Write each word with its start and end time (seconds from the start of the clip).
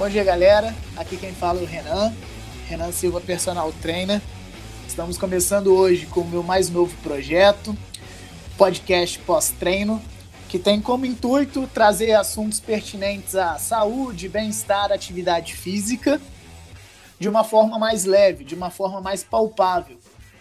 Bom 0.00 0.08
dia, 0.08 0.24
galera. 0.24 0.74
Aqui 0.96 1.14
quem 1.18 1.30
fala 1.30 1.60
é 1.60 1.62
o 1.62 1.66
Renan, 1.66 2.14
Renan 2.66 2.90
Silva, 2.90 3.20
personal 3.20 3.70
trainer. 3.82 4.18
Estamos 4.88 5.18
começando 5.18 5.74
hoje 5.74 6.06
com 6.06 6.22
o 6.22 6.26
meu 6.26 6.42
mais 6.42 6.70
novo 6.70 6.96
projeto, 7.02 7.76
podcast 8.56 9.18
pós-treino, 9.18 10.00
que 10.48 10.58
tem 10.58 10.80
como 10.80 11.04
intuito 11.04 11.66
trazer 11.66 12.12
assuntos 12.12 12.58
pertinentes 12.58 13.34
à 13.34 13.58
saúde, 13.58 14.26
bem-estar, 14.26 14.90
atividade 14.90 15.54
física, 15.54 16.18
de 17.18 17.28
uma 17.28 17.44
forma 17.44 17.78
mais 17.78 18.06
leve, 18.06 18.42
de 18.42 18.54
uma 18.54 18.70
forma 18.70 19.02
mais 19.02 19.22
palpável, 19.22 19.98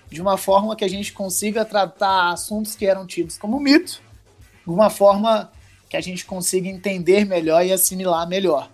de 0.10 0.22
uma 0.22 0.38
forma 0.38 0.74
que 0.74 0.86
a 0.86 0.90
gente 0.90 1.12
consiga 1.12 1.66
tratar 1.66 2.32
assuntos 2.32 2.78
que 2.78 2.86
eram 2.86 3.06
tidos 3.06 3.38
como 3.38 3.60
mito, 3.60 4.02
de 4.66 4.72
uma 4.72 4.90
forma 4.90 5.52
que 5.90 5.98
a 5.98 6.02
gente 6.02 6.24
consiga 6.24 6.70
entender 6.70 7.26
melhor 7.26 7.66
e 7.66 7.74
assimilar 7.74 8.26
melhor. 8.26 8.70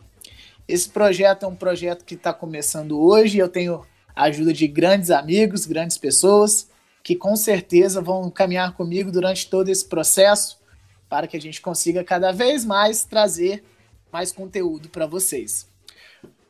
Esse 0.68 0.90
projeto 0.90 1.44
é 1.44 1.48
um 1.48 1.56
projeto 1.56 2.04
que 2.04 2.16
está 2.16 2.34
começando 2.34 3.00
hoje. 3.00 3.38
Eu 3.38 3.48
tenho 3.48 3.86
a 4.16 4.24
ajuda 4.24 4.52
de 4.52 4.68
grandes 4.68 5.12
amigos, 5.12 5.66
grandes 5.66 5.98
pessoas, 5.98 6.70
que 7.04 7.16
com 7.16 7.36
certeza 7.36 8.02
vão 8.02 8.32
caminhar 8.32 8.74
comigo 8.74 9.12
durante 9.12 9.48
todo 9.48 9.70
esse 9.70 9.86
processo 9.86 10.60
para 11.08 11.28
que 11.28 11.38
a 11.38 11.42
gente 11.42 11.62
consiga 11.62 12.04
cada 12.04 12.32
vez 12.32 12.66
mais 12.66 13.04
trazer 13.04 13.64
mais 14.12 14.32
conteúdo 14.32 14.90
para 14.90 15.06
vocês. 15.06 15.68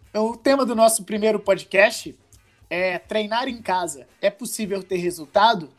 Então, 0.10 0.28
o 0.28 0.38
tema 0.38 0.66
do 0.66 0.76
nosso 0.76 1.04
primeiro 1.04 1.40
podcast 1.40 2.18
é 2.70 2.98
treinar 2.98 3.50
em 3.50 3.62
casa. 3.62 4.08
É 4.22 4.30
possível 4.30 4.82
ter 4.82 4.98
resultado? 4.98 5.70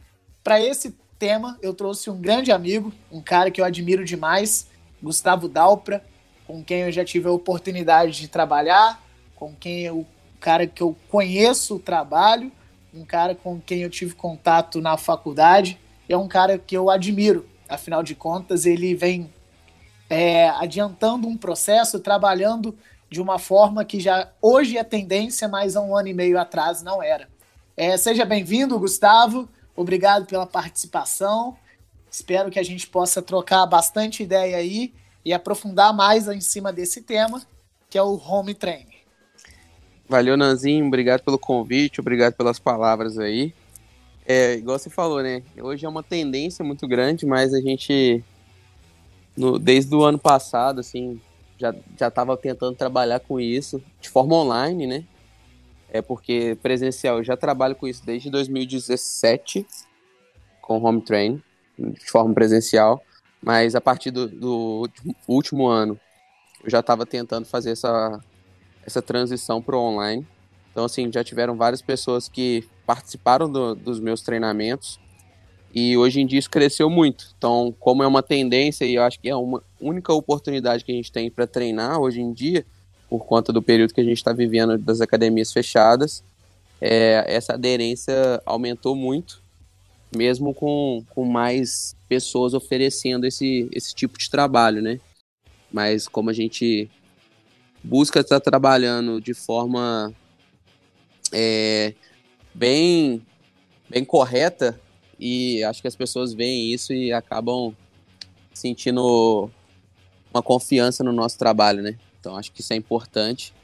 Para 0.44 0.60
esse 0.60 0.94
tema, 1.18 1.56
eu 1.62 1.72
trouxe 1.72 2.10
um 2.10 2.20
grande 2.20 2.52
amigo, 2.52 2.92
um 3.10 3.22
cara 3.22 3.50
que 3.50 3.60
eu 3.60 3.64
admiro 3.64 4.04
demais, 4.04 4.66
Gustavo 5.02 5.48
Dalpra 5.48 6.04
com 6.46 6.62
quem 6.62 6.82
eu 6.82 6.92
já 6.92 7.04
tive 7.04 7.28
a 7.28 7.32
oportunidade 7.32 8.12
de 8.12 8.28
trabalhar, 8.28 9.02
com 9.34 9.54
quem 9.54 9.82
eu, 9.82 10.06
cara 10.40 10.66
que 10.66 10.82
eu 10.82 10.96
conheço 11.08 11.76
o 11.76 11.78
trabalho, 11.78 12.52
um 12.94 13.04
cara 13.04 13.34
com 13.34 13.60
quem 13.60 13.82
eu 13.82 13.90
tive 13.90 14.14
contato 14.14 14.80
na 14.80 14.96
faculdade, 14.96 15.78
é 16.08 16.16
um 16.16 16.28
cara 16.28 16.58
que 16.58 16.76
eu 16.76 16.88
admiro. 16.88 17.46
Afinal 17.68 18.02
de 18.02 18.14
contas, 18.14 18.64
ele 18.64 18.94
vem 18.94 19.30
é, 20.08 20.48
adiantando 20.50 21.26
um 21.26 21.36
processo, 21.36 21.98
trabalhando 21.98 22.76
de 23.10 23.20
uma 23.20 23.38
forma 23.38 23.84
que 23.84 24.00
já 24.00 24.30
hoje 24.40 24.78
é 24.78 24.84
tendência, 24.84 25.48
mas 25.48 25.76
há 25.76 25.80
um 25.80 25.96
ano 25.96 26.08
e 26.08 26.14
meio 26.14 26.38
atrás 26.38 26.82
não 26.82 27.02
era. 27.02 27.28
É, 27.76 27.96
seja 27.96 28.24
bem-vindo, 28.24 28.78
Gustavo. 28.78 29.48
Obrigado 29.74 30.26
pela 30.26 30.46
participação. 30.46 31.56
Espero 32.10 32.50
que 32.50 32.58
a 32.58 32.62
gente 32.62 32.86
possa 32.86 33.20
trocar 33.20 33.66
bastante 33.66 34.22
ideia 34.22 34.56
aí 34.56 34.94
e 35.26 35.32
aprofundar 35.32 35.92
mais 35.92 36.28
em 36.28 36.40
cima 36.40 36.72
desse 36.72 37.02
tema, 37.02 37.42
que 37.90 37.98
é 37.98 38.02
o 38.02 38.14
home 38.14 38.54
training. 38.54 38.94
Valeu, 40.08 40.36
Nanzinho, 40.36 40.86
obrigado 40.86 41.24
pelo 41.24 41.36
convite, 41.36 42.00
obrigado 42.00 42.34
pelas 42.34 42.60
palavras 42.60 43.18
aí. 43.18 43.52
É, 44.24 44.54
igual 44.54 44.78
você 44.78 44.88
falou, 44.88 45.20
né? 45.20 45.42
Hoje 45.60 45.84
é 45.84 45.88
uma 45.88 46.04
tendência 46.04 46.64
muito 46.64 46.86
grande, 46.86 47.26
mas 47.26 47.52
a 47.52 47.60
gente, 47.60 48.22
no, 49.36 49.58
desde 49.58 49.92
o 49.96 50.04
ano 50.04 50.16
passado, 50.18 50.78
assim, 50.78 51.20
já 51.58 51.74
estava 52.06 52.36
tentando 52.36 52.76
trabalhar 52.76 53.18
com 53.18 53.40
isso 53.40 53.82
de 54.00 54.08
forma 54.08 54.36
online, 54.36 54.86
né? 54.86 55.04
É 55.92 56.00
porque 56.00 56.56
presencial 56.62 57.18
eu 57.18 57.24
já 57.24 57.36
trabalho 57.36 57.74
com 57.74 57.88
isso 57.88 58.06
desde 58.06 58.30
2017 58.30 59.66
com 60.62 60.80
home 60.80 61.00
training 61.00 61.42
de 61.76 62.08
forma 62.08 62.32
presencial. 62.32 63.02
Mas 63.46 63.76
a 63.76 63.80
partir 63.80 64.10
do, 64.10 64.26
do 64.26 64.90
último 65.28 65.68
ano, 65.68 65.96
eu 66.64 66.68
já 66.68 66.80
estava 66.80 67.06
tentando 67.06 67.46
fazer 67.46 67.70
essa, 67.70 68.20
essa 68.84 69.00
transição 69.00 69.62
para 69.62 69.76
o 69.76 69.80
online. 69.80 70.26
Então, 70.72 70.84
assim, 70.84 71.12
já 71.12 71.22
tiveram 71.22 71.56
várias 71.56 71.80
pessoas 71.80 72.28
que 72.28 72.68
participaram 72.84 73.48
do, 73.48 73.76
dos 73.76 74.00
meus 74.00 74.20
treinamentos 74.20 74.98
e 75.72 75.96
hoje 75.96 76.20
em 76.20 76.26
dia 76.26 76.40
isso 76.40 76.50
cresceu 76.50 76.90
muito. 76.90 77.32
Então, 77.38 77.72
como 77.78 78.02
é 78.02 78.06
uma 78.08 78.20
tendência 78.20 78.84
e 78.84 78.96
eu 78.96 79.04
acho 79.04 79.20
que 79.20 79.28
é 79.28 79.36
uma 79.36 79.62
única 79.80 80.12
oportunidade 80.12 80.84
que 80.84 80.90
a 80.90 80.96
gente 80.96 81.12
tem 81.12 81.30
para 81.30 81.46
treinar 81.46 82.00
hoje 82.00 82.20
em 82.20 82.32
dia, 82.32 82.66
por 83.08 83.24
conta 83.26 83.52
do 83.52 83.62
período 83.62 83.94
que 83.94 84.00
a 84.00 84.04
gente 84.04 84.16
está 84.16 84.32
vivendo 84.32 84.76
das 84.76 85.00
academias 85.00 85.52
fechadas, 85.52 86.24
é, 86.80 87.24
essa 87.28 87.52
aderência 87.52 88.42
aumentou 88.44 88.96
muito 88.96 89.45
mesmo 90.14 90.54
com, 90.54 91.04
com 91.10 91.24
mais 91.24 91.96
pessoas 92.08 92.54
oferecendo 92.54 93.26
esse, 93.26 93.68
esse 93.72 93.94
tipo 93.94 94.18
de 94.18 94.30
trabalho, 94.30 94.82
né? 94.82 95.00
Mas 95.72 96.06
como 96.08 96.30
a 96.30 96.32
gente 96.32 96.90
busca 97.82 98.20
estar 98.20 98.40
trabalhando 98.40 99.20
de 99.20 99.34
forma 99.34 100.12
é, 101.32 101.94
bem, 102.54 103.24
bem 103.88 104.04
correta, 104.04 104.80
e 105.18 105.62
acho 105.64 105.80
que 105.80 105.88
as 105.88 105.96
pessoas 105.96 106.34
veem 106.34 106.72
isso 106.72 106.92
e 106.92 107.12
acabam 107.12 107.74
sentindo 108.52 109.50
uma 110.32 110.42
confiança 110.42 111.02
no 111.02 111.12
nosso 111.12 111.38
trabalho, 111.38 111.82
né? 111.82 111.98
Então 112.20 112.36
acho 112.36 112.52
que 112.52 112.60
isso 112.60 112.72
é 112.72 112.76
importante. 112.76 113.54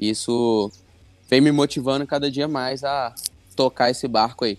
Isso 0.00 0.70
vem 1.28 1.40
me 1.40 1.52
motivando 1.52 2.06
cada 2.06 2.30
dia 2.30 2.48
mais 2.48 2.84
a 2.84 3.14
tocar 3.54 3.90
esse 3.90 4.08
barco 4.08 4.44
aí. 4.44 4.58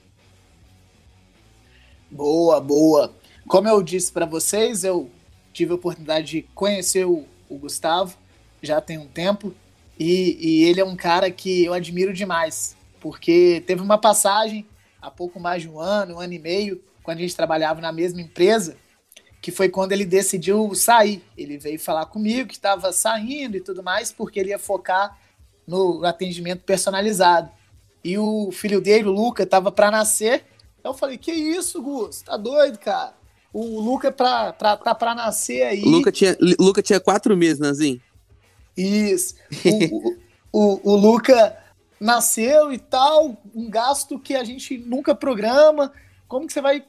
Boa, 2.14 2.62
boa. 2.62 3.12
Como 3.48 3.68
eu 3.68 3.82
disse 3.82 4.12
para 4.12 4.28
vocês, 4.28 4.84
eu 4.84 5.10
tive 5.52 5.72
a 5.72 5.76
oportunidade 5.76 6.28
de 6.28 6.42
conhecer 6.54 7.06
o, 7.08 7.26
o 7.50 7.58
Gustavo 7.58 8.16
já 8.62 8.80
tem 8.80 9.00
um 9.00 9.08
tempo 9.08 9.52
e, 10.00 10.38
e, 10.40 10.64
ele 10.66 10.80
é 10.80 10.86
um 10.86 10.96
cara 10.96 11.32
que 11.32 11.66
eu 11.66 11.74
admiro 11.74 12.14
demais, 12.14 12.78
porque 13.02 13.64
teve 13.66 13.82
uma 13.82 13.98
passagem 13.98 14.64
há 15.02 15.10
pouco 15.10 15.40
mais 15.40 15.64
de 15.64 15.70
um 15.70 15.80
ano, 15.80 16.16
um 16.16 16.20
ano 16.20 16.34
e 16.34 16.38
meio, 16.38 16.84
quando 17.02 17.18
a 17.18 17.22
gente 17.22 17.36
trabalhava 17.36 17.82
na 17.82 17.92
mesma 17.92 18.22
empresa, 18.22 18.78
que 19.42 19.50
foi 19.50 19.68
quando 19.68 19.92
ele 19.92 20.06
decidiu 20.06 20.76
sair. 20.76 21.24
Ele 21.36 21.58
veio 21.58 21.80
falar 21.80 22.06
comigo 22.06 22.48
que 22.48 22.54
estava 22.54 22.92
saindo 22.94 23.58
e 23.58 23.62
tudo 23.62 23.82
mais, 23.82 24.12
porque 24.12 24.40
ele 24.40 24.50
ia 24.50 24.60
focar 24.60 25.18
no 25.66 26.06
atendimento 26.06 26.62
personalizado. 26.62 27.50
E 28.04 28.20
o 28.20 28.52
filho 28.52 28.80
dele, 28.80 29.08
o 29.08 29.12
Luca, 29.12 29.42
estava 29.42 29.72
para 29.72 29.90
nascer 29.90 30.53
eu 30.84 30.94
falei, 30.94 31.18
que 31.18 31.32
isso, 31.32 31.82
Gus? 31.82 32.22
Tá 32.22 32.36
doido, 32.36 32.78
cara? 32.78 33.14
O 33.54 33.80
Luca 33.80 34.12
pra, 34.12 34.52
pra, 34.52 34.76
tá 34.76 34.96
pra 34.96 35.14
nascer 35.16 35.64
aí. 35.64 35.84
O 35.84 35.90
Luca 35.90 36.12
tinha, 36.12 36.36
Luca 36.60 36.82
tinha 36.82 37.00
quatro 37.00 37.38
meses, 37.38 37.60
Nanzinho. 37.60 38.02
Isso. 38.76 39.36
O, 40.52 40.80
o, 40.86 40.92
o, 40.92 40.96
Luca 40.96 41.58
nasceu 42.00 42.74
e 42.74 42.78
tal, 42.78 43.38
um 43.56 43.70
gasto 43.70 44.20
que 44.20 44.36
a 44.36 44.44
gente 44.44 44.78
nunca 44.78 45.14
programa. 45.14 45.94
Como 46.28 46.48
que 46.48 46.54
você 46.54 46.62
vai 46.62 46.84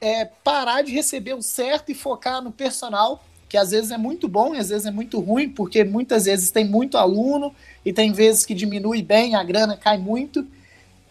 é, 0.00 0.24
parar 0.24 0.82
de 0.82 0.92
receber 0.92 1.34
o 1.34 1.42
certo 1.42 1.90
e 1.90 1.94
focar 1.94 2.42
no 2.42 2.52
personal, 2.52 3.24
que 3.48 3.56
às 3.56 3.70
vezes 3.70 3.90
é 3.90 3.98
muito 3.98 4.28
bom 4.28 4.54
e 4.54 4.58
às 4.58 4.68
vezes 4.68 4.86
é 4.86 4.90
muito 4.90 5.20
ruim, 5.20 5.48
porque 5.48 5.84
muitas 5.84 6.24
vezes 6.24 6.50
tem 6.50 6.64
muito 6.64 6.98
aluno 6.98 7.54
e 7.84 7.92
tem 7.92 8.12
vezes 8.12 8.44
que 8.44 8.54
diminui 8.54 9.02
bem, 9.02 9.34
a 9.34 9.42
grana 9.42 9.76
cai 9.76 9.96
muito. 9.96 10.46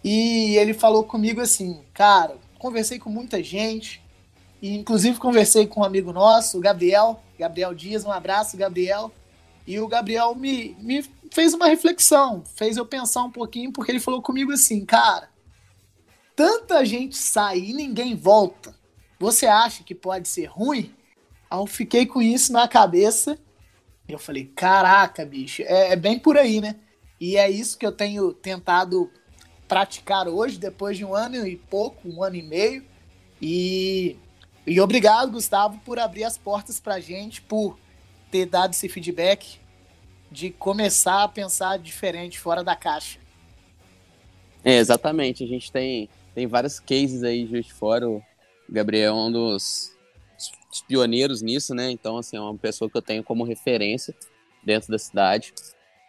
E 0.02 0.56
ele 0.56 0.74
falou 0.74 1.04
comigo 1.04 1.40
assim, 1.40 1.82
cara, 1.92 2.36
conversei 2.58 2.98
com 2.98 3.10
muita 3.10 3.42
gente, 3.42 4.02
e 4.60 4.76
inclusive 4.76 5.18
conversei 5.18 5.66
com 5.66 5.80
um 5.80 5.84
amigo 5.84 6.12
nosso, 6.12 6.58
o 6.58 6.60
Gabriel, 6.60 7.22
Gabriel 7.38 7.74
Dias, 7.74 8.04
um 8.04 8.12
abraço, 8.12 8.56
Gabriel. 8.56 9.12
E 9.66 9.78
o 9.78 9.86
Gabriel 9.86 10.34
me, 10.34 10.74
me 10.80 11.04
fez 11.30 11.54
uma 11.54 11.66
reflexão, 11.66 12.42
fez 12.56 12.76
eu 12.76 12.86
pensar 12.86 13.22
um 13.22 13.30
pouquinho, 13.30 13.72
porque 13.72 13.92
ele 13.92 14.00
falou 14.00 14.22
comigo 14.22 14.50
assim, 14.50 14.84
cara, 14.84 15.28
tanta 16.34 16.84
gente 16.84 17.16
sai 17.16 17.58
e 17.58 17.72
ninguém 17.72 18.16
volta. 18.16 18.74
Você 19.20 19.46
acha 19.46 19.84
que 19.84 19.94
pode 19.94 20.26
ser 20.26 20.46
ruim? 20.46 20.94
Aí 21.50 21.58
eu 21.58 21.66
fiquei 21.66 22.06
com 22.06 22.22
isso 22.22 22.52
na 22.52 22.66
cabeça. 22.66 23.38
Eu 24.08 24.18
falei, 24.18 24.46
caraca, 24.46 25.24
bicho, 25.26 25.62
é, 25.62 25.92
é 25.92 25.96
bem 25.96 26.18
por 26.18 26.38
aí, 26.38 26.60
né? 26.60 26.76
E 27.20 27.36
é 27.36 27.50
isso 27.50 27.76
que 27.76 27.84
eu 27.84 27.92
tenho 27.92 28.32
tentado 28.32 29.10
praticar 29.68 30.26
hoje, 30.26 30.58
depois 30.58 30.96
de 30.96 31.04
um 31.04 31.14
ano 31.14 31.46
e 31.46 31.56
pouco, 31.56 32.08
um 32.08 32.22
ano 32.22 32.36
e 32.36 32.42
meio. 32.42 32.84
E, 33.40 34.16
e 34.66 34.80
obrigado, 34.80 35.30
Gustavo, 35.30 35.78
por 35.84 35.98
abrir 35.98 36.24
as 36.24 36.38
portas 36.38 36.80
para 36.80 36.94
a 36.94 37.00
gente, 37.00 37.42
por 37.42 37.78
ter 38.30 38.46
dado 38.46 38.72
esse 38.72 38.88
feedback 38.88 39.60
de 40.30 40.50
começar 40.50 41.22
a 41.22 41.28
pensar 41.28 41.78
diferente, 41.78 42.38
fora 42.38 42.64
da 42.64 42.74
caixa. 42.74 43.18
É, 44.64 44.76
exatamente. 44.78 45.44
A 45.44 45.46
gente 45.46 45.70
tem, 45.70 46.08
tem 46.34 46.46
vários 46.46 46.80
cases 46.80 47.22
aí 47.22 47.44
de 47.44 47.72
fora. 47.72 48.08
O 48.08 48.22
Gabriel 48.68 49.14
é 49.14 49.16
um 49.16 49.30
dos, 49.30 49.96
dos 50.68 50.82
pioneiros 50.82 51.40
nisso, 51.40 51.74
né? 51.74 51.90
Então, 51.90 52.18
assim, 52.18 52.36
é 52.36 52.40
uma 52.40 52.56
pessoa 52.56 52.90
que 52.90 52.96
eu 52.96 53.02
tenho 53.02 53.22
como 53.22 53.44
referência 53.44 54.14
dentro 54.62 54.90
da 54.90 54.98
cidade. 54.98 55.54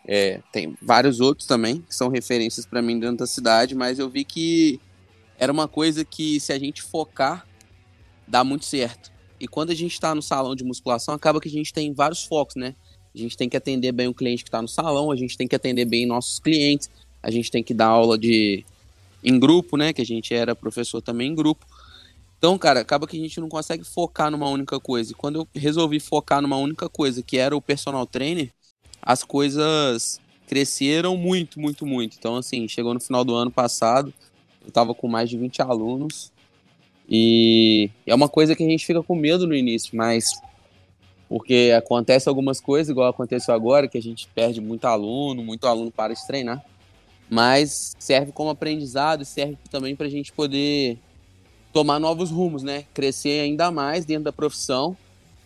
É, 0.06 0.42
tem 0.52 0.76
vários 0.82 1.20
outros 1.20 1.48
também 1.48 1.82
que 1.82 1.96
são 1.96 2.10
referências 2.10 2.66
para 2.66 2.82
mim 2.82 3.00
dentro 3.00 3.18
da 3.18 3.28
cidade, 3.28 3.76
mas 3.76 4.00
eu 4.00 4.10
vi 4.10 4.24
que 4.24 4.80
era 5.38 5.52
uma 5.52 5.68
coisa 5.68 6.04
que 6.04 6.40
se 6.40 6.52
a 6.52 6.60
gente 6.60 6.82
focar 6.82 7.46
dá 8.28 8.44
muito 8.44 8.66
certo. 8.66 9.12
E 9.40 9.48
quando 9.48 9.72
a 9.72 9.76
gente 9.76 9.94
está 9.94 10.14
no 10.14 10.22
salão 10.22 10.56
de 10.56 10.64
musculação, 10.64 11.14
acaba 11.14 11.40
que 11.40 11.48
a 11.48 11.52
gente 11.52 11.74
tem 11.74 11.94
vários 11.94 12.24
focos, 12.24 12.56
né? 12.56 12.76
A 13.14 13.18
gente 13.18 13.38
tem 13.38 13.50
que 13.50 13.58
atender 13.58 13.92
bem 13.92 14.08
o 14.08 14.14
cliente 14.14 14.44
que 14.44 14.50
está 14.50 14.62
no 14.62 14.68
salão, 14.68 15.12
a 15.12 15.16
gente 15.16 15.38
tem 15.38 15.48
que 15.48 15.56
atender 15.56 15.86
bem 15.86 16.06
nossos 16.06 16.40
clientes, 16.40 16.90
a 17.24 17.32
gente 17.32 17.50
tem 17.50 17.64
que 17.64 17.74
dar 17.74 17.88
aula 17.88 18.18
de 18.18 18.66
em 19.24 19.40
grupo, 19.40 19.78
né? 19.78 19.94
Que 19.94 20.02
a 20.02 20.06
gente 20.06 20.34
era 20.34 20.56
professor 20.56 21.02
também 21.02 21.32
em 21.32 21.36
grupo. 21.36 21.66
Então, 22.38 22.58
cara, 22.58 22.80
acaba 22.80 23.06
que 23.06 23.18
a 23.18 23.20
gente 23.20 23.40
não 23.40 23.50
consegue 23.50 23.84
focar 23.84 24.32
numa 24.32 24.48
única 24.48 24.80
coisa. 24.80 25.12
E 25.12 25.16
quando 25.16 25.42
eu 25.42 25.48
resolvi 25.54 26.00
focar 26.00 26.42
numa 26.42 26.58
única 26.58 26.88
coisa, 26.88 27.22
que 27.22 27.38
era 27.38 27.56
o 27.56 27.62
personal 27.62 28.06
trainer, 28.06 28.54
as 29.10 29.24
coisas 29.24 30.22
cresceram 30.46 31.18
muito, 31.18 31.60
muito, 31.60 31.84
muito. 31.84 32.16
Então, 32.20 32.36
assim, 32.36 32.68
chegou 32.68 32.94
no 32.94 33.00
final 33.00 33.26
do 33.26 33.34
ano 33.34 33.50
passado, 33.50 34.14
eu 34.64 34.72
tava 34.72 34.94
com 34.94 35.08
mais 35.08 35.28
de 35.28 35.36
20 35.36 35.64
alunos. 35.64 36.32
E 37.10 37.90
é 38.06 38.14
uma 38.14 38.30
coisa 38.30 38.56
que 38.56 38.64
a 38.64 38.70
gente 38.70 38.86
fica 38.86 39.02
com 39.02 39.16
medo 39.16 39.48
no 39.48 39.56
início, 39.56 39.98
mas 39.98 40.40
porque 41.28 41.74
acontece 41.76 42.30
algumas 42.30 42.62
coisas, 42.62 42.92
igual 42.92 43.10
aconteceu 43.10 43.52
agora, 43.52 43.88
que 43.88 43.98
a 43.98 44.02
gente 44.02 44.28
perde 44.28 44.62
muito 44.62 44.86
aluno, 44.86 45.44
muito 45.44 45.66
aluno 45.66 45.90
para 45.90 46.14
de 46.14 46.28
treinar. 46.28 46.64
Mas 47.28 47.96
serve 47.98 48.32
como 48.32 48.52
aprendizado 48.52 49.24
e 49.24 49.26
serve 49.26 49.58
também 49.72 49.96
para 49.96 50.06
a 50.06 50.12
gente 50.12 50.32
poder 50.32 51.00
tomar 51.74 51.98
novos 52.00 52.30
rumos, 52.30 52.62
né? 52.62 52.86
Crescer 52.94 53.40
ainda 53.40 53.72
mais 53.72 54.06
dentro 54.06 54.26
da 54.26 54.32
profissão 54.32 54.96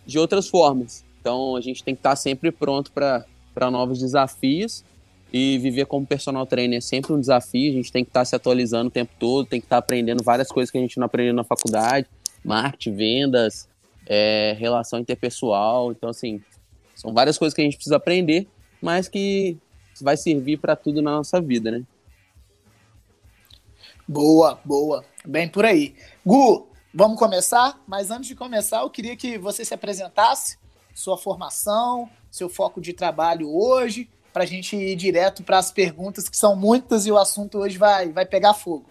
de 0.04 0.18
outras 0.18 0.48
formas. 0.48 1.02
Então 1.18 1.56
a 1.56 1.62
gente 1.62 1.82
tem 1.82 1.94
que 1.94 2.00
estar 2.00 2.14
sempre 2.14 2.52
pronto 2.52 2.92
para 2.92 3.24
novos 3.70 3.98
desafios 3.98 4.84
e 5.32 5.58
viver 5.58 5.86
como 5.86 6.06
personal 6.06 6.46
trainer 6.46 6.78
é 6.78 6.80
sempre 6.80 7.12
um 7.12 7.18
desafio. 7.18 7.72
A 7.72 7.74
gente 7.74 7.90
tem 7.90 8.04
que 8.04 8.10
estar 8.10 8.24
se 8.24 8.36
atualizando 8.36 8.88
o 8.88 8.90
tempo 8.90 9.12
todo, 9.18 9.48
tem 9.48 9.60
que 9.60 9.66
estar 9.66 9.78
aprendendo 9.78 10.22
várias 10.22 10.48
coisas 10.48 10.70
que 10.70 10.78
a 10.78 10.80
gente 10.80 10.96
não 10.98 11.06
aprendeu 11.06 11.34
na 11.34 11.42
faculdade, 11.42 12.06
marketing, 12.44 12.94
vendas, 12.94 13.68
é, 14.06 14.54
relação 14.58 14.98
interpessoal. 15.00 15.90
Então 15.90 16.08
assim, 16.08 16.40
são 16.94 17.12
várias 17.12 17.36
coisas 17.36 17.52
que 17.52 17.60
a 17.60 17.64
gente 17.64 17.76
precisa 17.76 17.96
aprender, 17.96 18.46
mas 18.80 19.08
que 19.08 19.58
vai 20.00 20.16
servir 20.16 20.58
para 20.58 20.76
tudo 20.76 21.02
na 21.02 21.16
nossa 21.16 21.40
vida, 21.40 21.70
né? 21.70 21.82
Boa, 24.06 24.60
boa. 24.64 25.04
Bem 25.24 25.48
por 25.48 25.64
aí. 25.64 25.96
Gu, 26.24 26.68
vamos 26.92 27.18
começar? 27.18 27.82
Mas 27.86 28.10
antes 28.10 28.28
de 28.28 28.34
começar, 28.34 28.82
eu 28.82 28.90
queria 28.90 29.16
que 29.16 29.38
você 29.38 29.64
se 29.64 29.72
apresentasse, 29.72 30.58
sua 30.94 31.16
formação, 31.16 32.08
seu 32.34 32.48
foco 32.48 32.80
de 32.80 32.92
trabalho 32.92 33.48
hoje, 33.48 34.10
para 34.32 34.42
a 34.42 34.46
gente 34.46 34.74
ir 34.74 34.96
direto 34.96 35.44
para 35.44 35.56
as 35.56 35.70
perguntas, 35.70 36.28
que 36.28 36.36
são 36.36 36.56
muitas 36.56 37.06
e 37.06 37.12
o 37.12 37.16
assunto 37.16 37.58
hoje 37.58 37.78
vai, 37.78 38.10
vai 38.10 38.26
pegar 38.26 38.54
fogo. 38.54 38.86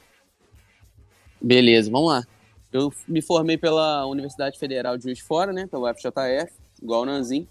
Beleza, 1.42 1.92
vamos 1.92 2.10
lá. 2.10 2.24
Eu 2.72 2.94
me 3.06 3.22
formei 3.22 3.57
pela 3.57 4.06
Universidade 4.06 4.57
Federal 4.57 4.95
de 4.95 5.04
Juiz 5.04 5.18
de 5.18 5.24
Fora, 5.25 5.51
né, 5.51 5.68
pelo 5.68 5.86
FJF, 5.94 6.54
igual 6.81 7.01
o 7.01 7.06
Nanzin. 7.06 7.45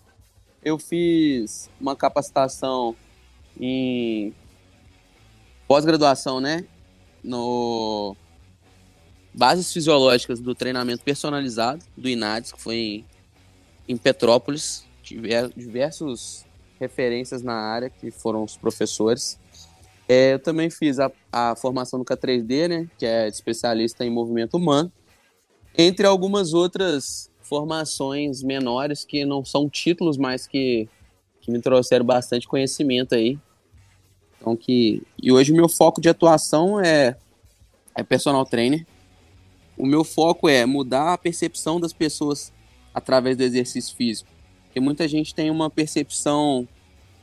Eu 0.65 0.79
fiz 0.79 1.69
uma 1.79 1.94
capacitação 1.94 2.97
em 3.61 4.35
pós-graduação, 5.69 6.41
né, 6.41 6.65
no 7.23 8.17
Bases 9.35 9.71
Fisiológicas 9.71 10.41
do 10.41 10.55
Treinamento 10.55 11.05
Personalizado, 11.05 11.85
do 11.94 12.09
INADES, 12.09 12.53
que 12.53 12.62
foi 12.62 12.77
em, 12.77 13.05
em 13.91 13.97
Petrópolis. 13.99 14.91
Diversas 15.56 16.44
referências 16.81 17.43
na 17.43 17.55
área, 17.55 17.91
que 17.91 18.11
foram 18.11 18.43
os 18.43 18.56
professores. 18.56 19.38
É, 20.09 20.35
eu 20.35 20.38
também 20.38 20.69
fiz 20.69 20.99
a, 20.99 21.11
a 21.31 21.55
formação 21.55 21.99
no 21.99 22.05
K3D, 22.05 22.69
né, 22.69 22.88
que 22.99 23.06
é 23.06 23.29
especialista 23.29 24.05
em 24.05 24.11
movimento 24.11 24.56
humano, 24.56 24.91
entre 25.76 26.06
algumas 26.06 26.53
outras 26.53 27.31
formações 27.41 28.43
menores 28.43 29.05
que 29.05 29.25
não 29.25 29.44
são 29.44 29.69
títulos, 29.69 30.17
mas 30.17 30.47
que, 30.47 30.88
que 31.41 31.50
me 31.50 31.61
trouxeram 31.61 32.05
bastante 32.05 32.49
conhecimento 32.49 33.15
aí 33.15 33.38
então 34.43 34.56
que 34.56 35.00
e 35.23 35.31
hoje 35.31 35.53
meu 35.53 35.69
foco 35.69 36.00
de 36.00 36.08
atuação 36.08 36.81
é 36.81 37.17
é 37.94 38.03
personal 38.03 38.44
trainer. 38.44 38.85
O 39.79 39.87
meu 39.87 40.03
foco 40.03 40.49
é 40.49 40.67
mudar 40.67 41.12
a 41.12 41.19
percepção 41.19 41.79
das 41.79 41.93
pessoas 41.93 42.53
através 42.93 43.37
do 43.37 43.43
exercício 43.43 43.94
físico. 43.94 44.29
Porque 44.73 44.81
muita 44.81 45.07
gente 45.07 45.35
tem 45.35 45.51
uma 45.51 45.69
percepção 45.69 46.67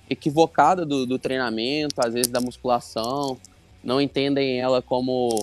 equivocada 0.08 0.86
do, 0.86 1.04
do 1.08 1.18
treinamento, 1.18 1.96
às 1.98 2.14
vezes 2.14 2.32
da 2.32 2.40
musculação, 2.40 3.40
não 3.84 4.00
entendem 4.00 4.60
ela 4.60 4.84
como 4.84 5.42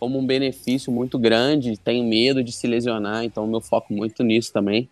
como 0.00 0.18
um 0.18 0.26
benefício 0.26 0.92
muito 0.92 1.16
grande, 1.16 1.78
tem 1.78 2.04
medo 2.04 2.42
de 2.42 2.50
se 2.50 2.66
lesionar, 2.66 3.24
então 3.24 3.46
meu 3.46 3.60
foco 3.60 3.94
muito 3.94 4.24
nisso 4.24 4.52
também. 4.52 4.88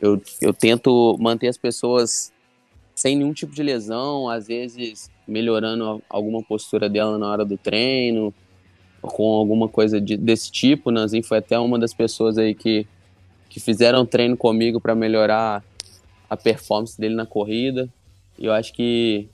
Eu, 0.00 0.20
eu 0.40 0.52
tento 0.52 1.16
manter 1.18 1.48
as 1.48 1.56
pessoas 1.56 2.30
sem 2.94 3.16
nenhum 3.16 3.32
tipo 3.32 3.54
de 3.54 3.62
lesão, 3.62 4.28
às 4.28 4.46
vezes 4.46 5.10
melhorando 5.26 6.02
alguma 6.10 6.42
postura 6.42 6.90
dela 6.90 7.16
na 7.16 7.26
hora 7.26 7.44
do 7.44 7.56
treino, 7.56 8.34
com 9.00 9.32
alguma 9.32 9.66
coisa 9.66 9.98
de, 9.98 10.16
desse 10.18 10.52
tipo. 10.52 10.90
Nanzinho 10.90 11.24
foi 11.24 11.38
até 11.38 11.58
uma 11.58 11.78
das 11.78 11.94
pessoas 11.94 12.36
aí 12.36 12.54
que, 12.54 12.86
que 13.48 13.58
fizeram 13.58 14.04
treino 14.04 14.36
comigo 14.36 14.78
para 14.78 14.94
melhorar 14.94 15.64
a 16.28 16.36
performance 16.36 16.98
dele 16.98 17.14
na 17.14 17.26
corrida. 17.26 17.88
E 18.38 18.46
eu 18.46 18.52
acho 18.52 18.72
que 18.72 19.28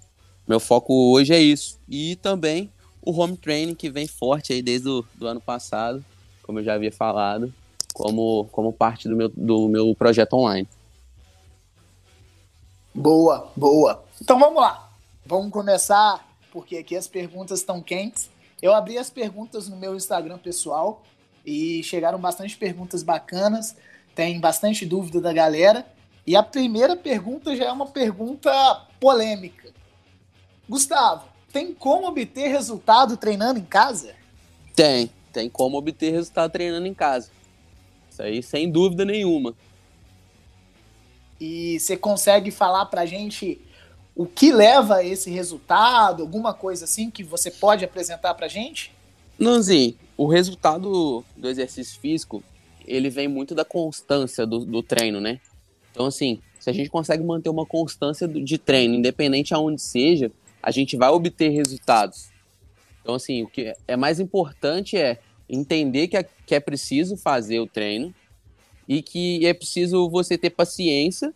meu 0.46 0.60
foco 0.60 1.12
hoje 1.12 1.32
é 1.32 1.40
isso. 1.40 1.78
E 1.88 2.16
também 2.16 2.70
o 3.00 3.12
home 3.12 3.36
training 3.36 3.74
que 3.74 3.90
vem 3.90 4.06
forte 4.06 4.52
aí 4.52 4.62
desde 4.62 4.88
o 4.88 5.04
do 5.14 5.26
ano 5.26 5.40
passado, 5.40 6.04
como 6.42 6.60
eu 6.60 6.64
já 6.64 6.74
havia 6.74 6.92
falado, 6.92 7.52
como, 7.92 8.48
como 8.52 8.72
parte 8.72 9.08
do 9.08 9.16
meu, 9.16 9.28
do 9.28 9.68
meu 9.68 9.94
projeto 9.94 10.34
online. 10.34 10.68
Boa, 12.94 13.50
boa. 13.56 14.04
Então 14.20 14.38
vamos 14.38 14.60
lá. 14.60 14.90
Vamos 15.24 15.50
começar, 15.50 16.26
porque 16.52 16.76
aqui 16.76 16.96
as 16.96 17.06
perguntas 17.06 17.60
estão 17.60 17.80
quentes. 17.80 18.30
Eu 18.60 18.74
abri 18.74 18.98
as 18.98 19.10
perguntas 19.10 19.68
no 19.68 19.76
meu 19.76 19.96
Instagram 19.96 20.38
pessoal 20.38 21.02
e 21.44 21.82
chegaram 21.82 22.18
bastante 22.18 22.56
perguntas 22.56 23.02
bacanas, 23.02 23.74
tem 24.14 24.38
bastante 24.38 24.86
dúvida 24.86 25.20
da 25.20 25.32
galera. 25.32 25.86
E 26.26 26.36
a 26.36 26.42
primeira 26.42 26.96
pergunta 26.96 27.56
já 27.56 27.64
é 27.64 27.72
uma 27.72 27.86
pergunta 27.86 28.50
polêmica. 29.00 29.72
Gustavo, 30.68 31.24
tem 31.52 31.74
como 31.74 32.06
obter 32.06 32.48
resultado 32.48 33.16
treinando 33.16 33.58
em 33.58 33.64
casa? 33.64 34.14
Tem, 34.74 35.10
tem 35.32 35.50
como 35.50 35.76
obter 35.76 36.12
resultado 36.12 36.50
treinando 36.50 36.86
em 36.86 36.94
casa. 36.94 37.30
Isso 38.10 38.22
aí 38.22 38.42
sem 38.42 38.70
dúvida 38.70 39.04
nenhuma. 39.04 39.54
E 41.40 41.80
você 41.80 41.96
consegue 41.96 42.50
falar 42.50 42.86
pra 42.86 43.04
gente 43.04 43.60
o 44.14 44.26
que 44.26 44.52
leva 44.52 44.96
a 44.96 45.04
esse 45.04 45.30
resultado, 45.30 46.22
alguma 46.22 46.54
coisa 46.54 46.84
assim 46.84 47.10
que 47.10 47.24
você 47.24 47.50
pode 47.50 47.84
apresentar 47.84 48.34
para 48.34 48.46
gente? 48.46 48.92
Nanzinho, 49.38 49.96
o 50.16 50.26
resultado 50.26 51.24
do 51.36 51.48
exercício 51.48 51.98
físico, 51.98 52.44
ele 52.86 53.10
vem 53.10 53.26
muito 53.26 53.54
da 53.54 53.64
constância 53.64 54.46
do, 54.46 54.64
do 54.64 54.82
treino, 54.82 55.20
né? 55.20 55.40
Então, 55.92 56.06
assim, 56.06 56.40
se 56.58 56.68
a 56.68 56.72
gente 56.72 56.90
consegue 56.90 57.22
manter 57.22 57.50
uma 57.50 57.66
constância 57.66 58.26
de 58.26 58.58
treino, 58.58 58.94
independente 58.94 59.54
aonde 59.54 59.80
seja, 59.80 60.32
a 60.62 60.70
gente 60.70 60.96
vai 60.96 61.10
obter 61.10 61.50
resultados. 61.50 62.30
Então, 63.02 63.14
assim, 63.14 63.42
o 63.42 63.48
que 63.48 63.74
é 63.86 63.96
mais 63.96 64.18
importante 64.18 64.96
é 64.96 65.18
entender 65.48 66.08
que 66.08 66.16
é, 66.16 66.22
que 66.46 66.54
é 66.54 66.60
preciso 66.60 67.16
fazer 67.16 67.60
o 67.60 67.66
treino 67.66 68.14
e 68.88 69.02
que 69.02 69.44
é 69.44 69.52
preciso 69.52 70.08
você 70.08 70.38
ter 70.38 70.50
paciência 70.50 71.34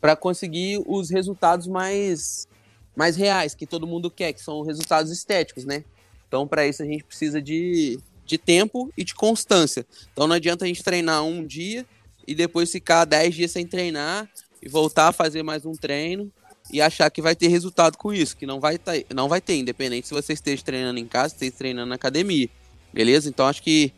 para 0.00 0.14
conseguir 0.14 0.82
os 0.86 1.10
resultados 1.10 1.66
mais, 1.66 2.46
mais 2.94 3.16
reais 3.16 3.54
que 3.54 3.66
todo 3.66 3.86
mundo 3.86 4.10
quer, 4.10 4.32
que 4.32 4.40
são 4.40 4.62
resultados 4.62 5.10
estéticos, 5.10 5.64
né? 5.64 5.84
Então, 6.28 6.46
para 6.46 6.66
isso, 6.66 6.82
a 6.82 6.86
gente 6.86 7.02
precisa 7.02 7.40
de, 7.40 7.98
de 8.24 8.36
tempo 8.36 8.92
e 8.96 9.02
de 9.02 9.14
constância. 9.14 9.86
Então, 10.12 10.26
não 10.26 10.36
adianta 10.36 10.64
a 10.64 10.68
gente 10.68 10.82
treinar 10.82 11.24
um 11.24 11.44
dia 11.44 11.86
e 12.26 12.34
depois 12.34 12.70
ficar 12.70 13.04
10 13.04 13.34
dias 13.34 13.50
sem 13.50 13.66
treinar 13.66 14.28
e 14.62 14.68
voltar 14.68 15.08
a 15.08 15.12
fazer 15.12 15.42
mais 15.42 15.64
um 15.64 15.72
treino 15.72 16.30
e 16.72 16.80
achar 16.80 17.10
que 17.10 17.22
vai 17.22 17.36
ter 17.36 17.48
resultado 17.48 17.96
com 17.96 18.12
isso, 18.12 18.36
que 18.36 18.46
não 18.46 18.58
vai, 18.58 18.78
ter, 18.78 19.06
não 19.14 19.28
vai 19.28 19.40
ter, 19.40 19.56
independente 19.56 20.08
se 20.08 20.14
você 20.14 20.32
esteja 20.32 20.62
treinando 20.62 20.98
em 20.98 21.06
casa, 21.06 21.34
esteja 21.34 21.52
treinando 21.52 21.88
na 21.88 21.94
academia, 21.94 22.48
beleza? 22.92 23.28
Então, 23.28 23.46
acho 23.46 23.62
que 23.62 23.92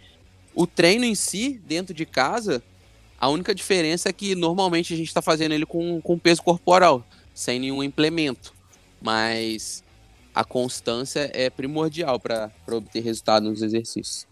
o 0.55 0.67
treino 0.67 1.05
em 1.05 1.15
si, 1.15 1.61
dentro 1.65 1.95
de 1.95 2.05
casa, 2.05 2.63
a 3.19 3.29
única 3.29 3.55
diferença 3.55 4.09
é 4.09 4.13
que 4.13 4.35
normalmente 4.35 4.93
a 4.93 4.97
gente 4.97 5.09
está 5.09 5.23
fazendo 5.23 5.53
ele 5.53 5.65
com, 5.65 6.01
com 6.01 6.19
peso 6.19 6.43
corporal, 6.43 7.05
sem 7.35 7.59
nenhum 7.59 7.83
implemento. 7.83 8.53
Mas 9.01 9.83
a 10.35 10.45
constância 10.45 11.31
é 11.33 11.51
primordial 11.51 12.21
para 12.21 12.53
obter 12.71 13.03
resultado 13.03 13.49
nos 13.49 13.63
exercícios. 13.63 14.28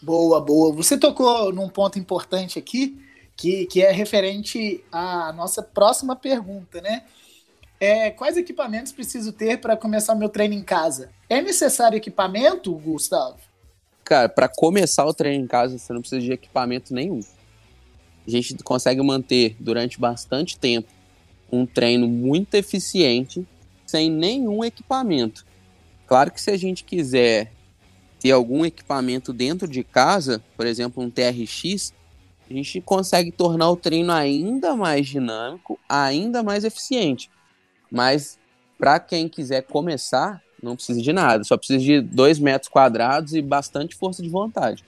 Boa, 0.00 0.40
boa. 0.40 0.72
Você 0.74 0.96
tocou 0.96 1.52
num 1.52 1.68
ponto 1.68 1.98
importante 1.98 2.58
aqui, 2.58 2.98
que, 3.36 3.66
que 3.66 3.82
é 3.82 3.90
referente 3.90 4.84
à 4.92 5.32
nossa 5.32 5.62
próxima 5.62 6.14
pergunta, 6.14 6.80
né? 6.80 7.04
É, 7.80 8.10
quais 8.10 8.36
equipamentos 8.36 8.90
preciso 8.90 9.32
ter 9.32 9.60
para 9.60 9.76
começar 9.76 10.14
meu 10.14 10.28
treino 10.28 10.54
em 10.54 10.62
casa? 10.62 11.10
É 11.28 11.40
necessário 11.40 11.96
equipamento, 11.96 12.72
Gustavo? 12.74 13.38
Cara, 14.04 14.28
para 14.28 14.48
começar 14.48 15.04
o 15.04 15.14
treino 15.14 15.44
em 15.44 15.46
casa, 15.46 15.78
você 15.78 15.92
não 15.92 16.00
precisa 16.00 16.20
de 16.20 16.32
equipamento 16.32 16.92
nenhum 16.92 17.20
a 18.28 18.30
gente 18.30 18.62
consegue 18.62 19.02
manter 19.02 19.56
durante 19.58 19.98
bastante 19.98 20.58
tempo 20.58 20.88
um 21.50 21.64
treino 21.64 22.06
muito 22.06 22.54
eficiente 22.54 23.46
sem 23.86 24.10
nenhum 24.10 24.62
equipamento. 24.62 25.46
Claro 26.06 26.30
que 26.30 26.40
se 26.40 26.50
a 26.50 26.56
gente 26.56 26.84
quiser 26.84 27.52
ter 28.20 28.32
algum 28.32 28.64
equipamento 28.64 29.32
dentro 29.32 29.68
de 29.68 29.84
casa, 29.84 30.42
por 30.56 30.66
exemplo, 30.66 31.02
um 31.02 31.10
TRX, 31.10 31.92
a 32.50 32.52
gente 32.52 32.80
consegue 32.80 33.30
tornar 33.30 33.70
o 33.70 33.76
treino 33.76 34.12
ainda 34.12 34.74
mais 34.74 35.06
dinâmico, 35.06 35.78
ainda 35.88 36.42
mais 36.42 36.64
eficiente. 36.64 37.30
Mas 37.90 38.38
para 38.78 38.98
quem 38.98 39.28
quiser 39.28 39.62
começar, 39.62 40.42
não 40.62 40.74
precisa 40.74 41.00
de 41.02 41.12
nada, 41.12 41.44
só 41.44 41.56
precisa 41.56 41.78
de 41.78 42.00
dois 42.00 42.38
metros 42.38 42.68
quadrados 42.68 43.34
e 43.34 43.42
bastante 43.42 43.94
força 43.94 44.22
de 44.22 44.28
vontade. 44.28 44.84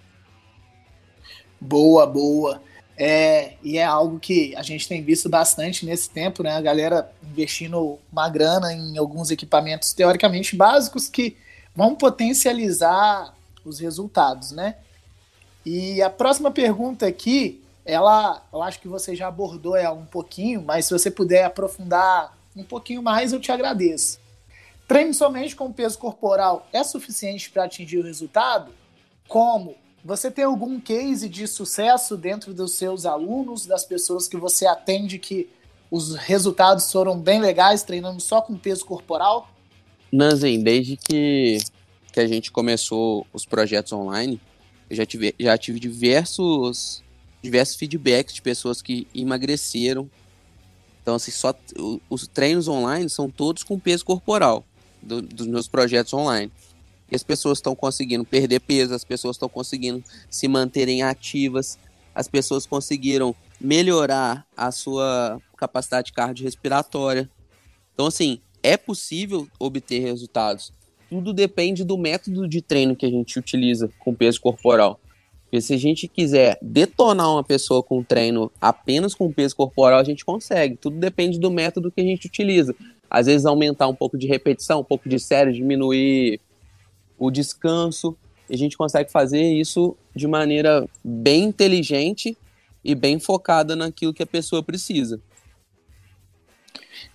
Boa, 1.61 2.07
boa. 2.07 2.63
É, 2.97 3.55
e 3.63 3.79
é 3.79 3.85
algo 3.85 4.19
que 4.19 4.55
a 4.57 4.63
gente 4.63 4.87
tem 4.87 5.03
visto 5.03 5.29
bastante 5.29 5.87
nesse 5.87 6.11
tempo, 6.11 6.43
né? 6.43 6.53
A 6.53 6.61
galera 6.61 7.11
investindo 7.23 7.99
uma 8.13 8.29
grana 8.29 8.73
em 8.73 8.99
alguns 8.99 9.31
equipamentos 9.31 9.93
teoricamente 9.93 10.55
básicos 10.55 11.09
que 11.09 11.37
vão 11.81 11.95
potencializar 11.95 13.35
os 13.65 13.79
resultados, 13.79 14.53
né? 14.53 14.77
E 15.65 16.03
a 16.03 16.11
próxima 16.11 16.51
pergunta 16.51 17.07
aqui, 17.07 17.65
ela, 17.87 18.47
eu 18.53 18.63
acho 18.63 18.79
que 18.81 18.87
você 18.87 19.17
já 19.17 19.29
abordou 19.29 19.75
ela 19.75 19.95
um 19.95 20.05
pouquinho, 20.05 20.61
mas 20.61 20.85
se 20.85 20.93
você 20.93 21.11
puder 21.11 21.45
aprofundar 21.45 22.37
um 22.55 22.63
pouquinho 22.63 23.03
mais, 23.03 23.33
eu 23.33 23.41
te 23.41 23.51
agradeço. 23.51 24.21
Treino 24.87 25.15
somente 25.15 25.57
com 25.57 25.73
peso 25.73 25.99
corporal 25.99 26.69
é 26.71 26.85
suficiente 26.85 27.49
para 27.51 27.65
atingir 27.65 27.97
o 27.97 28.05
resultado? 28.05 28.75
Como? 29.27 29.75
Você 30.05 30.31
tem 30.31 30.45
algum 30.45 30.79
case 30.79 31.31
de 31.31 31.47
sucesso 31.47 32.15
dentro 32.15 32.53
dos 32.53 32.73
seus 32.75 33.07
alunos, 33.07 33.65
das 33.65 33.87
pessoas 33.87 34.29
que 34.29 34.37
você 34.37 34.67
atende 34.67 35.19
que 35.19 35.49
os 35.91 36.15
resultados 36.15 36.93
foram 36.93 37.19
bem 37.19 37.41
legais 37.41 37.83
treinando 37.83 38.21
só 38.21 38.43
com 38.43 38.59
peso 38.59 38.85
corporal? 38.85 39.49
Nanzen, 40.13 40.63
desde 40.63 40.97
que, 40.97 41.59
que 42.13 42.21
a 42.21 42.27
gente 42.27 42.51
começou 42.51 43.27
os 43.33 43.45
projetos 43.45 43.93
online, 43.93 44.41
eu 44.89 44.97
já 44.97 45.07
tive, 45.07 45.35
já 45.39 45.57
tive 45.57 45.79
diversos, 45.79 47.03
diversos 47.43 47.77
feedbacks 47.77 48.35
de 48.35 48.43
pessoas 48.43 48.83
que 48.83 49.07
emagreceram. 49.15 50.11
Então, 51.03 51.15
assim, 51.15 51.31
só 51.31 51.55
os 52.09 52.27
treinos 52.27 52.67
online 52.69 53.09
são 53.09 53.31
todos 53.31 53.63
com 53.63 53.79
peso 53.79 54.05
corporal 54.05 54.65
do, 55.01 55.23
dos 55.23 55.47
meus 55.47 55.69
projetos 55.69 56.13
online. 56.13 56.51
E 57.11 57.17
as 57.17 57.23
pessoas 57.23 57.59
estão 57.59 57.75
conseguindo 57.75 58.25
perder 58.25 58.61
peso, 58.61 58.95
as 58.95 59.05
pessoas 59.05 59.37
estão 59.37 59.49
conseguindo 59.49 60.03
se 60.29 60.47
manterem 60.47 61.03
ativas, 61.03 61.79
as 62.15 62.29
pessoas 62.29 62.67
conseguiram 62.67 63.35
melhorar 63.61 64.47
a 64.57 64.71
sua 64.71 65.41
capacidade 65.57 66.13
cardiorrespiratória. 66.13 67.31
Então, 67.95 68.07
assim, 68.07 68.41
é 68.63 68.77
possível 68.77 69.49
obter 69.59 70.01
resultados. 70.01 70.73
Tudo 71.09 71.33
depende 71.33 71.85
do 71.85 71.99
método 71.99 72.49
de 72.49 72.63
treino 72.63 72.95
que 72.95 73.05
a 73.05 73.11
gente 73.11 73.39
utiliza 73.39 73.91
com 73.99 74.15
peso 74.15 74.41
corporal. 74.41 75.01
Porque 75.45 75.61
se 75.61 75.75
a 75.75 75.77
gente 75.77 76.07
quiser 76.07 76.57
detonar 76.63 77.29
uma 77.29 77.43
pessoa 77.43 77.83
com 77.83 78.05
treino 78.05 78.53
apenas 78.61 79.15
com 79.15 79.33
peso 79.33 79.57
corporal, 79.57 79.99
a 79.99 80.05
gente 80.05 80.25
consegue. 80.25 80.77
Tudo 80.77 80.97
depende 80.97 81.41
do 81.41 81.51
método 81.51 81.91
que 81.91 82.01
a 82.01 82.05
gente 82.05 82.29
utiliza. 82.29 82.73
Às 83.11 83.27
vezes 83.27 83.45
aumentar 83.45 83.89
um 83.89 83.95
pouco 83.95 84.17
de 84.17 84.29
repetição, 84.29 84.81
um 84.81 84.85
pouco 84.85 85.09
de 85.09 85.19
série, 85.19 85.53
diminuir 85.53 86.41
o 87.19 87.33
descanso. 87.33 88.17
A 88.49 88.57
gente 88.57 88.77
consegue 88.77 89.11
fazer 89.11 89.43
isso 89.43 89.97
de 90.15 90.29
maneira 90.29 90.89
bem 91.03 91.45
inteligente 91.45 92.39
e 92.85 92.95
bem 92.95 93.19
focada 93.19 93.75
naquilo 93.75 94.15
que 94.15 94.23
a 94.23 94.27
pessoa 94.27 94.63
precisa. 94.63 95.21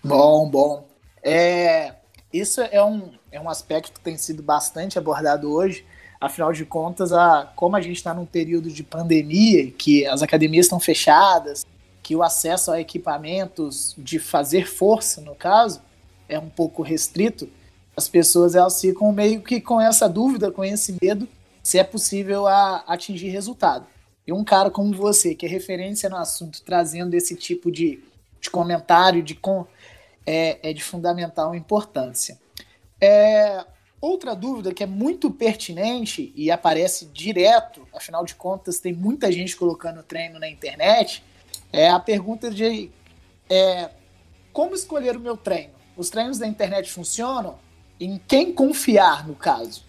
Bom, 0.04 0.50
bom. 0.50 0.95
É, 1.28 1.96
isso 2.32 2.62
é 2.62 2.84
um, 2.84 3.10
é 3.32 3.42
um 3.42 3.50
aspecto 3.50 3.94
que 3.94 4.00
tem 4.00 4.16
sido 4.16 4.44
bastante 4.44 5.00
abordado 5.00 5.52
hoje. 5.52 5.84
Afinal 6.22 6.54
de 6.54 6.64
contas, 6.66 7.12
a, 7.12 7.52
como 7.56 7.76
a 7.76 7.82
gente 7.82 7.98
está 7.98 8.14
num 8.14 8.28
período 8.28 8.70
de 8.70 8.84
pandemia, 8.84 9.72
que 9.72 10.06
as 10.06 10.22
academias 10.22 10.68
estão 10.68 10.80
fechadas, 10.80 11.66
que 12.04 12.16
o 12.16 12.22
acesso 12.22 12.72
a 12.72 12.80
equipamentos 12.80 13.96
de 13.98 14.20
fazer 14.20 14.68
força, 14.68 15.20
no 15.22 15.34
caso, 15.34 15.82
é 16.30 16.38
um 16.38 16.50
pouco 16.50 16.84
restrito, 16.84 17.50
as 17.98 18.08
pessoas 18.08 18.54
elas 18.54 18.80
ficam 18.80 19.12
meio 19.12 19.42
que 19.42 19.60
com 19.60 19.82
essa 19.82 20.08
dúvida, 20.08 20.52
com 20.52 20.64
esse 20.64 20.96
medo, 21.02 21.28
se 21.64 21.80
é 21.80 21.84
possível 21.84 22.46
a, 22.46 22.84
atingir 22.88 23.30
resultado. 23.30 23.88
E 24.28 24.32
um 24.32 24.44
cara 24.44 24.70
como 24.70 24.94
você, 24.94 25.34
que 25.34 25.46
é 25.46 25.50
referência 25.50 26.10
no 26.10 26.18
assunto, 26.18 26.62
trazendo 26.62 27.16
esse 27.16 27.36
tipo 27.36 27.72
de, 27.72 28.04
de 28.40 28.50
comentário, 28.52 29.24
de, 29.24 29.34
é, 30.26 30.70
é 30.70 30.74
de 30.74 30.84
fundamental 30.84 31.54
importância. 31.54 32.40
É, 33.00 33.66
outra 34.02 34.36
dúvida 34.36 34.74
que 34.74 34.84
é 34.84 34.88
muito 34.88 35.30
pertinente 35.32 36.32
e 36.36 36.50
aparece 36.50 37.06
direto, 37.08 37.88
afinal 37.94 38.26
de 38.26 38.36
contas, 38.36 38.80
tem 38.80 38.94
muita 38.94 39.32
gente 39.32 39.56
colocando 39.56 40.04
treino 40.04 40.40
na 40.40 40.50
internet, 40.50 41.24
é 41.72 41.90
a 41.90 42.00
pergunta 42.00 42.50
de 42.50 42.92
é, 43.50 43.90
como 44.52 44.74
escolher 44.74 45.18
o 45.18 45.20
meu 45.20 45.36
treino? 45.36 45.74
Os 45.98 46.10
treinos 46.10 46.38
da 46.38 46.48
internet 46.48 46.92
funcionam? 46.92 47.60
Em 48.00 48.18
quem 48.18 48.54
confiar, 48.54 49.28
no 49.28 49.36
caso? 49.36 49.86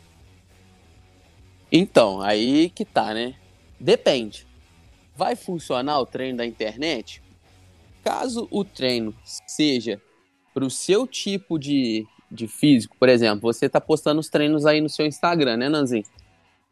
Então, 1.70 2.20
aí 2.20 2.70
que 2.70 2.84
tá, 2.84 3.12
né? 3.12 3.34
Depende. 3.78 4.46
Vai 5.14 5.34
funcionar 5.34 5.98
o 5.98 6.06
treino 6.06 6.38
da 6.38 6.46
internet? 6.46 7.22
Caso 8.04 8.46
o 8.50 8.64
treino 8.64 9.14
seja 9.24 10.00
para 10.56 10.64
o 10.64 10.70
seu 10.70 11.06
tipo 11.06 11.58
de, 11.58 12.06
de 12.32 12.48
físico, 12.48 12.96
por 12.98 13.10
exemplo, 13.10 13.42
você 13.42 13.66
está 13.66 13.78
postando 13.78 14.20
os 14.20 14.30
treinos 14.30 14.64
aí 14.64 14.80
no 14.80 14.88
seu 14.88 15.04
Instagram, 15.04 15.58
né, 15.58 15.68
Nanzinho? 15.68 16.06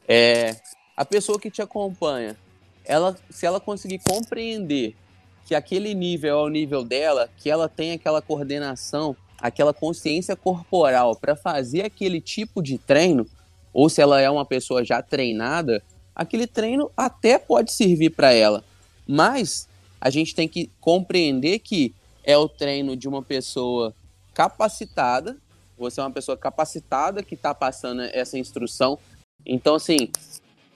É, 0.09 0.57
a 0.97 1.05
pessoa 1.05 1.39
que 1.39 1.51
te 1.51 1.61
acompanha, 1.61 2.35
ela, 2.83 3.15
se 3.29 3.45
ela 3.45 3.61
conseguir 3.61 4.01
compreender 4.03 4.97
que 5.45 5.55
aquele 5.55 5.93
nível 5.93 6.39
é 6.39 6.43
o 6.43 6.49
nível 6.49 6.83
dela, 6.83 7.29
que 7.37 7.51
ela 7.51 7.69
tem 7.69 7.93
aquela 7.93 8.23
coordenação, 8.23 9.15
aquela 9.39 9.75
consciência 9.75 10.35
corporal 10.35 11.15
para 11.15 11.37
fazer 11.37 11.83
aquele 11.83 12.23
tipo 12.23 12.63
de 12.63 12.79
treino, 12.79 13.27
ou 13.71 13.91
se 13.91 14.01
ela 14.01 14.19
é 14.19 14.31
uma 14.31 14.47
pessoa 14.47 14.83
já 14.83 15.03
treinada, 15.03 15.83
aquele 16.17 16.47
treino 16.47 16.91
até 16.97 17.39
pode 17.39 17.71
servir 17.71 18.09
para 18.09 18.33
ela. 18.33 18.65
Mas 19.07 19.69
a 20.01 20.09
gente 20.09 20.35
tem 20.35 20.49
que 20.49 20.71
compreender 20.81 21.59
que 21.59 21.93
é 22.25 22.37
o 22.37 22.49
treino 22.49 22.97
de 22.97 23.09
uma 23.09 23.23
pessoa 23.23 23.95
capacitada. 24.33 25.37
Você 25.77 26.01
é 26.01 26.03
uma 26.03 26.11
pessoa 26.11 26.37
capacitada 26.37 27.23
que 27.23 27.35
está 27.35 27.55
passando 27.55 28.03
essa 28.03 28.39
instrução. 28.39 28.99
Então, 29.45 29.75
assim, 29.75 30.09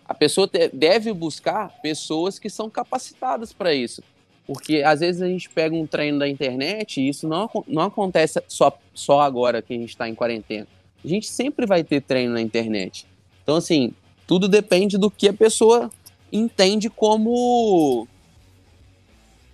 a 0.05 0.15
pessoa 0.15 0.49
deve 0.73 1.13
buscar 1.13 1.69
pessoas 1.81 2.39
que 2.39 2.49
são 2.49 2.71
capacitadas 2.71 3.53
para 3.53 3.75
isso. 3.75 4.03
Porque 4.47 4.83
às 4.83 5.01
vezes 5.01 5.21
a 5.21 5.29
gente 5.29 5.51
pega 5.51 5.77
um 5.77 5.87
treino 5.87 6.19
da 6.19 6.29
internet 6.29 7.01
e 7.01 7.09
isso 7.09 7.29
não, 7.29 7.51
não 7.67 7.83
acontece 7.83 8.43
só, 8.49 8.77
só 8.95 9.21
agora 9.21 9.61
que 9.61 9.75
a 9.75 9.77
gente 9.77 9.91
está 9.91 10.09
em 10.09 10.15
quarentena. 10.15 10.67
A 11.05 11.07
gente 11.07 11.29
sempre 11.29 11.67
vai 11.67 11.85
ter 11.85 12.01
treino 12.01 12.33
na 12.33 12.41
internet. 12.41 13.07
Então, 13.43 13.57
assim, 13.57 13.93
tudo 14.27 14.49
depende 14.49 14.97
do 14.97 15.11
que 15.11 15.29
a 15.29 15.33
pessoa 15.35 15.91
entende 16.33 16.89
como 16.89 18.09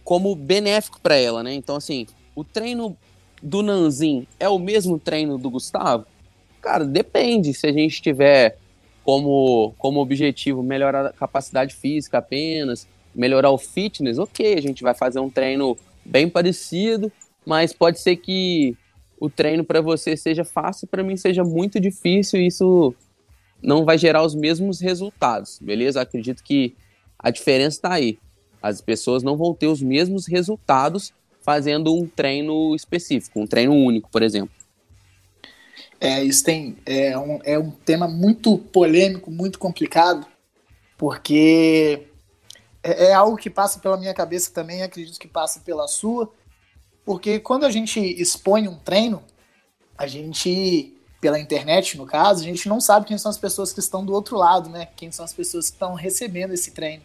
como 0.05 0.37
benéfico 0.37 1.01
para 1.01 1.17
ela, 1.17 1.43
né? 1.43 1.55
Então, 1.55 1.77
assim, 1.77 2.07
o 2.37 2.45
treino 2.45 2.97
do 3.43 3.63
Nanzin 3.63 4.27
é 4.39 4.49
o 4.49 4.59
mesmo 4.59 4.99
treino 4.99 5.39
do 5.39 5.51
Gustavo? 5.51 6.07
Cara, 6.61 6.85
depende. 6.85 7.53
Se 7.53 7.67
a 7.67 7.73
gente 7.73 8.01
tiver 8.01 8.59
como, 9.03 9.75
como 9.79 10.01
objetivo 10.01 10.63
melhorar 10.63 11.07
a 11.07 11.13
capacidade 11.13 11.75
física 11.75 12.19
apenas, 12.19 12.87
melhorar 13.15 13.51
o 13.51 13.59
fitness, 13.59 14.19
ok, 14.19 14.55
a 14.55 14.61
gente 14.61 14.83
vai 14.83 14.95
fazer 14.95 15.21
um 15.21 15.31
treino 15.31 15.77
bem 16.05 16.29
parecido, 16.29 17.11
mas 17.45 17.73
pode 17.73 18.01
ser 18.01 18.17
que 18.17 18.77
o 19.21 19.31
treino 19.31 19.65
para 19.65 19.81
você 19.81 20.17
seja 20.17 20.45
fácil, 20.45 20.87
para 20.89 21.03
mim 21.03 21.17
seja 21.17 21.45
muito 21.45 21.79
difícil 21.79 22.41
e 22.41 22.47
isso 22.47 22.95
não 23.63 23.85
vai 23.85 23.97
gerar 23.97 24.23
os 24.23 24.35
mesmos 24.35 24.81
resultados, 24.81 25.59
beleza? 25.61 26.01
Acredito 26.01 26.43
que 26.43 26.75
a 27.19 27.31
diferença 27.31 27.77
está 27.77 27.93
aí. 27.95 28.19
As 28.65 28.81
pessoas 28.81 29.23
não 29.23 29.37
vão 29.37 29.53
ter 29.53 29.67
os 29.67 29.83
mesmos 29.83 30.27
resultados 30.27 31.13
fazendo 31.43 31.95
um 31.95 32.07
treino 32.07 32.75
específico, 32.75 33.39
um 33.39 33.47
treino 33.47 33.75
único, 33.75 34.09
por 34.11 34.23
exemplo. 34.23 34.55
É, 36.01 36.25
isso 36.25 36.43
tem, 36.43 36.79
é, 36.87 37.17
um, 37.19 37.41
é 37.45 37.59
um 37.59 37.71
tema 37.71 38.09
muito 38.09 38.57
polêmico, 38.57 39.31
muito 39.31 39.59
complicado, 39.59 40.27
porque 40.97 42.07
é, 42.83 43.09
é 43.09 43.13
algo 43.13 43.37
que 43.37 43.51
passa 43.51 43.79
pela 43.81 43.99
minha 43.99 44.15
cabeça 44.15 44.51
também, 44.51 44.83
acredito 44.83 45.21
que 45.21 45.29
passa 45.29 45.61
pela 45.61 45.87
sua, 45.87 46.33
porque 47.05 47.39
quando 47.41 47.65
a 47.67 47.71
gente 47.71 48.01
expõe 48.01 48.67
um 48.67 48.79
treino, 48.79 49.23
a 49.99 50.07
gente, 50.07 50.97
pela 51.21 51.39
internet 51.39 51.99
no 51.99 52.07
caso, 52.07 52.41
a 52.41 52.45
gente 52.45 52.67
não 52.67 52.81
sabe 52.81 53.05
quem 53.05 53.19
são 53.19 53.29
as 53.29 53.37
pessoas 53.37 53.75
que 53.75 53.81
estão 53.81 54.03
do 54.03 54.15
outro 54.15 54.39
lado, 54.39 54.71
né? 54.71 54.89
Quem 54.97 55.13
são 55.13 55.23
as 55.23 55.35
pessoas 55.35 55.67
que 55.67 55.75
estão 55.75 55.93
recebendo 55.93 56.55
esse 56.55 56.71
treino 56.71 57.03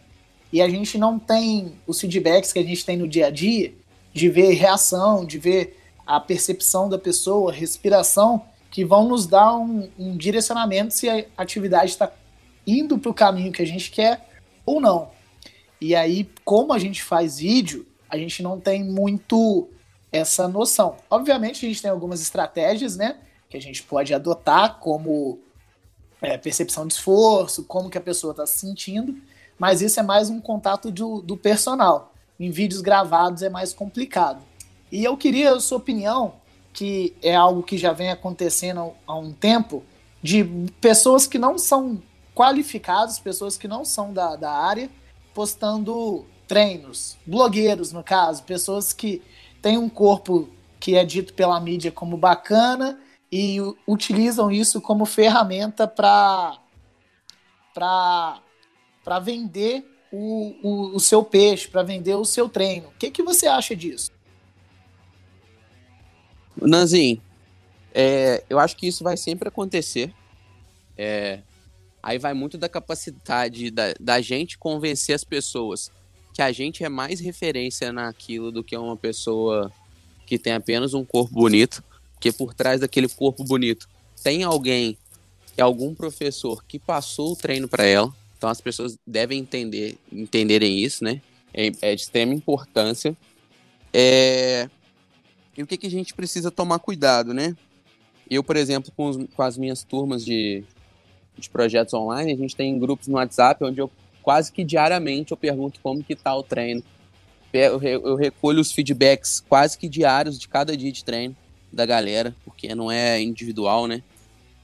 e 0.52 0.60
a 0.60 0.68
gente 0.68 0.98
não 0.98 1.18
tem 1.18 1.74
os 1.86 2.00
feedbacks 2.00 2.52
que 2.52 2.58
a 2.58 2.64
gente 2.64 2.84
tem 2.84 2.96
no 2.96 3.06
dia 3.06 3.26
a 3.26 3.30
dia 3.30 3.72
de 4.12 4.28
ver 4.28 4.52
reação, 4.54 5.24
de 5.24 5.38
ver 5.38 5.78
a 6.06 6.18
percepção 6.18 6.88
da 6.88 6.98
pessoa, 6.98 7.52
respiração, 7.52 8.44
que 8.70 8.84
vão 8.84 9.08
nos 9.08 9.26
dar 9.26 9.56
um, 9.56 9.88
um 9.98 10.16
direcionamento 10.16 10.92
se 10.92 11.08
a 11.08 11.24
atividade 11.36 11.92
está 11.92 12.12
indo 12.66 12.98
para 12.98 13.10
o 13.10 13.14
caminho 13.14 13.52
que 13.52 13.62
a 13.62 13.66
gente 13.66 13.90
quer 13.90 14.28
ou 14.66 14.80
não. 14.80 15.10
E 15.80 15.94
aí, 15.94 16.28
como 16.44 16.72
a 16.72 16.78
gente 16.78 17.02
faz 17.02 17.38
vídeo, 17.38 17.86
a 18.08 18.16
gente 18.16 18.42
não 18.42 18.60
tem 18.60 18.84
muito 18.84 19.68
essa 20.12 20.48
noção. 20.48 20.96
Obviamente, 21.08 21.64
a 21.64 21.68
gente 21.68 21.80
tem 21.80 21.90
algumas 21.90 22.20
estratégias, 22.20 22.96
né? 22.96 23.18
Que 23.48 23.56
a 23.56 23.60
gente 23.60 23.82
pode 23.82 24.12
adotar, 24.12 24.78
como 24.78 25.38
é, 26.20 26.36
percepção 26.36 26.86
de 26.86 26.94
esforço, 26.94 27.64
como 27.64 27.88
que 27.88 27.98
a 27.98 28.00
pessoa 28.00 28.32
está 28.32 28.44
se 28.44 28.58
sentindo, 28.58 29.16
mas 29.60 29.82
isso 29.82 30.00
é 30.00 30.02
mais 30.02 30.30
um 30.30 30.40
contato 30.40 30.90
do, 30.90 31.20
do 31.20 31.36
personal. 31.36 32.14
Em 32.38 32.50
vídeos 32.50 32.80
gravados 32.80 33.42
é 33.42 33.50
mais 33.50 33.74
complicado. 33.74 34.42
E 34.90 35.04
eu 35.04 35.18
queria 35.18 35.52
a 35.52 35.60
sua 35.60 35.76
opinião, 35.76 36.36
que 36.72 37.14
é 37.22 37.36
algo 37.36 37.62
que 37.62 37.76
já 37.76 37.92
vem 37.92 38.10
acontecendo 38.10 38.92
há 39.06 39.14
um 39.14 39.32
tempo, 39.32 39.84
de 40.22 40.42
pessoas 40.80 41.26
que 41.26 41.38
não 41.38 41.58
são 41.58 42.02
qualificadas, 42.34 43.18
pessoas 43.18 43.58
que 43.58 43.68
não 43.68 43.84
são 43.84 44.14
da, 44.14 44.34
da 44.34 44.50
área, 44.50 44.88
postando 45.34 46.24
treinos, 46.48 47.18
blogueiros 47.26 47.92
no 47.92 48.02
caso, 48.02 48.42
pessoas 48.44 48.94
que 48.94 49.20
têm 49.60 49.76
um 49.76 49.90
corpo 49.90 50.48
que 50.80 50.96
é 50.96 51.04
dito 51.04 51.34
pela 51.34 51.60
mídia 51.60 51.92
como 51.92 52.16
bacana 52.16 52.98
e 53.30 53.58
utilizam 53.86 54.50
isso 54.50 54.80
como 54.80 55.04
ferramenta 55.04 55.86
para 55.86 56.58
para 57.74 58.40
vender 59.18 59.84
o, 60.12 60.54
o, 60.62 60.96
o, 60.96 61.00
seu 61.00 61.22
peixe, 61.24 61.68
para 61.68 61.82
vender 61.82 62.14
o 62.14 62.24
seu 62.24 62.48
treino. 62.48 62.88
O 62.88 62.98
que, 62.98 63.10
que 63.10 63.22
você 63.22 63.46
acha 63.46 63.74
disso? 63.74 64.10
Nanzinho, 66.60 67.20
é, 67.94 68.44
eu 68.48 68.58
acho 68.58 68.76
que 68.76 68.86
isso 68.86 69.02
vai 69.02 69.16
sempre 69.16 69.48
acontecer. 69.48 70.12
É, 70.96 71.40
aí 72.02 72.18
vai 72.18 72.34
muito 72.34 72.58
da 72.58 72.68
capacidade 72.68 73.70
da, 73.70 73.94
da 73.98 74.20
gente 74.20 74.58
convencer 74.58 75.14
as 75.14 75.24
pessoas 75.24 75.90
que 76.32 76.42
a 76.42 76.52
gente 76.52 76.84
é 76.84 76.88
mais 76.88 77.20
referência 77.20 77.92
naquilo 77.92 78.52
do 78.52 78.62
que 78.62 78.76
uma 78.76 78.96
pessoa 78.96 79.72
que 80.26 80.38
tem 80.38 80.52
apenas 80.52 80.94
um 80.94 81.04
corpo 81.04 81.34
bonito, 81.34 81.82
porque 82.12 82.30
por 82.30 82.54
trás 82.54 82.80
daquele 82.80 83.08
corpo 83.08 83.42
bonito 83.42 83.88
tem 84.22 84.44
alguém, 84.44 84.96
algum 85.58 85.94
professor 85.94 86.62
que 86.64 86.78
passou 86.78 87.32
o 87.32 87.36
treino 87.36 87.66
para 87.66 87.84
ela. 87.84 88.14
Então 88.40 88.48
as 88.48 88.58
pessoas 88.58 88.98
devem 89.06 89.38
entender, 89.38 89.98
entenderem 90.10 90.78
isso, 90.78 91.04
né? 91.04 91.20
É, 91.52 91.70
é 91.82 91.94
de 91.94 92.00
extrema 92.00 92.32
importância. 92.32 93.14
É, 93.92 94.66
e 95.54 95.62
o 95.62 95.66
que, 95.66 95.76
que 95.76 95.86
a 95.86 95.90
gente 95.90 96.14
precisa 96.14 96.50
tomar 96.50 96.78
cuidado, 96.78 97.34
né? 97.34 97.54
Eu, 98.30 98.42
por 98.42 98.56
exemplo, 98.56 98.90
com, 98.96 99.10
os, 99.10 99.18
com 99.36 99.42
as 99.42 99.58
minhas 99.58 99.84
turmas 99.84 100.24
de, 100.24 100.64
de 101.36 101.50
projetos 101.50 101.92
online, 101.92 102.32
a 102.32 102.36
gente 102.36 102.56
tem 102.56 102.78
grupos 102.78 103.08
no 103.08 103.16
WhatsApp 103.16 103.62
onde 103.62 103.78
eu 103.78 103.90
quase 104.22 104.50
que 104.50 104.64
diariamente 104.64 105.32
eu 105.32 105.36
pergunto 105.36 105.78
como 105.82 106.02
que 106.02 106.16
tá 106.16 106.34
o 106.34 106.42
treino. 106.42 106.82
Eu, 107.52 107.78
eu 107.82 108.16
recolho 108.16 108.62
os 108.62 108.72
feedbacks 108.72 109.40
quase 109.40 109.76
que 109.76 109.86
diários 109.86 110.38
de 110.38 110.48
cada 110.48 110.74
dia 110.74 110.90
de 110.90 111.04
treino 111.04 111.36
da 111.70 111.84
galera, 111.84 112.34
porque 112.42 112.74
não 112.74 112.90
é 112.90 113.20
individual, 113.20 113.86
né? 113.86 114.02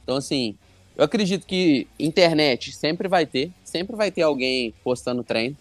Então, 0.03 0.17
assim, 0.17 0.57
eu 0.97 1.05
acredito 1.05 1.47
que 1.47 1.87
internet 1.99 2.73
sempre 2.73 3.09
vai 3.09 3.27
ter, 3.27 3.51
sempre 3.65 3.95
vai 3.97 4.11
ter 4.11 4.23
alguém 4.23 4.73
postando 4.83 5.23
treino. 5.23 5.57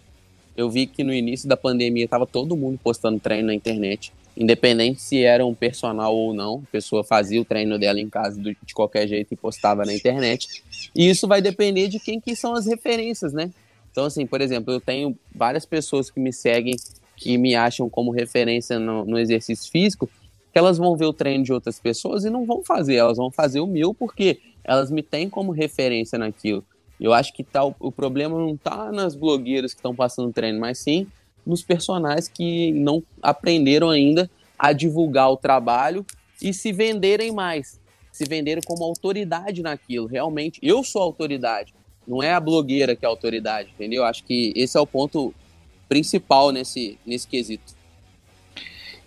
Eu 0.55 0.69
vi 0.69 0.87
que 0.87 1.03
no 1.03 1.13
início 1.13 1.49
da 1.49 1.57
pandemia 1.57 2.07
tava 2.07 2.25
todo 2.25 2.55
mundo 2.55 2.79
postando 2.81 3.19
treino 3.19 3.47
na 3.47 3.53
internet 3.53 4.13
independente 4.37 5.01
se 5.01 5.23
era 5.23 5.45
um 5.45 5.53
personal 5.53 6.15
ou 6.15 6.33
não, 6.33 6.61
a 6.67 6.71
pessoa 6.71 7.03
fazia 7.03 7.41
o 7.41 7.45
treino 7.45 7.79
dela 7.79 7.99
em 7.99 8.09
casa 8.09 8.39
de 8.41 8.73
qualquer 8.73 9.07
jeito 9.07 9.33
e 9.33 9.37
postava 9.37 9.85
na 9.85 9.93
internet. 9.93 10.61
E 10.93 11.09
isso 11.09 11.27
vai 11.27 11.41
depender 11.41 11.87
de 11.87 11.99
quem 11.99 12.19
que 12.19 12.35
são 12.35 12.53
as 12.53 12.65
referências, 12.65 13.33
né? 13.33 13.51
Então, 13.91 14.05
assim, 14.05 14.25
por 14.25 14.41
exemplo, 14.41 14.73
eu 14.73 14.81
tenho 14.81 15.17
várias 15.33 15.65
pessoas 15.65 16.11
que 16.11 16.19
me 16.19 16.33
seguem, 16.33 16.75
que 17.15 17.37
me 17.37 17.55
acham 17.55 17.89
como 17.89 18.11
referência 18.11 18.77
no, 18.77 19.05
no 19.05 19.17
exercício 19.17 19.71
físico, 19.71 20.09
que 20.51 20.59
elas 20.59 20.77
vão 20.77 20.97
ver 20.97 21.05
o 21.05 21.13
treino 21.13 21.43
de 21.43 21.53
outras 21.53 21.79
pessoas 21.79 22.25
e 22.25 22.29
não 22.29 22.45
vão 22.45 22.61
fazer, 22.61 22.95
elas 22.95 23.17
vão 23.17 23.31
fazer 23.31 23.61
o 23.61 23.67
meu 23.67 23.93
porque 23.93 24.39
elas 24.65 24.91
me 24.91 25.01
têm 25.01 25.29
como 25.29 25.51
referência 25.51 26.17
naquilo. 26.17 26.63
Eu 26.99 27.13
acho 27.13 27.33
que 27.33 27.43
tá, 27.43 27.63
o 27.63 27.91
problema 27.91 28.37
não 28.37 28.55
tá 28.55 28.91
nas 28.91 29.15
blogueiras 29.15 29.73
que 29.73 29.79
estão 29.79 29.95
passando 29.95 30.33
treino, 30.33 30.59
mas 30.59 30.79
sim 30.79 31.07
nos 31.45 31.61
personagens 31.61 32.27
que 32.27 32.71
não 32.71 33.03
aprenderam 33.21 33.89
ainda 33.89 34.29
a 34.57 34.73
divulgar 34.73 35.29
o 35.29 35.37
trabalho 35.37 36.05
e 36.41 36.53
se 36.53 36.71
venderem 36.71 37.31
mais, 37.31 37.79
se 38.11 38.25
venderem 38.25 38.63
como 38.65 38.83
autoridade 38.83 39.61
naquilo. 39.61 40.07
Realmente, 40.07 40.59
eu 40.63 40.83
sou 40.83 41.01
autoridade, 41.01 41.73
não 42.07 42.23
é 42.23 42.33
a 42.33 42.39
blogueira 42.39 42.95
que 42.95 43.05
é 43.05 43.07
autoridade, 43.07 43.69
entendeu? 43.75 44.03
Acho 44.03 44.23
que 44.23 44.53
esse 44.55 44.77
é 44.77 44.81
o 44.81 44.87
ponto 44.87 45.33
principal 45.87 46.51
nesse, 46.51 46.97
nesse 47.05 47.27
quesito. 47.27 47.75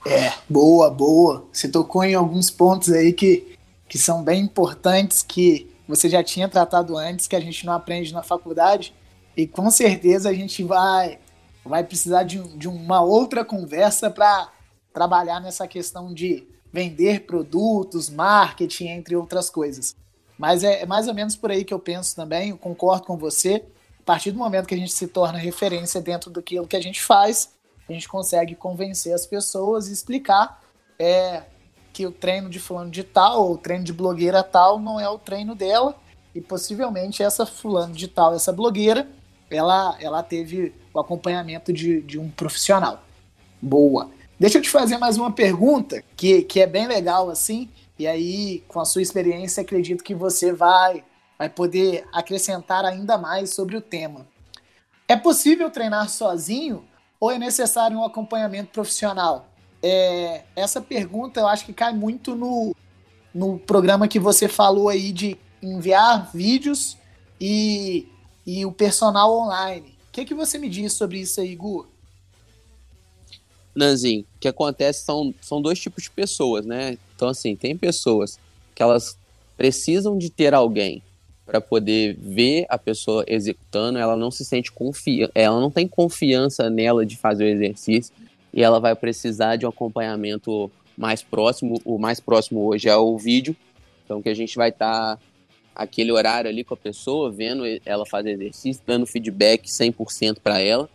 É, 0.07 0.33
boa, 0.49 0.91
boa. 0.91 1.45
Você 1.53 1.69
tocou 1.69 2.05
em 2.05 2.15
alguns 2.15 2.51
pontos 2.51 2.91
aí 2.91 3.13
que, 3.13 3.58
que 3.89 3.99
são 3.99 4.23
bem 4.23 4.43
importantes, 4.43 5.23
que 5.23 5.71
você 5.89 6.09
já 6.09 6.23
tinha 6.23 6.49
tratado 6.49 6.97
antes, 6.97 7.27
que 7.27 7.35
a 7.35 7.41
gente 7.41 7.65
não 7.65 7.73
aprende 7.73 8.13
na 8.13 8.23
faculdade, 8.23 8.95
e 9.37 9.47
com 9.47 9.71
certeza 9.71 10.29
a 10.29 10.35
gente 10.35 10.63
vai 10.63 11.19
vai 11.65 11.85
precisar 11.85 12.23
de, 12.23 12.39
de 12.57 12.67
uma 12.67 13.03
outra 13.03 13.45
conversa 13.45 14.11
para 14.11 14.51
trabalhar 14.93 15.39
nessa 15.39 15.69
questão 15.69 16.15
de 16.15 16.49
vender 16.73 17.27
produtos, 17.27 18.09
marketing, 18.09 18.89
entre 18.89 19.15
outras 19.15 19.51
coisas. 19.51 19.95
Mas 20.39 20.65
é, 20.65 20.83
é, 20.83 20.87
mais 20.87 21.09
ou 21.09 21.15
menos 21.15 21.37
por 21.37 21.51
aí 21.51 21.65
que 21.65 21.75
eu 21.75 21.79
penso 21.79 22.17
também, 22.17 22.51
eu 22.51 22.59
concordo 22.59 23.07
com 23.07 23.17
você. 23.19 23.65
A 24.01 24.03
partir 24.03 24.31
do 24.31 24.39
momento 24.39 24.67
que 24.67 24.75
a 24.75 24.79
gente 24.79 24.93
se 24.93 25.07
torna 25.09 25.39
referência 25.39 26.01
dentro 26.01 26.31
do 26.31 26.43
que 26.43 26.59
a 26.59 26.81
gente 26.81 27.03
faz, 27.03 27.53
a 27.89 27.93
gente 27.93 28.09
consegue 28.09 28.55
convencer 28.55 29.13
as 29.13 29.27
pessoas 29.27 29.89
e 29.89 29.93
explicar 29.93 30.63
é, 30.99 31.43
que 31.99 32.07
o 32.07 32.13
treino 32.13 32.49
de 32.49 32.61
fulano 32.61 32.93
de 32.93 33.03
tal, 33.03 33.43
ou 33.43 33.55
o 33.55 33.59
treino 33.59 33.83
de 33.83 33.93
blogueira 33.93 34.41
tal, 34.45 34.79
não 34.79 35.01
é 35.01 35.09
o 35.09 35.19
treino 35.19 35.53
dela, 35.53 35.97
e 36.33 36.41
possivelmente 36.41 37.25
essa 37.25 37.45
fulano 37.45 37.93
de 37.93 38.07
tal, 38.07 38.37
essa 38.37 38.53
blogueira, 38.53 39.09
ela, 39.51 39.99
ela 40.01 40.23
teve 40.23 40.73
o 40.95 41.01
acompanhamento 41.01 41.73
de, 41.73 42.01
de 42.03 42.17
um 42.17 42.31
profissional. 42.31 43.03
Boa. 43.61 44.13
Deixa 44.39 44.59
eu 44.59 44.63
te 44.63 44.71
fazer 44.71 44.97
mais 44.97 45.19
uma 45.19 45.33
pergunta 45.33 46.05
que, 46.17 46.43
que 46.43 46.61
é 46.61 46.69
bem 46.69 46.87
legal 46.87 47.31
assim, 47.31 47.69
e 47.99 48.07
aí, 48.07 48.63
com 48.69 48.79
a 48.79 48.85
sua 48.85 49.03
experiência, 49.03 49.63
acredito 49.65 50.05
que 50.05 50.15
você 50.15 50.53
vai, 50.53 51.03
vai 51.37 51.49
poder 51.49 52.07
acrescentar 52.13 52.85
ainda 52.85 53.19
mais 53.19 53.53
sobre 53.53 53.77
o 53.77 53.81
tema. 53.81 54.25
É 55.09 55.17
possível 55.17 55.69
treinar 55.69 56.09
sozinho 56.09 56.85
ou 57.19 57.33
é 57.33 57.41
necessário 57.41 57.99
um 57.99 58.05
acompanhamento 58.05 58.71
profissional? 58.71 59.48
É, 59.83 60.43
essa 60.57 60.81
pergunta 60.81 61.41
eu 61.41 61.47
acho 61.47 61.65
que 61.65 61.73
cai 61.73 61.93
muito 61.93 62.35
no, 62.35 62.75
no 63.33 63.59
programa 63.59 64.09
que 64.09 64.19
você 64.19 64.49
falou 64.49 64.89
aí 64.89 65.13
de 65.13 65.37
enviar 65.63 66.31
vídeos 66.35 66.97
e, 67.41 68.09
e 68.47 68.67
o 68.67 68.73
personal 68.73 69.33
online 69.33 69.99
que, 70.19 70.25
que 70.25 70.35
você 70.35 70.59
me 70.59 70.69
diz 70.69 70.93
sobre 70.93 71.21
isso 71.21 71.41
aí, 71.41 71.55
Gu? 71.55 71.87
Nanzinho, 73.75 74.23
o 74.23 74.39
que 74.41 74.49
acontece 74.49 75.05
são, 75.05 75.33
são 75.41 75.63
dois 75.63 75.79
tipos 75.79 76.03
de 76.03 76.11
pessoas, 76.11 76.67
né? 76.67 76.99
Então, 77.15 77.29
assim, 77.29 77.55
tem 77.55 77.77
pessoas 77.77 78.39
que 78.75 78.83
elas 78.83 79.17
precisam 79.57 80.19
de 80.19 80.31
ter 80.31 80.55
alguém 80.55 81.03
para 81.47 81.61
poder 81.61 82.17
ver 82.21 82.67
a 82.69 82.77
pessoa 82.77 83.25
executando, 83.27 83.99
ela 83.99 84.17
não 84.17 84.31
se 84.31 84.45
sente 84.45 84.73
confiante, 84.73 85.33
ela 85.35 85.59
não 85.61 85.71
tem 85.71 85.87
confiança 85.87 86.69
nela 86.69 87.07
de 87.07 87.17
fazer 87.17 87.45
o 87.45 87.49
exercício 87.49 88.13
e 88.53 88.63
ela 88.63 88.81
vai 88.81 88.95
precisar 88.95 89.57
de 89.57 89.67
um 89.67 89.69
acompanhamento 89.69 90.71
mais 90.97 91.23
próximo. 91.23 91.81
O 91.85 91.99
mais 91.99 92.21
próximo 92.21 92.67
hoje 92.67 92.89
é 92.89 92.97
o 92.97 93.17
vídeo, 93.17 93.57
então 94.05 94.23
que 94.23 94.29
a 94.29 94.35
gente 94.35 94.57
vai 94.57 94.71
estar 94.71 95.17
tá 95.17 95.23
aquele 95.75 96.11
horário 96.11 96.51
ali 96.51 96.65
com 96.65 96.75
a 96.75 96.77
pessoa, 96.77 97.31
vendo 97.31 97.63
ela 97.87 98.05
fazer 98.05 98.33
exercício, 98.33 98.83
dando 98.85 99.07
feedback 99.07 99.69
100% 99.69 100.39
para 100.43 100.61
ela. 100.61 100.89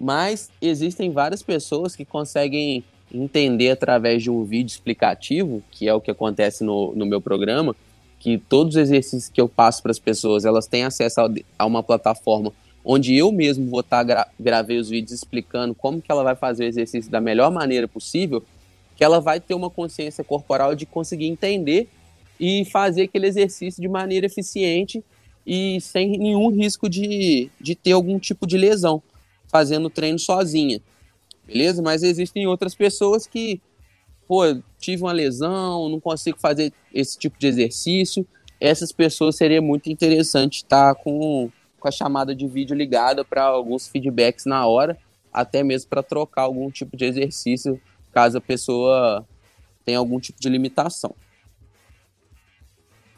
Mas 0.00 0.50
existem 0.62 1.10
várias 1.10 1.42
pessoas 1.42 1.94
que 1.94 2.04
conseguem 2.04 2.82
entender 3.12 3.70
através 3.70 4.22
de 4.22 4.30
um 4.30 4.44
vídeo 4.44 4.72
explicativo, 4.72 5.62
que 5.70 5.88
é 5.88 5.94
o 5.94 6.00
que 6.00 6.10
acontece 6.10 6.64
no, 6.64 6.94
no 6.94 7.04
meu 7.04 7.20
programa, 7.20 7.74
que 8.18 8.38
todos 8.38 8.74
os 8.74 8.80
exercícios 8.80 9.28
que 9.28 9.40
eu 9.40 9.48
passo 9.48 9.82
para 9.82 9.90
as 9.90 9.98
pessoas, 9.98 10.44
elas 10.44 10.66
têm 10.66 10.84
acesso 10.84 11.20
a, 11.20 11.30
a, 11.58 11.66
uma 11.66 11.82
plataforma 11.82 12.52
onde 12.90 13.14
eu 13.14 13.30
mesmo 13.30 13.68
vou 13.68 13.80
estar 13.80 13.98
tá 13.98 14.02
gra 14.02 14.28
gravei 14.40 14.78
os 14.78 14.88
vídeos 14.88 15.12
explicando 15.12 15.74
como 15.74 16.00
que 16.00 16.10
ela 16.10 16.24
vai 16.24 16.34
fazer 16.34 16.64
o 16.64 16.68
exercício 16.68 17.10
da 17.10 17.20
melhor 17.20 17.52
maneira 17.52 17.86
possível, 17.86 18.42
que 18.96 19.04
ela 19.04 19.20
vai 19.20 19.38
ter 19.38 19.52
uma 19.52 19.68
consciência 19.68 20.24
corporal 20.24 20.74
de 20.74 20.86
conseguir 20.86 21.26
entender 21.26 21.86
e 22.40 22.64
fazer 22.64 23.02
aquele 23.02 23.26
exercício 23.26 23.82
de 23.82 23.88
maneira 23.88 24.24
eficiente 24.24 25.04
e 25.46 25.78
sem 25.82 26.16
nenhum 26.16 26.48
risco 26.50 26.88
de, 26.88 27.50
de 27.60 27.74
ter 27.74 27.92
algum 27.92 28.18
tipo 28.18 28.46
de 28.46 28.56
lesão, 28.56 29.02
fazendo 29.48 29.86
o 29.86 29.90
treino 29.90 30.18
sozinha. 30.18 30.80
beleza? 31.46 31.82
Mas 31.82 32.02
existem 32.02 32.46
outras 32.46 32.74
pessoas 32.74 33.26
que, 33.26 33.60
pô, 34.26 34.44
tive 34.78 35.02
uma 35.02 35.12
lesão, 35.12 35.90
não 35.90 36.00
consigo 36.00 36.38
fazer 36.40 36.72
esse 36.92 37.18
tipo 37.18 37.38
de 37.38 37.48
exercício. 37.48 38.26
Essas 38.58 38.92
pessoas 38.92 39.36
seria 39.36 39.60
muito 39.60 39.90
interessante 39.90 40.56
estar 40.56 40.94
com, 40.94 41.50
com 41.78 41.88
a 41.88 41.92
chamada 41.92 42.34
de 42.34 42.46
vídeo 42.46 42.76
ligada 42.76 43.24
para 43.24 43.44
alguns 43.44 43.86
feedbacks 43.88 44.44
na 44.44 44.66
hora, 44.66 44.98
até 45.32 45.62
mesmo 45.62 45.88
para 45.88 46.02
trocar 46.02 46.42
algum 46.42 46.70
tipo 46.70 46.96
de 46.96 47.04
exercício, 47.04 47.80
caso 48.12 48.38
a 48.38 48.40
pessoa 48.40 49.26
tenha 49.84 49.98
algum 49.98 50.18
tipo 50.18 50.40
de 50.40 50.48
limitação. 50.48 51.14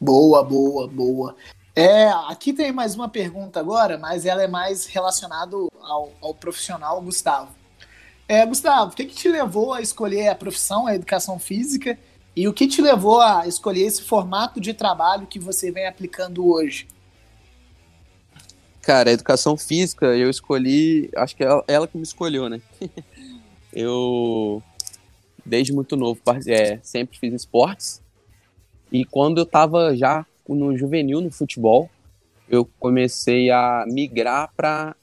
Boa, 0.00 0.42
boa, 0.42 0.88
boa. 0.88 1.36
É, 1.74 2.08
aqui 2.28 2.52
tem 2.52 2.72
mais 2.72 2.94
uma 2.94 3.08
pergunta 3.08 3.60
agora, 3.60 3.96
mas 3.96 4.26
ela 4.26 4.42
é 4.42 4.48
mais 4.48 4.86
relacionada 4.86 5.56
ao, 5.82 6.12
ao 6.20 6.34
profissional 6.34 7.00
Gustavo. 7.00 7.54
É, 8.26 8.44
Gustavo, 8.46 8.92
o 8.92 8.94
que, 8.94 9.04
que 9.04 9.14
te 9.14 9.28
levou 9.28 9.72
a 9.72 9.80
escolher 9.80 10.28
a 10.28 10.34
profissão, 10.34 10.86
a 10.86 10.94
educação 10.94 11.38
física, 11.38 11.98
e 12.34 12.46
o 12.46 12.52
que 12.52 12.66
te 12.66 12.80
levou 12.80 13.20
a 13.20 13.46
escolher 13.46 13.82
esse 13.82 14.02
formato 14.02 14.60
de 14.60 14.72
trabalho 14.72 15.26
que 15.26 15.38
você 15.38 15.70
vem 15.70 15.86
aplicando 15.86 16.46
hoje? 16.46 16.86
Cara, 18.90 19.12
educação 19.12 19.56
física 19.56 20.04
eu 20.16 20.28
escolhi, 20.28 21.08
acho 21.14 21.36
que 21.36 21.44
é 21.44 21.46
ela, 21.46 21.64
ela 21.68 21.86
que 21.86 21.96
me 21.96 22.02
escolheu, 22.02 22.48
né? 22.48 22.60
eu, 23.72 24.60
desde 25.46 25.72
muito 25.72 25.94
novo, 25.94 26.20
é, 26.48 26.80
sempre 26.82 27.16
fiz 27.16 27.32
esportes, 27.32 28.02
e 28.90 29.04
quando 29.04 29.38
eu 29.38 29.44
estava 29.44 29.96
já 29.96 30.26
no 30.48 30.76
juvenil, 30.76 31.20
no 31.20 31.30
futebol, 31.30 31.88
eu 32.48 32.68
comecei 32.80 33.48
a 33.48 33.84
migrar 33.86 34.52
para 34.56 34.96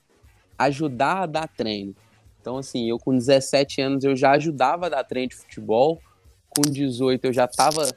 ajudar 0.60 1.22
a 1.22 1.26
dar 1.26 1.48
treino. 1.48 1.96
Então, 2.42 2.58
assim, 2.58 2.90
eu 2.90 3.00
com 3.00 3.18
17 3.18 3.80
anos 3.80 4.04
eu 4.04 4.18
já 4.18 4.32
ajudava 4.32 4.88
a 4.88 4.90
dar 4.90 5.06
treino 5.06 5.30
de 5.30 5.38
futebol, 5.38 6.02
com 6.50 6.62
18 6.62 7.24
eu 7.24 7.32
já 7.32 7.46
estava 7.46 7.90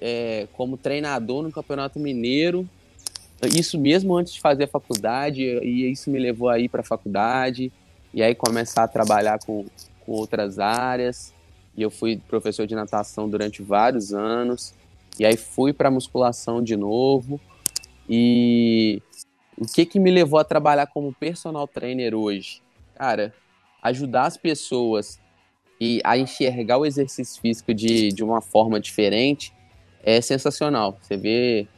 é, 0.00 0.48
como 0.54 0.76
treinador 0.76 1.44
no 1.44 1.52
Campeonato 1.52 2.00
Mineiro, 2.00 2.68
isso 3.48 3.78
mesmo 3.78 4.16
antes 4.16 4.34
de 4.34 4.40
fazer 4.40 4.64
a 4.64 4.68
faculdade, 4.68 5.42
e 5.42 5.90
isso 5.90 6.10
me 6.10 6.18
levou 6.18 6.48
a 6.48 6.58
ir 6.58 6.68
para 6.68 6.80
a 6.80 6.84
faculdade, 6.84 7.72
e 8.14 8.22
aí 8.22 8.34
começar 8.34 8.84
a 8.84 8.88
trabalhar 8.88 9.38
com, 9.44 9.64
com 10.00 10.12
outras 10.12 10.58
áreas, 10.58 11.34
e 11.76 11.82
eu 11.82 11.90
fui 11.90 12.20
professor 12.28 12.66
de 12.66 12.74
natação 12.74 13.28
durante 13.28 13.62
vários 13.62 14.12
anos, 14.12 14.74
e 15.18 15.24
aí 15.24 15.36
fui 15.36 15.72
para 15.72 15.90
musculação 15.90 16.62
de 16.62 16.76
novo. 16.76 17.40
E 18.08 19.02
o 19.58 19.66
que 19.66 19.84
que 19.86 20.00
me 20.00 20.10
levou 20.10 20.38
a 20.38 20.44
trabalhar 20.44 20.86
como 20.86 21.12
personal 21.12 21.66
trainer 21.66 22.14
hoje? 22.14 22.62
Cara, 22.94 23.34
ajudar 23.82 24.26
as 24.26 24.36
pessoas 24.36 25.20
e 25.80 26.00
a 26.04 26.16
enxergar 26.16 26.78
o 26.78 26.86
exercício 26.86 27.40
físico 27.40 27.74
de, 27.74 28.08
de 28.08 28.22
uma 28.22 28.40
forma 28.40 28.78
diferente 28.78 29.52
é 30.02 30.20
sensacional. 30.20 30.98
Você 31.00 31.16
vê 31.16 31.68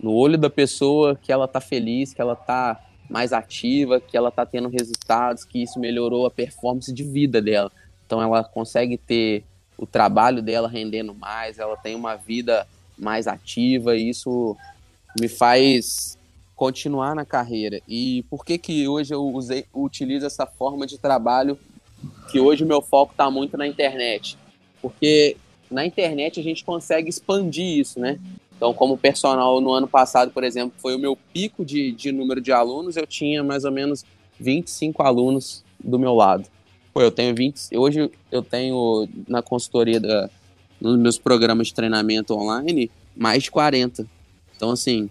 no 0.00 0.12
olho 0.12 0.36
da 0.36 0.50
pessoa 0.50 1.16
que 1.16 1.32
ela 1.32 1.48
tá 1.48 1.60
feliz, 1.60 2.12
que 2.12 2.20
ela 2.20 2.36
tá 2.36 2.80
mais 3.08 3.32
ativa, 3.32 4.00
que 4.00 4.16
ela 4.16 4.30
tá 4.30 4.44
tendo 4.46 4.68
resultados, 4.68 5.44
que 5.44 5.62
isso 5.62 5.78
melhorou 5.78 6.26
a 6.26 6.30
performance 6.30 6.92
de 6.92 7.02
vida 7.02 7.40
dela. 7.40 7.70
Então 8.06 8.22
ela 8.22 8.44
consegue 8.44 8.96
ter 8.96 9.44
o 9.76 9.86
trabalho 9.86 10.42
dela 10.42 10.68
rendendo 10.68 11.14
mais, 11.14 11.58
ela 11.58 11.76
tem 11.76 11.94
uma 11.94 12.16
vida 12.16 12.66
mais 12.98 13.26
ativa 13.26 13.96
e 13.96 14.08
isso 14.08 14.56
me 15.20 15.28
faz 15.28 16.18
continuar 16.54 17.14
na 17.14 17.24
carreira. 17.24 17.80
E 17.88 18.24
por 18.30 18.44
que 18.44 18.56
que 18.58 18.86
hoje 18.86 19.12
eu 19.12 19.22
usei, 19.22 19.66
utilizo 19.74 20.26
essa 20.26 20.46
forma 20.46 20.86
de 20.86 20.98
trabalho 20.98 21.58
que 22.30 22.38
hoje 22.38 22.62
o 22.62 22.66
meu 22.66 22.80
foco 22.80 23.12
está 23.12 23.30
muito 23.30 23.56
na 23.56 23.66
internet? 23.66 24.38
Porque 24.80 25.36
na 25.70 25.84
internet 25.84 26.38
a 26.38 26.42
gente 26.42 26.64
consegue 26.64 27.08
expandir 27.08 27.78
isso, 27.78 27.98
né? 27.98 28.18
Então, 28.64 28.72
como 28.72 28.96
personal 28.96 29.60
no 29.60 29.74
ano 29.74 29.86
passado, 29.86 30.30
por 30.30 30.42
exemplo, 30.42 30.72
foi 30.78 30.96
o 30.96 30.98
meu 30.98 31.14
pico 31.34 31.62
de, 31.62 31.92
de 31.92 32.10
número 32.10 32.40
de 32.40 32.50
alunos, 32.50 32.96
eu 32.96 33.06
tinha 33.06 33.44
mais 33.44 33.62
ou 33.66 33.70
menos 33.70 34.06
25 34.40 35.02
alunos 35.02 35.62
do 35.78 35.98
meu 35.98 36.14
lado. 36.14 36.48
Pô, 36.90 37.02
eu 37.02 37.10
tenho 37.10 37.34
20, 37.34 37.76
hoje 37.76 38.10
eu 38.32 38.42
tenho 38.42 39.06
na 39.28 39.42
consultoria 39.42 40.00
da, 40.00 40.30
nos 40.80 40.98
meus 40.98 41.18
programas 41.18 41.66
de 41.66 41.74
treinamento 41.74 42.32
online, 42.32 42.90
mais 43.14 43.42
de 43.42 43.50
40. 43.50 44.06
Então, 44.56 44.70
assim, 44.70 45.10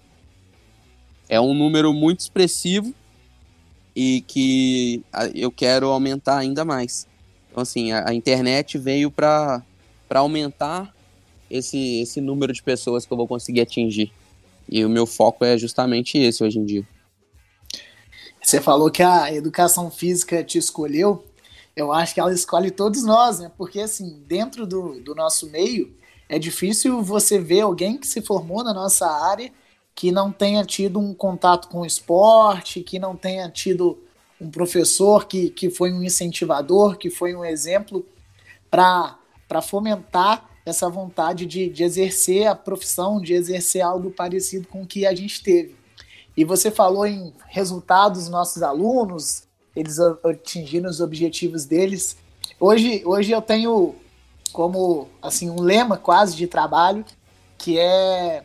é 1.30 1.40
um 1.40 1.54
número 1.54 1.94
muito 1.94 2.22
expressivo 2.22 2.92
e 3.96 4.22
que 4.22 5.04
eu 5.36 5.52
quero 5.52 5.90
aumentar 5.90 6.40
ainda 6.40 6.66
mais. 6.66 7.08
Então, 7.52 7.62
assim, 7.62 7.92
a, 7.92 8.10
a 8.10 8.16
internet 8.16 8.80
veio 8.80 9.12
para 9.12 9.62
aumentar 10.10 10.92
esse, 11.58 12.02
esse 12.02 12.20
número 12.20 12.52
de 12.52 12.62
pessoas 12.62 13.06
que 13.06 13.14
eu 13.14 13.18
vou 13.18 13.28
conseguir 13.28 13.62
atingir. 13.62 14.12
E 14.70 14.84
o 14.84 14.90
meu 14.90 15.06
foco 15.06 15.44
é 15.44 15.58
justamente 15.58 16.18
esse 16.18 16.44
hoje 16.44 16.60
em 16.60 16.66
dia. 16.66 16.88
Você 18.42 18.60
falou 18.60 18.92
que 18.92 19.04
a 19.04 19.34
educação 19.34 19.90
física 19.90 20.44
te 20.44 20.58
escolheu 20.58 21.24
eu 21.76 21.92
acho 21.92 22.14
que 22.14 22.20
ela 22.20 22.34
escolhe 22.34 22.70
todos 22.70 23.04
nós, 23.04 23.40
né? 23.40 23.52
Porque, 23.58 23.80
assim, 23.80 24.22
dentro 24.28 24.66
do, 24.66 25.02
do 25.02 25.16
nosso 25.16 25.50
meio, 25.50 25.96
é 26.30 26.38
difícil 26.38 27.02
você 27.02 27.40
ver 27.40 27.62
alguém 27.62 27.98
que 27.98 28.08
se 28.08 28.22
formou 28.22 28.64
na 28.64 28.74
nossa 28.74 29.08
área 29.08 29.52
que 29.96 30.12
não 30.12 30.32
tenha 30.32 30.64
tido 30.66 31.00
um 31.00 31.14
contato 31.14 31.68
com 31.68 31.82
o 31.82 31.86
esporte, 31.86 32.82
que 32.82 32.98
não 32.98 33.16
tenha 33.16 33.50
tido 33.50 34.00
um 34.42 34.50
professor 34.50 35.26
que, 35.26 35.50
que 35.50 35.70
foi 35.70 35.92
um 35.92 36.04
incentivador, 36.04 36.98
que 36.98 37.10
foi 37.10 37.36
um 37.36 37.46
exemplo 37.46 38.06
para 38.70 39.62
fomentar 39.62 40.50
essa 40.66 40.90
vontade 40.90 41.46
de, 41.46 41.70
de 41.70 41.84
exercer 41.84 42.48
a 42.48 42.56
profissão, 42.56 43.22
de 43.22 43.34
exercer 43.34 43.82
algo 43.82 44.12
parecido 44.12 44.68
com 44.68 44.84
o 44.84 44.88
que 44.88 45.06
a 45.06 45.14
gente 45.14 45.44
teve. 45.44 45.76
E 46.36 46.44
você 46.44 46.72
falou 46.72 47.06
em 47.06 47.34
resultados 47.48 48.22
dos 48.22 48.30
nossos 48.30 48.64
alunos, 48.64 49.44
eles 49.76 50.00
atingiram 50.00 50.90
os 50.90 51.02
objetivos 51.02 51.66
deles. 51.66 52.18
Hoje, 52.60 53.04
hoje 53.06 53.32
eu 53.32 53.42
tenho 53.42 53.96
como 54.52 55.10
assim 55.22 55.50
um 55.50 55.62
lema 55.62 55.98
quase 55.98 56.36
de 56.36 56.48
trabalho 56.48 57.04
que 57.58 57.80
é 57.80 58.44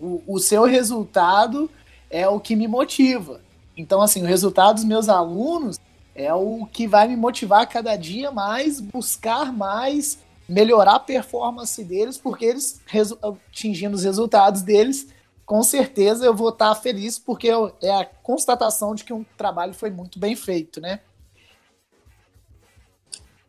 o, 0.00 0.22
o 0.26 0.38
seu 0.38 0.64
resultado 0.64 1.70
é 2.10 2.28
o 2.28 2.38
que 2.38 2.54
me 2.54 2.68
motiva. 2.68 3.40
Então, 3.76 4.00
assim, 4.02 4.22
o 4.22 4.26
resultado 4.26 4.76
dos 4.76 4.84
meus 4.84 5.08
alunos 5.08 5.80
é 6.14 6.32
o 6.32 6.66
que 6.70 6.86
vai 6.86 7.08
me 7.08 7.16
motivar 7.16 7.66
cada 7.68 7.96
dia 7.96 8.30
mais, 8.30 8.80
buscar 8.80 9.52
mais, 9.52 10.18
melhorar 10.48 10.96
a 10.96 11.00
performance 11.00 11.82
deles, 11.82 12.18
porque 12.18 12.44
eles 12.44 12.80
atingindo 13.22 13.96
os 13.96 14.04
resultados 14.04 14.62
deles, 14.62 15.08
com 15.44 15.62
certeza 15.62 16.24
eu 16.24 16.34
vou 16.34 16.50
estar 16.50 16.74
feliz, 16.74 17.18
porque 17.18 17.48
é 17.82 17.90
a 17.90 18.04
constatação 18.04 18.94
de 18.94 19.04
que 19.04 19.12
um 19.12 19.24
trabalho 19.36 19.74
foi 19.74 19.90
muito 19.90 20.18
bem 20.18 20.34
feito, 20.34 20.80
né? 20.80 21.00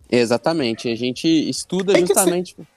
Exatamente. 0.10 0.90
A 0.90 0.96
gente 0.96 1.28
estuda 1.28 1.98
justamente. 2.00 2.56
Ser... 2.56 2.68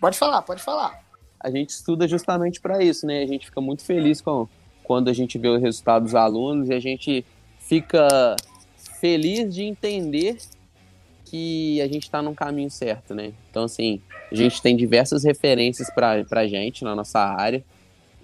Pode 0.00 0.18
falar, 0.18 0.42
pode 0.42 0.62
falar. 0.62 1.02
A 1.40 1.50
gente 1.50 1.70
estuda 1.70 2.06
justamente 2.06 2.60
para 2.60 2.82
isso, 2.82 3.06
né? 3.06 3.22
A 3.22 3.26
gente 3.26 3.46
fica 3.46 3.60
muito 3.60 3.84
feliz 3.84 4.20
com, 4.20 4.48
quando 4.82 5.08
a 5.08 5.12
gente 5.12 5.38
vê 5.38 5.48
o 5.48 5.58
resultado 5.58 6.04
dos 6.04 6.14
alunos 6.14 6.68
e 6.68 6.74
a 6.74 6.80
gente 6.80 7.24
fica 7.60 8.36
feliz 9.00 9.54
de 9.54 9.62
entender 9.62 10.38
que 11.28 11.80
a 11.80 11.86
gente 11.86 12.04
está 12.04 12.22
no 12.22 12.34
caminho 12.34 12.70
certo, 12.70 13.14
né? 13.14 13.32
Então, 13.50 13.64
assim, 13.64 14.00
a 14.30 14.34
gente 14.34 14.62
tem 14.62 14.76
diversas 14.76 15.24
referências 15.24 15.90
para 15.90 16.24
a 16.30 16.46
gente 16.46 16.84
na 16.84 16.94
nossa 16.94 17.20
área 17.20 17.64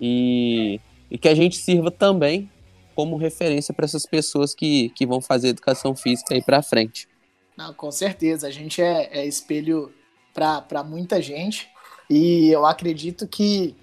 e, 0.00 0.80
e 1.10 1.18
que 1.18 1.28
a 1.28 1.34
gente 1.34 1.56
sirva 1.56 1.90
também 1.90 2.50
como 2.94 3.16
referência 3.16 3.74
para 3.74 3.84
essas 3.84 4.06
pessoas 4.06 4.54
que, 4.54 4.88
que 4.90 5.04
vão 5.04 5.20
fazer 5.20 5.48
educação 5.48 5.94
física 5.94 6.34
aí 6.34 6.42
para 6.42 6.62
frente. 6.62 7.08
Não, 7.56 7.74
com 7.74 7.90
certeza, 7.90 8.46
a 8.46 8.50
gente 8.50 8.80
é, 8.80 9.08
é 9.18 9.26
espelho 9.26 9.92
para 10.32 10.82
muita 10.84 11.20
gente 11.20 11.68
e 12.10 12.48
eu 12.50 12.66
acredito 12.66 13.26
que, 13.26 13.76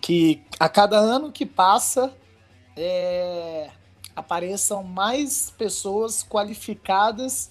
que 0.00 0.42
a 0.58 0.68
cada 0.68 0.98
ano 0.98 1.32
que 1.32 1.46
passa 1.46 2.14
é, 2.76 3.70
apareçam 4.14 4.82
mais 4.82 5.50
pessoas 5.56 6.22
qualificadas, 6.22 7.50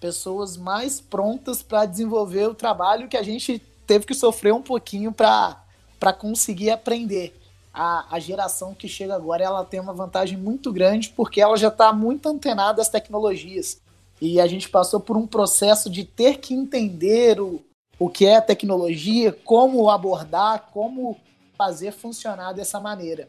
pessoas 0.00 0.56
mais 0.56 1.00
prontas 1.00 1.62
para 1.62 1.84
desenvolver 1.84 2.48
o 2.48 2.54
trabalho 2.54 3.08
que 3.08 3.16
a 3.16 3.22
gente 3.22 3.62
teve 3.86 4.06
que 4.06 4.14
sofrer 4.14 4.52
um 4.52 4.62
pouquinho 4.62 5.12
para 5.12 6.12
conseguir 6.18 6.70
aprender. 6.70 7.34
A, 7.72 8.16
a, 8.16 8.18
geração 8.18 8.74
que 8.74 8.88
chega 8.88 9.14
agora 9.14 9.44
ela 9.44 9.64
tem 9.64 9.78
uma 9.78 9.92
vantagem 9.92 10.36
muito 10.36 10.72
grande 10.72 11.10
porque 11.10 11.40
ela 11.40 11.56
já 11.56 11.68
está 11.68 11.92
muito 11.92 12.28
antenada 12.28 12.82
às 12.82 12.88
tecnologias. 12.88 13.80
E 14.20 14.40
a 14.40 14.46
gente 14.46 14.68
passou 14.68 14.98
por 14.98 15.16
um 15.16 15.26
processo 15.26 15.88
de 15.88 16.04
ter 16.04 16.38
que 16.38 16.52
entender 16.54 17.40
o, 17.40 17.62
o 17.98 18.08
que 18.08 18.26
é 18.26 18.40
tecnologia, 18.40 19.32
como 19.32 19.88
abordar, 19.88 20.70
como 20.72 21.16
fazer 21.56 21.92
funcionar 21.92 22.52
dessa 22.52 22.80
maneira. 22.80 23.28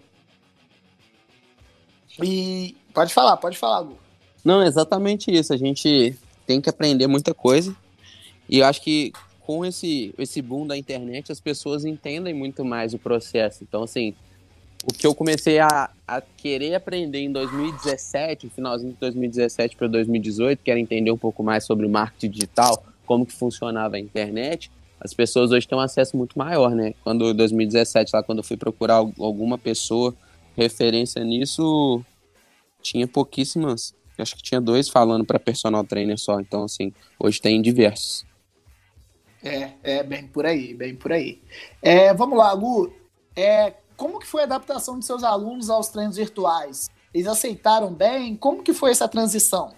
E 2.21 2.75
pode 2.93 3.13
falar, 3.13 3.37
pode 3.37 3.57
falar, 3.57 3.83
Gu. 3.83 3.97
Não, 4.43 4.63
exatamente 4.63 5.31
isso. 5.31 5.53
A 5.53 5.57
gente 5.57 6.17
tem 6.49 6.59
que 6.59 6.67
aprender 6.67 7.05
muita 7.05 7.31
coisa. 7.31 7.75
E 8.49 8.57
eu 8.57 8.65
acho 8.65 8.81
que 8.81 9.13
com 9.39 9.63
esse, 9.63 10.15
esse 10.17 10.41
boom 10.41 10.65
da 10.65 10.75
internet, 10.75 11.31
as 11.31 11.39
pessoas 11.39 11.85
entendem 11.85 12.33
muito 12.33 12.65
mais 12.65 12.91
o 12.91 12.97
processo. 12.97 13.63
Então, 13.63 13.83
assim, 13.83 14.15
o 14.83 14.91
que 14.91 15.05
eu 15.05 15.13
comecei 15.13 15.59
a, 15.59 15.91
a 16.07 16.19
querer 16.19 16.73
aprender 16.73 17.19
em 17.19 17.31
2017, 17.31 18.47
no 18.47 18.51
finalzinho 18.51 18.93
de 18.93 18.99
2017 18.99 19.75
para 19.75 19.85
2018, 19.85 20.63
que 20.63 20.71
era 20.71 20.79
entender 20.79 21.11
um 21.11 21.17
pouco 21.19 21.43
mais 21.43 21.65
sobre 21.65 21.85
o 21.85 21.89
marketing 21.89 22.31
digital, 22.31 22.83
como 23.05 23.27
que 23.27 23.33
funcionava 23.33 23.97
a 23.97 23.99
internet, 23.99 24.71
as 24.99 25.13
pessoas 25.13 25.51
hoje 25.51 25.67
têm 25.67 25.77
um 25.77 25.81
acesso 25.81 26.17
muito 26.17 26.35
maior, 26.35 26.71
né? 26.71 26.95
Quando 27.03 27.29
em 27.29 27.35
2017, 27.35 28.09
lá 28.11 28.23
quando 28.23 28.39
eu 28.39 28.43
fui 28.43 28.57
procurar 28.57 28.95
alguma 28.95 29.59
pessoa 29.59 30.15
referência 30.57 31.23
nisso, 31.23 32.03
tinha 32.81 33.07
pouquíssimas. 33.07 33.93
Acho 34.21 34.35
que 34.35 34.43
tinha 34.43 34.61
dois 34.61 34.89
falando 34.89 35.25
para 35.25 35.39
personal 35.39 35.83
trainer 35.83 36.17
só. 36.17 36.39
Então, 36.39 36.63
assim, 36.63 36.93
hoje 37.19 37.41
tem 37.41 37.61
diversos. 37.61 38.25
É, 39.43 39.71
é 39.83 40.03
bem 40.03 40.27
por 40.27 40.45
aí, 40.45 40.73
bem 40.73 40.95
por 40.95 41.13
aí. 41.13 41.41
É, 41.81 42.13
vamos 42.13 42.37
lá, 42.37 42.53
Gu. 42.53 42.93
É, 43.35 43.73
como 43.95 44.19
que 44.19 44.27
foi 44.27 44.41
a 44.41 44.45
adaptação 44.45 44.99
de 44.99 45.05
seus 45.05 45.23
alunos 45.23 45.69
aos 45.69 45.87
treinos 45.87 46.17
virtuais? 46.17 46.89
Eles 47.13 47.27
aceitaram 47.27 47.93
bem? 47.93 48.35
Como 48.35 48.63
que 48.63 48.73
foi 48.73 48.91
essa 48.91 49.07
transição? 49.07 49.73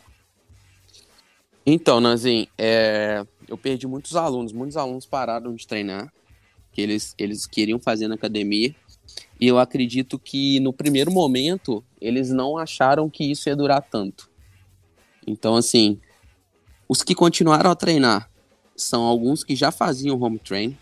Então, 1.65 2.01
Nanzin, 2.01 2.47
é, 2.57 3.25
eu 3.47 3.57
perdi 3.57 3.85
muitos 3.85 4.15
alunos. 4.15 4.51
Muitos 4.51 4.77
alunos 4.77 5.05
pararam 5.05 5.53
de 5.53 5.67
treinar, 5.67 6.11
que 6.71 6.81
eles, 6.81 7.13
eles 7.17 7.45
queriam 7.45 7.79
fazer 7.79 8.07
na 8.07 8.15
academia. 8.15 8.73
E 9.39 9.47
eu 9.47 9.59
acredito 9.59 10.17
que 10.17 10.59
no 10.59 10.73
primeiro 10.73 11.11
momento 11.11 11.83
eles 11.99 12.29
não 12.29 12.57
acharam 12.57 13.09
que 13.09 13.23
isso 13.23 13.49
ia 13.49 13.55
durar 13.55 13.81
tanto. 13.81 14.30
Então, 15.25 15.55
assim, 15.55 15.99
os 16.87 17.03
que 17.03 17.15
continuaram 17.15 17.71
a 17.71 17.75
treinar 17.75 18.29
são 18.75 19.03
alguns 19.03 19.43
que 19.43 19.55
já 19.55 19.71
faziam 19.71 20.21
home 20.21 20.39
train, 20.39 20.77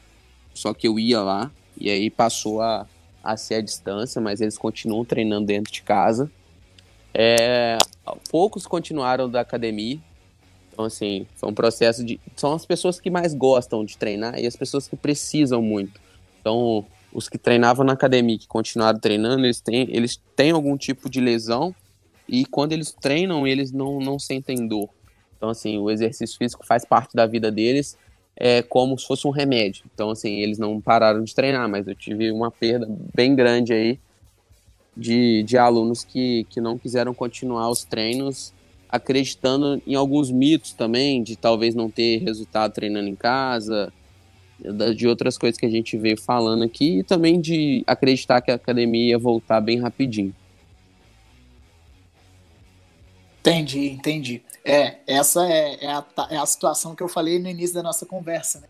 só 0.54 0.73
que 0.73 0.88
eu 0.88 0.99
ia 0.99 1.21
lá 1.21 1.52
e 1.78 1.89
aí 1.89 2.10
passou 2.10 2.62
a, 2.62 2.88
a 3.23 3.38
ser 3.38 3.56
a 3.56 3.62
distância, 3.62 4.21
mas 4.21 4.41
eles 4.41 4.58
continuam 4.58 5.06
treinando 5.06 5.47
dentro 5.47 5.71
de 5.71 5.82
casa. 5.82 6.32
É, 7.13 7.78
poucos 8.30 8.65
continuaram 8.65 9.30
da 9.30 9.41
academia, 9.41 9.99
então 10.71 10.86
assim, 10.86 11.28
foi 11.36 11.49
um 11.49 11.54
processo 11.54 12.04
de. 12.04 12.19
São 12.36 12.54
as 12.54 12.65
pessoas 12.65 12.99
que 12.99 13.10
mais 13.10 13.34
gostam 13.34 13.84
de 13.84 13.97
treinar 13.97 14.39
e 14.39 14.47
as 14.47 14.56
pessoas 14.56 14.88
que 14.88 14.95
precisam 14.95 15.62
muito. 15.62 15.99
Então, 16.39 16.86
os 17.12 17.28
que 17.28 17.38
treinavam 17.38 17.86
na 17.86 17.93
academia, 17.93 18.38
que 18.38 18.47
continuaram 18.47 18.99
treinando, 18.99 19.45
eles 19.45 19.60
têm, 19.60 19.88
eles 19.89 20.21
têm 20.36 20.52
algum 20.52 20.78
tipo 20.78 21.10
de 21.10 21.19
lesão 21.19 21.75
e 22.30 22.46
quando 22.46 22.74
eles 22.74 22.92
treinam, 22.92 23.46
eles 23.46 23.72
não, 23.72 24.00
não 24.00 24.20
sentem 24.20 24.68
dor. 24.68 24.89
Então, 25.38 25.50
assim, 25.50 25.78
o 25.78 25.89
exercício 25.89 26.38
físico 26.38 26.65
faz 26.65 26.86
parte 26.86 27.15
da 27.15 27.26
vida 27.26 27.52
deles 27.52 27.98
é 28.39 28.62
como 28.62 28.98
se 28.98 29.06
fosse 29.06 29.28
um 29.28 29.32
remédio. 29.32 29.84
Então, 29.94 30.10
assim, 30.10 30.39
eles 30.39 30.58
não 30.58 30.80
pararam 30.80 31.22
de 31.24 31.36
treinar, 31.36 31.68
mas 31.68 31.86
eu 31.86 31.94
tive 31.94 32.32
uma 32.32 32.50
perda 32.50 32.88
bem 33.13 33.36
grande 33.36 33.74
aí 33.74 34.00
de, 34.96 35.44
de 35.44 35.58
alunos 35.58 36.06
que, 36.06 36.46
que 36.50 36.62
não 36.62 36.78
quiseram 36.78 37.13
continuar 37.13 37.70
os 37.70 37.84
treinos, 37.84 38.54
acreditando 38.88 39.82
em 39.86 39.94
alguns 39.94 40.32
mitos 40.32 40.72
também, 40.72 41.22
de 41.22 41.36
talvez 41.36 41.76
não 41.76 41.89
ter 41.89 42.20
resultado 42.20 42.74
treinando 42.74 43.10
em 43.10 43.15
casa, 43.15 43.92
de 44.96 45.08
outras 45.08 45.38
coisas 45.38 45.60
que 45.60 45.65
a 45.65 45.70
gente 45.70 45.98
veio 45.98 46.20
falando 46.20 46.63
aqui, 46.63 47.00
e 47.00 47.04
também 47.04 47.39
de 47.39 47.84
acreditar 47.86 48.42
que 48.42 48.52
a 48.52 48.56
academia 48.56 49.10
ia 49.10 49.18
voltar 49.18 49.60
bem 49.62 49.80
rapidinho. 49.80 50.34
Entendi, 53.39 53.89
entendi. 53.89 54.43
É, 54.65 54.97
essa 55.08 55.47
é, 55.47 55.86
é, 55.86 55.91
a, 55.91 56.06
é 56.30 56.38
a 56.38 56.45
situação 56.45 56.95
que 56.95 57.02
eu 57.02 57.08
falei 57.08 57.39
no 57.39 57.49
início 57.49 57.75
da 57.75 57.84
nossa 57.84 58.06
conversa, 58.06 58.60
né? 58.60 58.67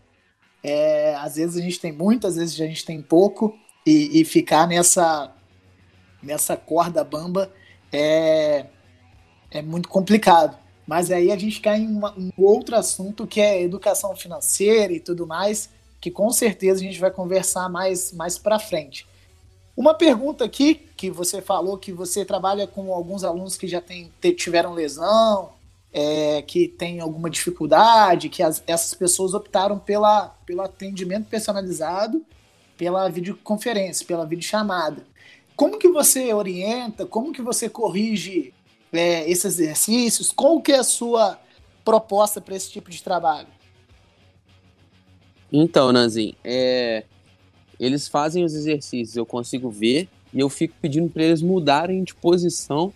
É, 0.62 1.14
às 1.16 1.36
vezes 1.36 1.56
a 1.56 1.60
gente 1.60 1.80
tem 1.80 1.92
muito, 1.92 2.26
às 2.26 2.36
vezes 2.36 2.54
a 2.60 2.66
gente 2.66 2.84
tem 2.84 3.00
pouco, 3.00 3.58
e, 3.84 4.20
e 4.20 4.24
ficar 4.24 4.68
nessa, 4.68 5.32
nessa 6.22 6.56
corda 6.56 7.02
bamba 7.02 7.52
é, 7.92 8.66
é 9.50 9.62
muito 9.62 9.88
complicado. 9.88 10.56
Mas 10.86 11.10
aí 11.10 11.30
a 11.30 11.36
gente 11.36 11.60
cai 11.60 11.78
em 11.78 11.88
uma, 11.88 12.16
um 12.18 12.30
outro 12.36 12.76
assunto 12.76 13.26
que 13.26 13.40
é 13.40 13.62
educação 13.62 14.14
financeira 14.16 14.92
e 14.92 15.00
tudo 15.00 15.26
mais, 15.26 15.70
que 16.00 16.10
com 16.10 16.30
certeza 16.30 16.80
a 16.80 16.84
gente 16.84 17.00
vai 17.00 17.10
conversar 17.10 17.68
mais, 17.68 18.12
mais 18.12 18.38
para 18.38 18.58
frente. 18.58 19.06
Uma 19.80 19.94
pergunta 19.94 20.44
aqui, 20.44 20.74
que 20.94 21.10
você 21.10 21.40
falou 21.40 21.78
que 21.78 21.90
você 21.90 22.22
trabalha 22.22 22.66
com 22.66 22.92
alguns 22.92 23.24
alunos 23.24 23.56
que 23.56 23.66
já 23.66 23.80
tem, 23.80 24.12
tiveram 24.36 24.74
lesão, 24.74 25.52
é, 25.90 26.42
que 26.42 26.68
tem 26.68 27.00
alguma 27.00 27.30
dificuldade, 27.30 28.28
que 28.28 28.42
as, 28.42 28.62
essas 28.66 28.92
pessoas 28.92 29.32
optaram 29.32 29.78
pela, 29.78 30.36
pelo 30.44 30.60
atendimento 30.60 31.30
personalizado, 31.30 32.22
pela 32.76 33.08
videoconferência, 33.08 34.04
pela 34.04 34.26
videochamada. 34.26 35.02
Como 35.56 35.78
que 35.78 35.88
você 35.88 36.34
orienta, 36.34 37.06
como 37.06 37.32
que 37.32 37.40
você 37.40 37.66
corrige 37.66 38.52
é, 38.92 39.26
esses 39.30 39.58
exercícios? 39.58 40.30
Qual 40.30 40.60
que 40.60 40.72
é 40.72 40.80
a 40.80 40.84
sua 40.84 41.40
proposta 41.82 42.38
para 42.38 42.54
esse 42.54 42.70
tipo 42.70 42.90
de 42.90 43.02
trabalho? 43.02 43.48
Então, 45.50 45.90
Nanzin, 45.90 46.34
é, 46.44 47.04
eles 47.80 48.06
fazem 48.06 48.44
os 48.44 48.54
exercícios, 48.54 49.16
eu 49.16 49.24
consigo 49.24 49.70
ver 49.70 50.06
e 50.32 50.38
eu 50.38 50.50
fico 50.50 50.74
pedindo 50.80 51.08
para 51.08 51.24
eles 51.24 51.40
mudarem 51.40 52.04
de 52.04 52.14
posição 52.14 52.92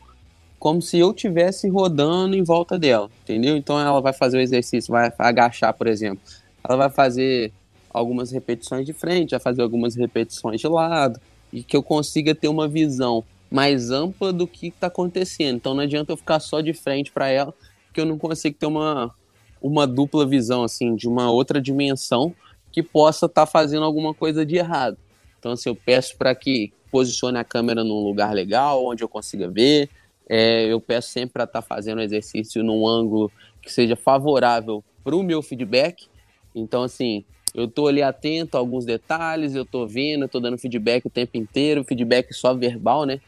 como 0.59 0.81
se 0.81 0.99
eu 0.99 1.13
tivesse 1.13 1.69
rodando 1.69 2.37
em 2.37 2.43
volta 2.43 2.79
dela, 2.79 3.11
entendeu? 3.23 3.57
Então 3.57 3.79
ela 3.79 4.01
vai 4.01 4.13
fazer 4.13 4.39
o 4.39 4.41
exercício, 4.41 4.93
vai 4.93 5.13
agachar, 5.19 5.75
por 5.75 5.87
exemplo. 5.87 6.23
Ela 6.63 6.77
vai 6.77 6.91
fazer 6.91 7.53
algumas 7.91 8.31
repetições 8.31 8.87
de 8.87 8.93
frente, 8.93 9.33
vai 9.33 9.41
fazer 9.41 9.63
algumas 9.63 9.95
repetições 9.95 10.61
de 10.61 10.69
lado 10.69 11.21
e 11.53 11.63
que 11.63 11.77
eu 11.77 11.83
consiga 11.83 12.35
ter 12.35 12.49
uma 12.49 12.69
visão 12.69 13.25
mais 13.51 13.91
ampla 13.91 14.33
do 14.33 14.47
que 14.47 14.69
está 14.69 14.89
acontecendo. 14.89 15.57
Então 15.57 15.75
não 15.75 15.83
adianta 15.83 16.13
eu 16.13 16.17
ficar 16.17 16.41
só 16.41 16.61
de 16.61 16.73
frente 16.73 17.13
para 17.13 17.29
ela, 17.29 17.55
porque 17.87 18.01
eu 18.01 18.07
não 18.07 18.19
consigo 18.19 18.57
ter 18.59 18.67
uma, 18.67 19.15
uma 19.63 19.87
dupla 19.87 20.27
visão 20.27 20.65
assim 20.65 20.95
de 20.95 21.09
uma 21.09 21.31
outra 21.31 21.61
dimensão 21.61 22.35
que 22.75 22.83
possa 22.83 23.27
estar 23.27 23.47
tá 23.47 23.47
fazendo 23.47 23.85
alguma 23.85 24.13
coisa 24.13 24.45
de 24.45 24.57
errado. 24.57 24.99
Então, 25.39 25.53
assim, 25.53 25.69
eu 25.69 25.77
peço 25.77 26.19
para 26.19 26.35
que 26.35 26.73
posicione 26.91 27.39
a 27.39 27.45
câmera 27.45 27.85
num 27.85 28.03
lugar 28.03 28.35
legal, 28.35 28.85
onde 28.85 29.05
eu 29.05 29.09
consiga 29.09 29.49
ver. 29.49 29.89
É, 30.29 30.65
eu 30.65 30.81
peço 30.81 31.11
sempre 31.11 31.35
para 31.35 31.45
estar 31.45 31.63
tá 31.63 31.67
fazendo 31.67 32.03
exercício 32.03 32.65
num 32.65 32.85
ângulo 32.85 33.31
que 33.63 33.73
seja 33.73 33.95
favorável 33.95 34.83
para 35.05 35.15
o 35.15 35.23
meu 35.23 35.41
feedback. 35.41 36.09
Então, 36.53 36.83
assim, 36.83 37.25
eu 37.55 37.67
estou 37.67 37.87
ali 37.87 38.03
atento 38.03 38.57
a 38.57 38.61
alguns 38.61 38.85
detalhes, 38.85 39.55
eu 39.55 39.63
estou 39.63 39.87
vendo, 39.87 40.25
estou 40.25 40.41
dando 40.41 40.59
feedback 40.59 41.07
o 41.07 41.11
tempo 41.11 41.37
inteiro, 41.37 41.85
feedback 41.85 42.35
só 42.35 42.55
verbal, 42.55 43.07
né? 43.07 43.21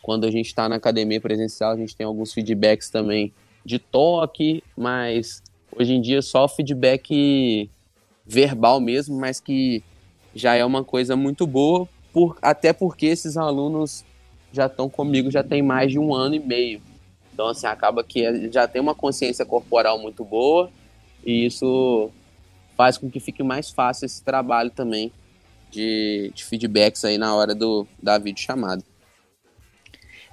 Quando 0.00 0.24
a 0.24 0.30
gente 0.30 0.46
está 0.46 0.70
na 0.70 0.76
academia 0.76 1.20
presencial, 1.20 1.72
a 1.72 1.76
gente 1.76 1.94
tem 1.94 2.06
alguns 2.06 2.32
feedbacks 2.32 2.88
também 2.88 3.30
de 3.62 3.78
toque, 3.78 4.64
mas 4.74 5.42
hoje 5.78 5.92
em 5.92 6.00
dia 6.00 6.22
só 6.22 6.48
feedback 6.48 7.68
verbal 8.26 8.80
mesmo, 8.80 9.18
mas 9.18 9.40
que 9.40 9.82
já 10.34 10.54
é 10.54 10.64
uma 10.64 10.84
coisa 10.84 11.16
muito 11.16 11.46
boa, 11.46 11.88
por, 12.12 12.36
até 12.42 12.72
porque 12.72 13.06
esses 13.06 13.36
alunos 13.36 14.04
já 14.52 14.66
estão 14.66 14.88
comigo 14.88 15.30
já 15.30 15.42
tem 15.42 15.62
mais 15.62 15.92
de 15.92 15.98
um 15.98 16.14
ano 16.14 16.34
e 16.34 16.40
meio. 16.40 16.80
Então, 17.32 17.48
assim, 17.48 17.66
acaba 17.66 18.02
que 18.02 18.50
já 18.50 18.66
tem 18.66 18.80
uma 18.80 18.94
consciência 18.94 19.44
corporal 19.44 19.98
muito 19.98 20.24
boa 20.24 20.70
e 21.24 21.44
isso 21.46 22.10
faz 22.76 22.96
com 22.96 23.10
que 23.10 23.20
fique 23.20 23.42
mais 23.42 23.70
fácil 23.70 24.06
esse 24.06 24.22
trabalho 24.22 24.70
também 24.70 25.12
de, 25.70 26.32
de 26.34 26.44
feedbacks 26.44 27.04
aí 27.04 27.18
na 27.18 27.34
hora 27.34 27.54
do, 27.54 27.86
da 28.02 28.16
videochamada. 28.16 28.82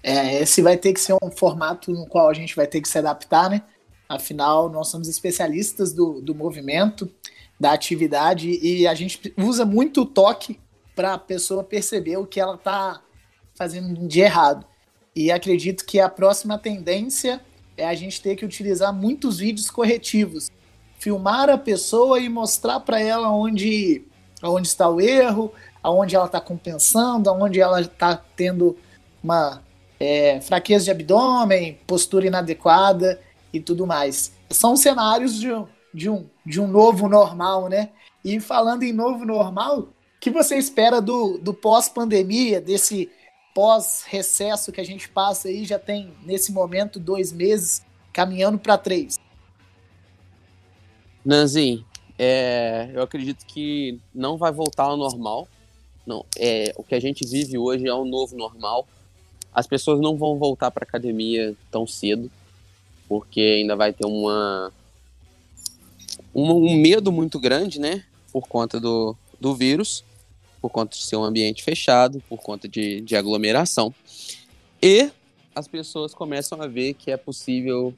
É, 0.01 0.41
esse 0.41 0.61
vai 0.61 0.77
ter 0.77 0.93
que 0.93 0.99
ser 0.99 1.15
um 1.21 1.31
formato 1.31 1.91
no 1.91 2.05
qual 2.05 2.29
a 2.29 2.33
gente 2.33 2.55
vai 2.55 2.67
ter 2.67 2.81
que 2.81 2.87
se 2.87 2.97
adaptar, 2.97 3.49
né? 3.49 3.61
Afinal, 4.07 4.69
nós 4.69 4.89
somos 4.89 5.07
especialistas 5.07 5.93
do, 5.93 6.21
do 6.21 6.35
movimento 6.35 7.09
da 7.59 7.71
atividade 7.71 8.49
e 8.61 8.87
a 8.87 8.93
gente 8.93 9.33
usa 9.37 9.65
muito 9.65 10.01
o 10.01 10.05
toque 10.05 10.59
para 10.95 11.13
a 11.13 11.17
pessoa 11.17 11.63
perceber 11.63 12.17
o 12.17 12.25
que 12.25 12.39
ela 12.39 12.55
está 12.55 13.01
fazendo 13.55 14.07
de 14.07 14.21
errado. 14.21 14.65
E 15.15 15.31
acredito 15.31 15.85
que 15.85 15.99
a 15.99 16.09
próxima 16.09 16.57
tendência 16.57 17.41
é 17.77 17.85
a 17.85 17.93
gente 17.93 18.21
ter 18.21 18.35
que 18.35 18.45
utilizar 18.45 18.93
muitos 18.93 19.39
vídeos 19.39 19.69
corretivos. 19.69 20.51
Filmar 20.99 21.49
a 21.49 21.57
pessoa 21.57 22.19
e 22.19 22.29
mostrar 22.29 22.79
para 22.79 22.99
ela 22.99 23.29
onde, 23.29 24.03
onde 24.41 24.67
está 24.67 24.89
o 24.89 25.01
erro, 25.01 25.51
aonde 25.81 26.15
ela 26.15 26.25
está 26.25 26.39
compensando, 26.39 27.29
aonde 27.29 27.59
ela 27.59 27.81
está 27.81 28.15
tendo 28.15 28.77
uma 29.23 29.61
é, 29.99 30.39
fraqueza 30.41 30.85
de 30.85 30.91
abdômen, 30.91 31.77
postura 31.85 32.27
inadequada 32.27 33.19
e 33.51 33.59
tudo 33.59 33.85
mais. 33.85 34.33
São 34.49 34.75
cenários 34.75 35.39
de, 35.39 35.49
de 35.93 36.09
um, 36.09 36.25
de 36.45 36.59
um 36.59 36.67
novo 36.67 37.07
normal, 37.07 37.69
né? 37.69 37.89
E 38.23 38.39
falando 38.39 38.83
em 38.83 38.93
novo 38.93 39.25
normal, 39.25 39.79
o 39.79 39.89
que 40.19 40.31
você 40.31 40.57
espera 40.57 41.01
do, 41.01 41.37
do 41.37 41.53
pós-pandemia, 41.53 42.59
desse 42.59 43.09
pós-recesso 43.53 44.71
que 44.71 44.81
a 44.81 44.85
gente 44.85 45.07
passa 45.07 45.47
aí, 45.47 45.63
já 45.65 45.77
tem 45.77 46.13
nesse 46.23 46.51
momento 46.51 46.99
dois 46.99 47.31
meses, 47.31 47.85
caminhando 48.11 48.57
para 48.57 48.77
três? 48.77 49.19
Nanzin, 51.23 51.85
é, 52.17 52.89
eu 52.93 53.01
acredito 53.01 53.45
que 53.45 53.99
não 54.13 54.37
vai 54.37 54.51
voltar 54.51 54.85
ao 54.85 54.97
normal. 54.97 55.47
Não, 56.05 56.25
é, 56.37 56.73
o 56.75 56.83
que 56.83 56.95
a 56.95 56.99
gente 56.99 57.25
vive 57.25 57.57
hoje 57.57 57.87
é 57.87 57.93
um 57.93 58.05
novo 58.05 58.35
normal. 58.35 58.87
As 59.53 59.67
pessoas 59.67 59.99
não 59.99 60.17
vão 60.17 60.37
voltar 60.37 60.71
para 60.71 60.83
academia 60.83 61.55
tão 61.69 61.85
cedo, 61.85 62.29
porque 63.07 63.39
ainda 63.39 63.75
vai 63.75 63.93
ter 63.93 64.05
uma 64.05 64.71
um, 66.33 66.51
um 66.51 66.75
medo 66.75 67.11
muito 67.11 67.39
grande, 67.39 67.79
né, 67.79 68.03
por 68.31 68.47
conta 68.47 68.79
do, 68.79 69.15
do 69.39 69.53
vírus, 69.53 70.03
por 70.61 70.69
conta 70.69 70.97
de 70.97 71.03
ser 71.03 71.15
um 71.15 71.23
ambiente 71.23 71.63
fechado, 71.63 72.21
por 72.29 72.39
conta 72.41 72.67
de, 72.67 73.01
de 73.01 73.15
aglomeração. 73.15 73.93
E 74.81 75.09
as 75.55 75.67
pessoas 75.67 76.13
começam 76.13 76.61
a 76.61 76.67
ver 76.67 76.93
que 76.93 77.11
é 77.11 77.17
possível 77.17 77.93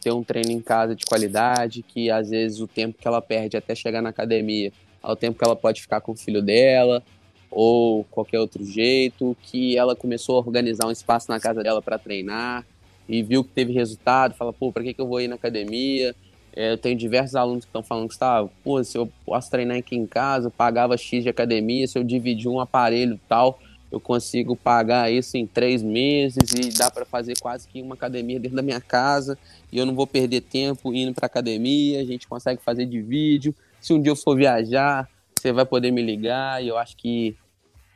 ter 0.00 0.12
um 0.12 0.22
treino 0.22 0.50
em 0.50 0.60
casa 0.60 0.94
de 0.94 1.04
qualidade, 1.04 1.82
que 1.82 2.10
às 2.10 2.30
vezes 2.30 2.60
o 2.60 2.66
tempo 2.66 2.98
que 2.98 3.06
ela 3.06 3.20
perde 3.20 3.56
até 3.56 3.74
chegar 3.74 4.02
na 4.02 4.10
academia 4.10 4.72
é 5.02 5.10
o 5.10 5.16
tempo 5.16 5.38
que 5.38 5.44
ela 5.44 5.56
pode 5.56 5.80
ficar 5.80 6.00
com 6.00 6.12
o 6.12 6.16
filho 6.16 6.42
dela, 6.42 7.02
ou 7.50 8.04
qualquer 8.04 8.40
outro 8.40 8.64
jeito, 8.64 9.36
que 9.42 9.76
ela 9.76 9.94
começou 9.94 10.36
a 10.36 10.38
organizar 10.38 10.86
um 10.86 10.90
espaço 10.90 11.30
na 11.30 11.38
casa 11.38 11.62
dela 11.62 11.80
para 11.80 11.98
treinar 11.98 12.66
e 13.08 13.22
viu 13.22 13.44
que 13.44 13.50
teve 13.50 13.72
resultado, 13.72 14.34
fala, 14.34 14.52
pô, 14.52 14.72
para 14.72 14.82
que, 14.82 14.92
que 14.92 15.00
eu 15.00 15.06
vou 15.06 15.20
ir 15.20 15.28
na 15.28 15.36
academia? 15.36 16.14
É, 16.56 16.72
eu 16.72 16.78
tenho 16.78 16.96
diversos 16.96 17.36
alunos 17.36 17.66
que 17.66 17.68
estão 17.68 17.82
falando 17.82 18.08
que 18.08 18.18
tá, 18.18 18.48
pô, 18.64 18.82
se 18.82 18.96
eu 18.96 19.12
posso 19.26 19.50
treinar 19.50 19.76
aqui 19.76 19.94
em 19.94 20.06
casa, 20.06 20.46
eu 20.46 20.50
pagava 20.50 20.96
X 20.96 21.22
de 21.22 21.28
academia, 21.28 21.86
se 21.86 21.98
eu 21.98 22.02
dividir 22.02 22.48
um 22.48 22.58
aparelho 22.58 23.20
tal, 23.28 23.60
eu 23.92 24.00
consigo 24.00 24.56
pagar 24.56 25.12
isso 25.12 25.36
em 25.36 25.46
três 25.46 25.82
meses 25.82 26.50
e 26.52 26.76
dá 26.76 26.90
para 26.90 27.04
fazer 27.04 27.38
quase 27.38 27.68
que 27.68 27.82
uma 27.82 27.94
academia 27.94 28.40
dentro 28.40 28.56
da 28.56 28.62
minha 28.62 28.80
casa 28.80 29.38
e 29.70 29.76
eu 29.76 29.84
não 29.84 29.94
vou 29.94 30.06
perder 30.06 30.40
tempo 30.40 30.94
indo 30.94 31.12
para 31.14 31.26
academia, 31.26 32.00
a 32.00 32.04
gente 32.04 32.26
consegue 32.26 32.62
fazer 32.62 32.86
de 32.86 33.02
vídeo. 33.02 33.54
Se 33.78 33.92
um 33.92 34.00
dia 34.00 34.10
eu 34.10 34.16
for 34.16 34.34
viajar, 34.34 35.08
você 35.38 35.52
vai 35.52 35.66
poder 35.66 35.90
me 35.90 36.02
ligar 36.02 36.64
e 36.64 36.68
eu 36.68 36.78
acho 36.78 36.96
que 36.96 37.36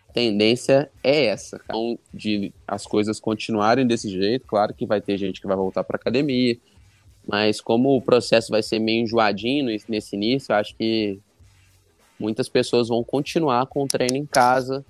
a 0.09 0.12
tendência 0.12 0.90
é 1.03 1.27
essa, 1.27 1.61
então, 1.64 1.99
de 2.12 2.53
as 2.68 2.87
coisas 2.87 3.18
continuarem 3.18 3.87
desse 3.87 4.11
jeito. 4.11 4.46
Claro 4.46 4.75
que 4.75 4.85
vai 4.85 5.01
ter 5.01 5.16
gente 5.16 5.40
que 5.40 5.46
vai 5.46 5.57
voltar 5.57 5.83
para 5.83 5.96
academia, 5.96 6.59
mas 7.26 7.61
como 7.61 7.96
o 7.96 8.02
processo 8.02 8.50
vai 8.50 8.62
ser 8.62 8.78
meio 8.78 9.02
enjoadinho 9.02 9.66
nesse 9.88 10.16
início, 10.16 10.52
eu 10.52 10.56
acho 10.56 10.74
que 10.74 11.18
muitas 12.18 12.48
pessoas 12.48 12.88
vão 12.88 13.02
continuar 13.02 13.66
com 13.66 13.83
o 13.83 13.88
treino 13.88 14.16
em 14.16 14.26
casa 14.26 14.85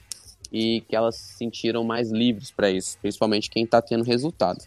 e 0.52 0.82
que 0.88 0.96
elas 0.96 1.16
se 1.16 1.34
sentiram 1.34 1.84
mais 1.84 2.10
livres 2.10 2.50
para 2.50 2.70
isso, 2.70 2.98
principalmente 2.98 3.48
quem 3.48 3.64
está 3.64 3.80
tendo 3.80 4.02
resultado. 4.02 4.64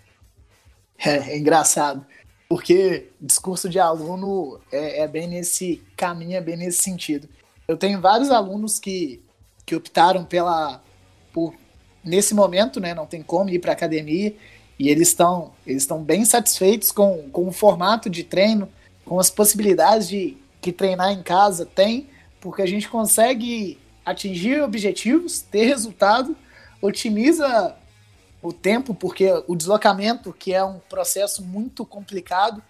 É, 0.97 1.33
é, 1.33 1.37
engraçado, 1.37 2.05
porque 2.47 3.09
discurso 3.19 3.67
de 3.67 3.79
aluno 3.79 4.59
é, 4.71 5.01
é, 5.01 5.07
bem 5.07 5.27
nesse 5.27 5.81
caminho, 5.97 6.37
é 6.37 6.41
bem 6.41 6.55
nesse 6.55 6.81
sentido. 6.81 7.27
Eu 7.67 7.75
tenho 7.75 7.99
vários 7.99 8.31
alunos 8.31 8.79
que, 8.79 9.21
que 9.65 9.75
optaram 9.75 10.23
pela 10.23 10.81
por 11.33 11.53
nesse 12.03 12.35
momento, 12.35 12.79
né, 12.79 12.93
não 12.93 13.05
tem 13.05 13.23
como 13.23 13.49
ir 13.49 13.59
para 13.59 13.71
academia 13.71 14.35
e 14.79 14.89
eles 14.89 15.09
estão 15.09 15.51
eles 15.65 15.83
estão 15.83 16.03
bem 16.03 16.25
satisfeitos 16.25 16.91
com, 16.91 17.29
com 17.31 17.47
o 17.47 17.51
formato 17.51 18.09
de 18.09 18.23
treino, 18.23 18.69
com 19.05 19.19
as 19.19 19.29
possibilidades 19.29 20.07
de 20.07 20.37
que 20.61 20.71
treinar 20.71 21.11
em 21.11 21.21
casa 21.21 21.65
tem, 21.65 22.09
porque 22.39 22.61
a 22.61 22.65
gente 22.65 22.89
consegue 22.89 23.77
atingir 24.05 24.61
objetivos, 24.61 25.41
ter 25.41 25.65
resultado, 25.65 26.35
otimiza 26.81 27.75
o 28.41 28.51
tempo, 28.51 28.93
porque 28.93 29.29
o 29.47 29.55
deslocamento, 29.55 30.33
que 30.33 30.53
é 30.53 30.63
um 30.63 30.79
processo 30.89 31.41
muito 31.41 31.85
complicado 31.85 32.61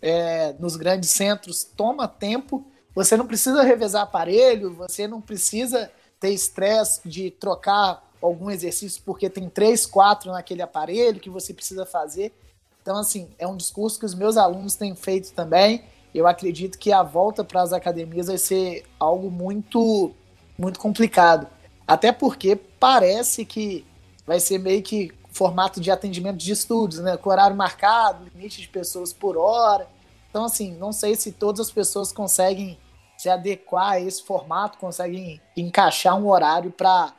é, 0.00 0.54
nos 0.58 0.76
grandes 0.76 1.10
centros, 1.10 1.64
toma 1.64 2.06
tempo. 2.06 2.66
Você 2.94 3.16
não 3.16 3.26
precisa 3.26 3.62
revezar 3.62 4.02
aparelho, 4.02 4.74
você 4.74 5.08
não 5.08 5.20
precisa 5.20 5.90
ter 6.20 6.30
estresse 6.30 7.00
de 7.06 7.30
trocar 7.30 8.02
algum 8.22 8.50
exercício 8.50 9.02
porque 9.04 9.28
tem 9.28 9.48
três, 9.48 9.84
quatro 9.84 10.30
naquele 10.30 10.62
aparelho 10.62 11.20
que 11.20 11.30
você 11.30 11.52
precisa 11.52 11.84
fazer. 11.84 12.32
Então, 12.80 12.96
assim, 12.96 13.28
é 13.38 13.46
um 13.46 13.56
discurso 13.56 13.98
que 13.98 14.06
os 14.06 14.14
meus 14.14 14.36
alunos 14.36 14.74
têm 14.74 14.94
feito 14.94 15.32
também. 15.32 15.84
Eu 16.14 16.26
acredito 16.26 16.78
que 16.78 16.92
a 16.92 17.02
volta 17.02 17.44
para 17.44 17.62
as 17.62 17.72
academias 17.72 18.26
vai 18.26 18.38
ser 18.38 18.84
algo 18.98 19.30
muito 19.30 20.12
muito 20.58 20.78
complicado. 20.78 21.46
Até 21.86 22.12
porque 22.12 22.54
parece 22.54 23.44
que 23.44 23.84
vai 24.26 24.38
ser 24.38 24.58
meio 24.58 24.82
que 24.82 25.12
formato 25.30 25.80
de 25.80 25.90
atendimento 25.90 26.36
de 26.36 26.52
estudos, 26.52 26.98
né? 26.98 27.16
Com 27.16 27.30
horário 27.30 27.56
marcado, 27.56 28.24
limite 28.24 28.60
de 28.60 28.68
pessoas 28.68 29.12
por 29.12 29.36
hora. 29.36 29.88
Então, 30.28 30.44
assim, 30.44 30.72
não 30.72 30.92
sei 30.92 31.14
se 31.16 31.32
todas 31.32 31.60
as 31.60 31.70
pessoas 31.72 32.12
conseguem 32.12 32.78
se 33.16 33.28
adequar 33.28 33.92
a 33.92 34.00
esse 34.00 34.22
formato, 34.22 34.78
conseguem 34.78 35.40
encaixar 35.56 36.18
um 36.18 36.28
horário 36.28 36.70
para 36.70 37.14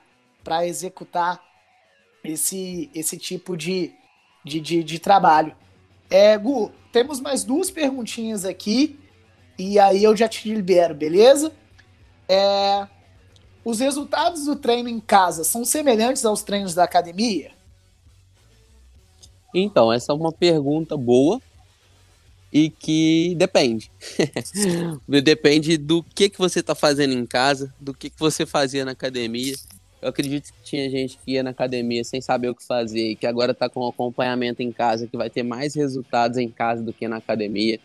executar 0.65 1.41
esse, 2.23 2.89
esse 2.93 3.17
tipo 3.17 3.56
de, 3.58 3.93
de, 4.43 4.60
de, 4.60 4.84
de 4.84 4.99
trabalho. 4.99 5.56
É, 6.10 6.38
Gu, 6.38 6.71
temos 6.91 7.19
mais 7.19 7.43
duas 7.43 7.71
perguntinhas 7.71 8.45
aqui 8.45 8.99
e 9.58 9.79
aí 9.79 10.03
eu 10.03 10.15
já 10.15 10.27
te 10.27 10.53
libero, 10.53 10.93
beleza? 10.93 11.51
É, 12.27 12.88
os 13.63 13.79
resultados 13.79 14.45
do 14.45 14.56
treino 14.56 14.89
em 14.89 14.99
casa 14.99 15.43
são 15.43 15.63
semelhantes 15.63 16.25
aos 16.25 16.43
treinos 16.43 16.73
da 16.73 16.84
academia? 16.84 17.51
Então, 19.53 19.93
essa 19.93 20.12
é 20.12 20.15
uma 20.15 20.32
pergunta 20.32 20.97
boa 20.97 21.41
e 22.51 22.69
que 22.69 23.36
depende. 23.36 23.91
depende 25.23 25.77
do 25.77 26.03
que, 26.03 26.29
que 26.29 26.38
você 26.38 26.60
está 26.60 26.75
fazendo 26.75 27.13
em 27.13 27.25
casa, 27.25 27.73
do 27.79 27.93
que, 27.93 28.10
que 28.10 28.19
você 28.19 28.45
fazia 28.45 28.84
na 28.84 28.91
academia. 28.91 29.56
Eu 30.03 30.09
acredito 30.09 30.51
que 30.51 30.61
tinha 30.63 30.89
gente 30.89 31.17
que 31.17 31.31
ia 31.31 31.41
na 31.43 31.51
academia 31.51 32.03
sem 32.03 32.19
saber 32.19 32.49
o 32.49 32.55
que 32.55 32.61
fazer 32.61 33.11
e 33.11 33.15
que 33.15 33.25
agora 33.25 33.53
está 33.53 33.69
com 33.69 33.87
acompanhamento 33.87 34.61
em 34.61 34.69
casa, 34.69 35.07
que 35.07 35.15
vai 35.15 35.29
ter 35.29 35.43
mais 35.43 35.73
resultados 35.75 36.37
em 36.37 36.49
casa 36.49 36.83
do 36.83 36.91
que 36.91 37.07
na 37.07 37.15
academia. 37.15 37.79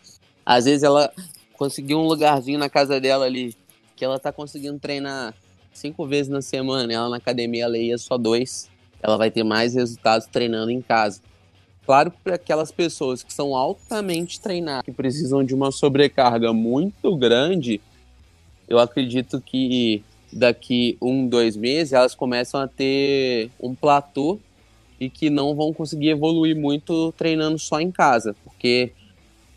Às 0.45 0.65
vezes 0.65 0.83
ela 0.83 1.13
conseguiu 1.53 1.97
um 1.97 2.03
lugarzinho 2.05 2.59
na 2.59 2.69
casa 2.69 2.99
dela 2.99 3.25
ali, 3.25 3.55
que 3.95 4.03
ela 4.03 4.17
está 4.17 4.33
conseguindo 4.33 4.77
treinar 4.77 5.33
cinco 5.71 6.05
vezes 6.05 6.27
na 6.27 6.41
semana, 6.41 6.91
ela 6.91 7.07
na 7.07 7.15
academia 7.15 7.63
ela 7.63 7.77
ia 7.77 7.97
só 7.97 8.17
dois, 8.17 8.69
ela 9.01 9.15
vai 9.15 9.31
ter 9.31 9.45
mais 9.45 9.73
resultados 9.73 10.27
treinando 10.27 10.71
em 10.71 10.81
casa. 10.81 11.21
Claro 11.85 12.11
para 12.21 12.35
aquelas 12.35 12.69
pessoas 12.69 13.23
que 13.23 13.33
são 13.33 13.55
altamente 13.55 14.41
treinadas, 14.41 14.83
que 14.83 14.91
precisam 14.91 15.41
de 15.41 15.55
uma 15.55 15.71
sobrecarga 15.71 16.51
muito 16.51 17.15
grande, 17.15 17.79
eu 18.67 18.77
acredito 18.77 19.39
que 19.39 20.03
daqui 20.31 20.97
um, 21.01 21.27
dois 21.27 21.55
meses 21.55 21.93
elas 21.93 22.15
começam 22.15 22.59
a 22.59 22.67
ter 22.67 23.49
um 23.59 23.73
platô 23.73 24.39
e 24.99 25.09
que 25.09 25.29
não 25.29 25.55
vão 25.55 25.73
conseguir 25.73 26.09
evoluir 26.09 26.55
muito 26.55 27.11
treinando 27.13 27.57
só 27.57 27.79
em 27.79 27.91
casa, 27.91 28.35
porque 28.43 28.91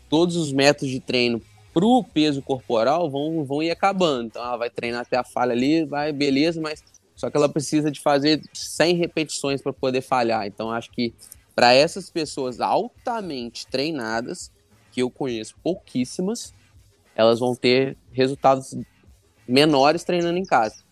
todos 0.09 0.35
os 0.35 0.51
métodos 0.51 0.89
de 0.89 0.99
treino 0.99 1.41
pro 1.73 2.03
peso 2.13 2.41
corporal 2.41 3.09
vão, 3.09 3.43
vão 3.43 3.61
ir 3.61 3.71
acabando. 3.71 4.27
Então 4.27 4.43
ela 4.43 4.57
vai 4.57 4.69
treinar 4.69 5.01
até 5.01 5.17
a 5.17 5.23
falha 5.23 5.51
ali, 5.51 5.83
vai, 5.85 6.13
beleza, 6.13 6.61
mas 6.61 6.83
só 7.15 7.29
que 7.29 7.37
ela 7.37 7.49
precisa 7.49 7.91
de 7.91 7.99
fazer 7.99 8.41
100 8.53 8.95
repetições 8.95 9.61
para 9.61 9.73
poder 9.73 10.01
falhar. 10.01 10.45
Então 10.45 10.71
acho 10.71 10.91
que 10.91 11.13
para 11.55 11.73
essas 11.73 12.09
pessoas 12.09 12.59
altamente 12.59 13.67
treinadas, 13.67 14.51
que 14.91 15.01
eu 15.01 15.09
conheço 15.09 15.55
pouquíssimas, 15.63 16.53
elas 17.15 17.39
vão 17.39 17.55
ter 17.55 17.97
resultados 18.11 18.75
menores 19.47 20.03
treinando 20.03 20.37
em 20.37 20.45
casa. 20.45 20.83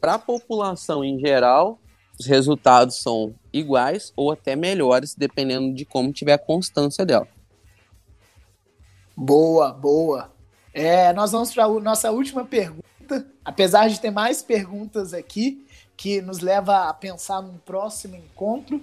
Para 0.00 0.14
a 0.14 0.18
população 0.18 1.04
em 1.04 1.18
geral, 1.18 1.78
os 2.18 2.26
resultados 2.26 3.00
são 3.00 3.34
iguais 3.52 4.12
ou 4.16 4.30
até 4.30 4.56
melhores, 4.56 5.14
dependendo 5.14 5.74
de 5.74 5.84
como 5.84 6.12
tiver 6.12 6.32
a 6.34 6.38
constância 6.38 7.06
dela. 7.06 7.28
Boa, 9.16 9.72
boa. 9.72 10.32
É, 10.72 11.12
nós 11.12 11.32
vamos 11.32 11.52
para 11.52 11.64
a 11.64 11.80
nossa 11.80 12.10
última 12.10 12.44
pergunta. 12.44 13.26
Apesar 13.44 13.88
de 13.88 14.00
ter 14.00 14.10
mais 14.10 14.42
perguntas 14.42 15.12
aqui, 15.12 15.66
que 15.96 16.20
nos 16.20 16.38
leva 16.38 16.88
a 16.88 16.94
pensar 16.94 17.42
num 17.42 17.58
próximo 17.58 18.14
encontro, 18.14 18.80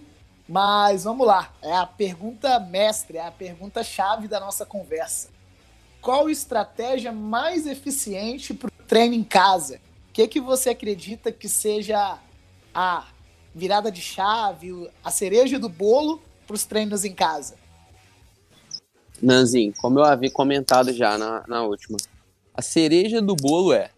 mas 0.48 1.06
vamos 1.06 1.26
lá. 1.26 1.54
É 1.62 1.74
a 1.74 1.86
pergunta 1.86 2.60
mestre, 2.60 3.18
é 3.18 3.26
a 3.26 3.32
pergunta 3.32 3.84
chave 3.84 4.28
da 4.28 4.40
nossa 4.40 4.66
conversa. 4.66 5.30
Qual 6.02 6.30
estratégia 6.30 7.12
mais 7.12 7.66
eficiente 7.66 8.54
para 8.54 8.70
treino 8.88 9.14
em 9.14 9.24
casa? 9.24 9.80
O 10.10 10.14
que, 10.14 10.28
que 10.28 10.40
você 10.40 10.70
acredita 10.70 11.32
que 11.32 11.50
seja 11.50 12.20
a 12.74 13.08
virada 13.54 13.92
de 13.92 14.02
chave, 14.02 14.90
a 15.04 15.12
cereja 15.12 15.60
do 15.60 15.70
bolo 15.70 16.22
para 16.46 16.56
os 16.56 16.66
treinos 16.66 17.06
em 17.06 17.14
casa? 17.14 17.56
Nanzinho, 19.22 19.74
como 19.78 20.00
eu 20.00 20.04
havia 20.04 20.30
comentado 20.30 20.92
já 20.94 21.18
na, 21.18 21.44
na 21.48 21.64
última, 21.64 21.98
a 22.54 22.62
cereja 22.62 23.22
do 23.22 23.36
bolo 23.36 23.74
é 23.74 23.92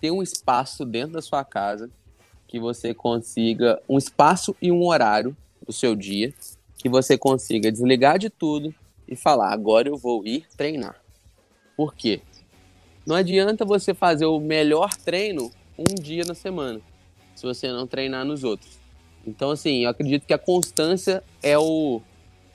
ter 0.00 0.10
um 0.10 0.22
espaço 0.22 0.84
dentro 0.84 1.12
da 1.12 1.22
sua 1.22 1.44
casa 1.44 1.90
que 2.46 2.58
você 2.58 2.94
consiga 2.94 3.80
um 3.88 3.98
espaço 3.98 4.56
e 4.60 4.72
um 4.72 4.84
horário 4.84 5.36
do 5.64 5.72
seu 5.72 5.94
dia 5.94 6.32
que 6.76 6.88
você 6.88 7.18
consiga 7.18 7.70
desligar 7.70 8.18
de 8.18 8.30
tudo 8.30 8.74
e 9.06 9.14
falar 9.14 9.52
agora 9.52 9.88
eu 9.88 9.96
vou 9.96 10.26
ir 10.26 10.46
treinar. 10.56 10.96
Por 11.76 11.94
quê? 11.94 12.22
Não 13.06 13.16
adianta 13.16 13.64
você 13.64 13.94
fazer 13.94 14.26
o 14.26 14.38
melhor 14.38 14.94
treino 14.94 15.50
um 15.78 15.94
dia 15.94 16.24
na 16.24 16.34
semana, 16.34 16.80
se 17.34 17.44
você 17.44 17.68
não 17.68 17.86
treinar 17.86 18.24
nos 18.24 18.44
outros. 18.44 18.78
Então, 19.26 19.50
assim, 19.50 19.84
eu 19.84 19.90
acredito 19.90 20.26
que 20.26 20.34
a 20.34 20.38
constância 20.38 21.22
é 21.42 21.58
o, 21.58 22.00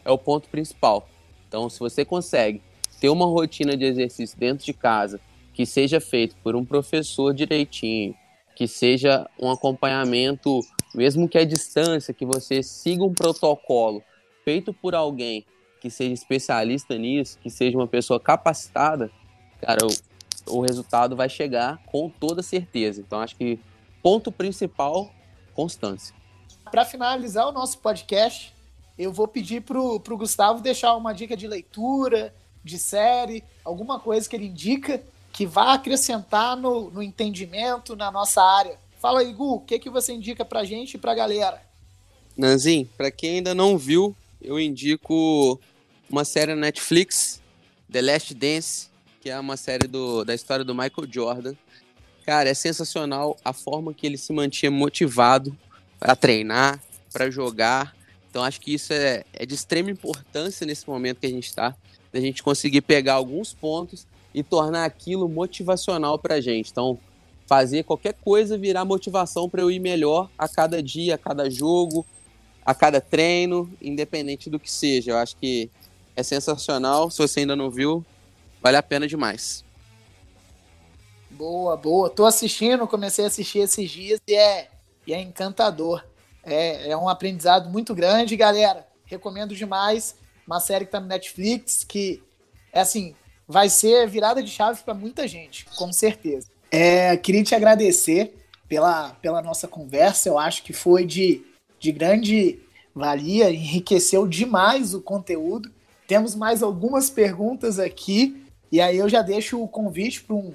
é 0.04 0.12
o 0.12 0.18
ponto 0.18 0.48
principal. 0.50 1.08
Então, 1.48 1.70
se 1.70 1.80
você 1.80 2.04
consegue 2.04 2.62
ter 3.00 3.10
uma 3.10 3.26
rotina 3.26 3.76
de 3.76 3.86
exercício 3.86 4.38
dentro 4.38 4.66
de 4.66 4.74
casa 4.74 5.20
que 5.54 5.66
seja 5.66 6.00
feito 6.00 6.36
por 6.44 6.56
um 6.56 6.66
professor 6.66 7.34
direitinho, 7.34 8.16
que 8.56 8.68
seja 8.68 9.30
um 9.40 9.50
acompanhamento, 9.52 10.60
mesmo 10.94 11.28
que 11.28 11.38
à 11.38 11.46
distância, 11.46 12.14
que 12.14 12.26
você 12.26 12.64
siga 12.64 13.04
um 13.04 13.14
protocolo 13.14 14.04
feito 14.44 14.74
por 14.74 14.96
alguém 14.96 15.46
que 15.82 15.90
seja 15.90 16.14
especialista 16.14 16.98
nisso, 16.98 17.38
que 17.42 17.50
seja 17.50 17.78
uma 17.78 17.88
pessoa 17.88 18.20
capacitada, 18.20 19.12
cara, 19.62 19.86
o, 20.48 20.62
resultado 20.62 21.16
vai 21.16 21.30
chegar 21.30 21.78
com 21.86 22.10
toda 22.10 22.42
certeza. 22.42 23.02
Então, 23.02 23.20
acho 23.20 23.36
que 23.36 23.60
ponto 24.02 24.32
principal, 24.32 25.12
constância. 25.54 26.16
Para 26.72 26.86
finalizar 26.86 27.48
o 27.48 27.52
nosso 27.52 27.78
podcast, 27.80 28.54
eu 28.98 29.12
vou 29.12 29.28
pedir 29.28 29.62
para 29.62 29.80
o 29.80 30.18
Gustavo 30.18 30.62
deixar 30.62 30.96
uma 30.96 31.14
dica 31.14 31.36
de 31.36 31.48
leitura, 31.48 32.34
de 32.64 32.80
série, 32.80 33.44
alguma 33.64 34.00
coisa 34.00 34.28
que 34.28 34.36
ele 34.36 34.48
indica 34.48 35.02
que 35.32 35.46
vá 35.46 35.74
acrescentar 35.74 36.56
no, 36.56 36.90
no 36.90 37.04
entendimento 37.04 37.96
na 37.96 38.10
nossa 38.10 38.42
área. 38.42 38.80
Fala 39.00 39.20
aí, 39.20 39.34
Gu, 39.34 39.56
o 39.56 39.60
que, 39.60 39.78
que 39.78 39.90
você 39.90 40.14
indica 40.14 40.46
pra 40.46 40.64
gente 40.64 40.94
e 40.94 40.98
pra 40.98 41.14
galera? 41.14 41.62
Nanzin, 42.38 42.90
pra 42.98 43.12
quem 43.12 43.36
ainda 43.36 43.54
não 43.54 43.78
viu, 43.78 44.16
eu 44.42 44.60
indico 44.60 45.60
uma 46.10 46.24
série 46.24 46.56
na 46.56 46.62
Netflix, 46.62 47.42
The 47.92 48.02
Last 48.02 48.34
Dance, 48.34 48.90
que 49.26 49.32
é 49.32 49.40
uma 49.40 49.58
série 49.58 49.88
do, 49.88 50.24
da 50.24 50.36
história 50.36 50.64
do 50.64 50.76
Michael 50.76 51.08
Jordan. 51.10 51.56
Cara, 52.28 52.48
é 52.48 52.54
sensacional 52.54 53.36
a 53.44 53.54
forma 53.54 53.92
que 53.92 54.06
ele 54.06 54.20
se 54.20 54.32
mantinha 54.32 54.70
motivado 54.70 55.58
para 56.00 56.16
treinar, 56.16 56.80
para 57.12 57.32
jogar. 57.32 57.96
Então 58.30 58.44
acho 58.44 58.62
que 58.62 58.76
isso 58.76 58.94
é, 58.94 59.24
é 59.34 59.44
de 59.44 59.56
extrema 59.56 59.90
importância 59.90 60.64
nesse 60.64 60.88
momento 60.88 61.22
que 61.22 61.26
a 61.26 61.32
gente 61.32 61.48
está, 61.48 61.76
da 62.14 62.20
gente 62.20 62.44
conseguir 62.44 62.82
pegar 62.82 63.16
alguns 63.16 63.52
pontos 63.52 64.06
e 64.32 64.44
tornar 64.44 64.86
aquilo 64.86 65.28
motivacional 65.28 66.20
para 66.20 66.36
a 66.36 66.42
gente. 66.42 66.70
Então, 66.70 67.00
fazer 67.48 67.84
qualquer 67.84 68.14
coisa 68.14 68.60
virar 68.60 68.86
motivação 68.86 69.50
para 69.50 69.64
eu 69.64 69.72
ir 69.72 69.80
melhor 69.80 70.30
a 70.38 70.48
cada 70.48 70.84
dia, 70.84 71.16
a 71.16 71.18
cada 71.18 71.50
jogo, 71.50 72.06
a 72.64 72.76
cada 72.76 73.02
treino, 73.02 73.74
independente 73.82 74.52
do 74.52 74.60
que 74.60 74.72
seja. 74.72 75.14
Eu 75.14 75.18
acho 75.18 75.36
que 75.38 75.68
é 76.16 76.22
sensacional. 76.22 77.10
Se 77.10 77.18
você 77.18 77.40
ainda 77.40 77.56
não 77.56 77.72
viu, 77.72 78.06
vale 78.66 78.78
a 78.78 78.82
pena 78.82 79.08
demais. 79.08 79.64
Boa, 81.30 81.78
boa. 81.78 82.10
Tô 82.10 82.26
assistindo, 82.26 82.88
comecei 82.88 83.24
a 83.24 83.28
assistir 83.28 83.60
esses 83.60 83.92
dias 83.92 84.20
e 84.28 84.34
é, 84.34 84.70
e 85.06 85.14
é 85.14 85.22
encantador. 85.22 86.04
É, 86.44 86.90
é 86.90 86.98
um 86.98 87.08
aprendizado 87.08 87.70
muito 87.70 87.94
grande, 87.94 88.36
galera. 88.36 88.88
Recomendo 89.06 89.56
demais. 89.56 90.16
Uma 90.48 90.60
série 90.60 90.86
que 90.86 90.92
tá 90.92 91.00
no 91.00 91.06
Netflix, 91.06 91.84
que 91.84 92.24
é 92.74 92.80
assim, 92.80 93.14
vai 93.48 93.70
ser 93.70 94.08
virada 94.08 94.42
de 94.42 94.50
chave 94.50 94.82
para 94.82 94.96
muita 94.96 95.28
gente, 95.28 95.66
com 95.78 95.94
certeza. 95.94 96.48
É, 96.72 97.16
queria 97.18 97.44
te 97.44 97.54
agradecer 97.54 98.36
pela, 98.68 99.12
pela 99.22 99.44
nossa 99.44 99.68
conversa, 99.68 100.28
eu 100.28 100.40
acho 100.40 100.64
que 100.64 100.74
foi 100.74 101.06
de, 101.06 101.46
de 101.80 101.92
grande 101.92 102.60
valia, 102.96 103.52
enriqueceu 103.52 104.28
demais 104.28 104.96
o 104.96 105.02
conteúdo. 105.02 105.72
Temos 106.08 106.34
mais 106.34 106.64
algumas 106.64 107.12
perguntas 107.12 107.78
aqui, 107.78 108.45
e 108.76 108.82
aí 108.82 108.98
eu 108.98 109.08
já 109.08 109.22
deixo 109.22 109.64
o 109.64 109.70
convite 109.70 110.22
para 110.22 110.36
um, 110.36 110.54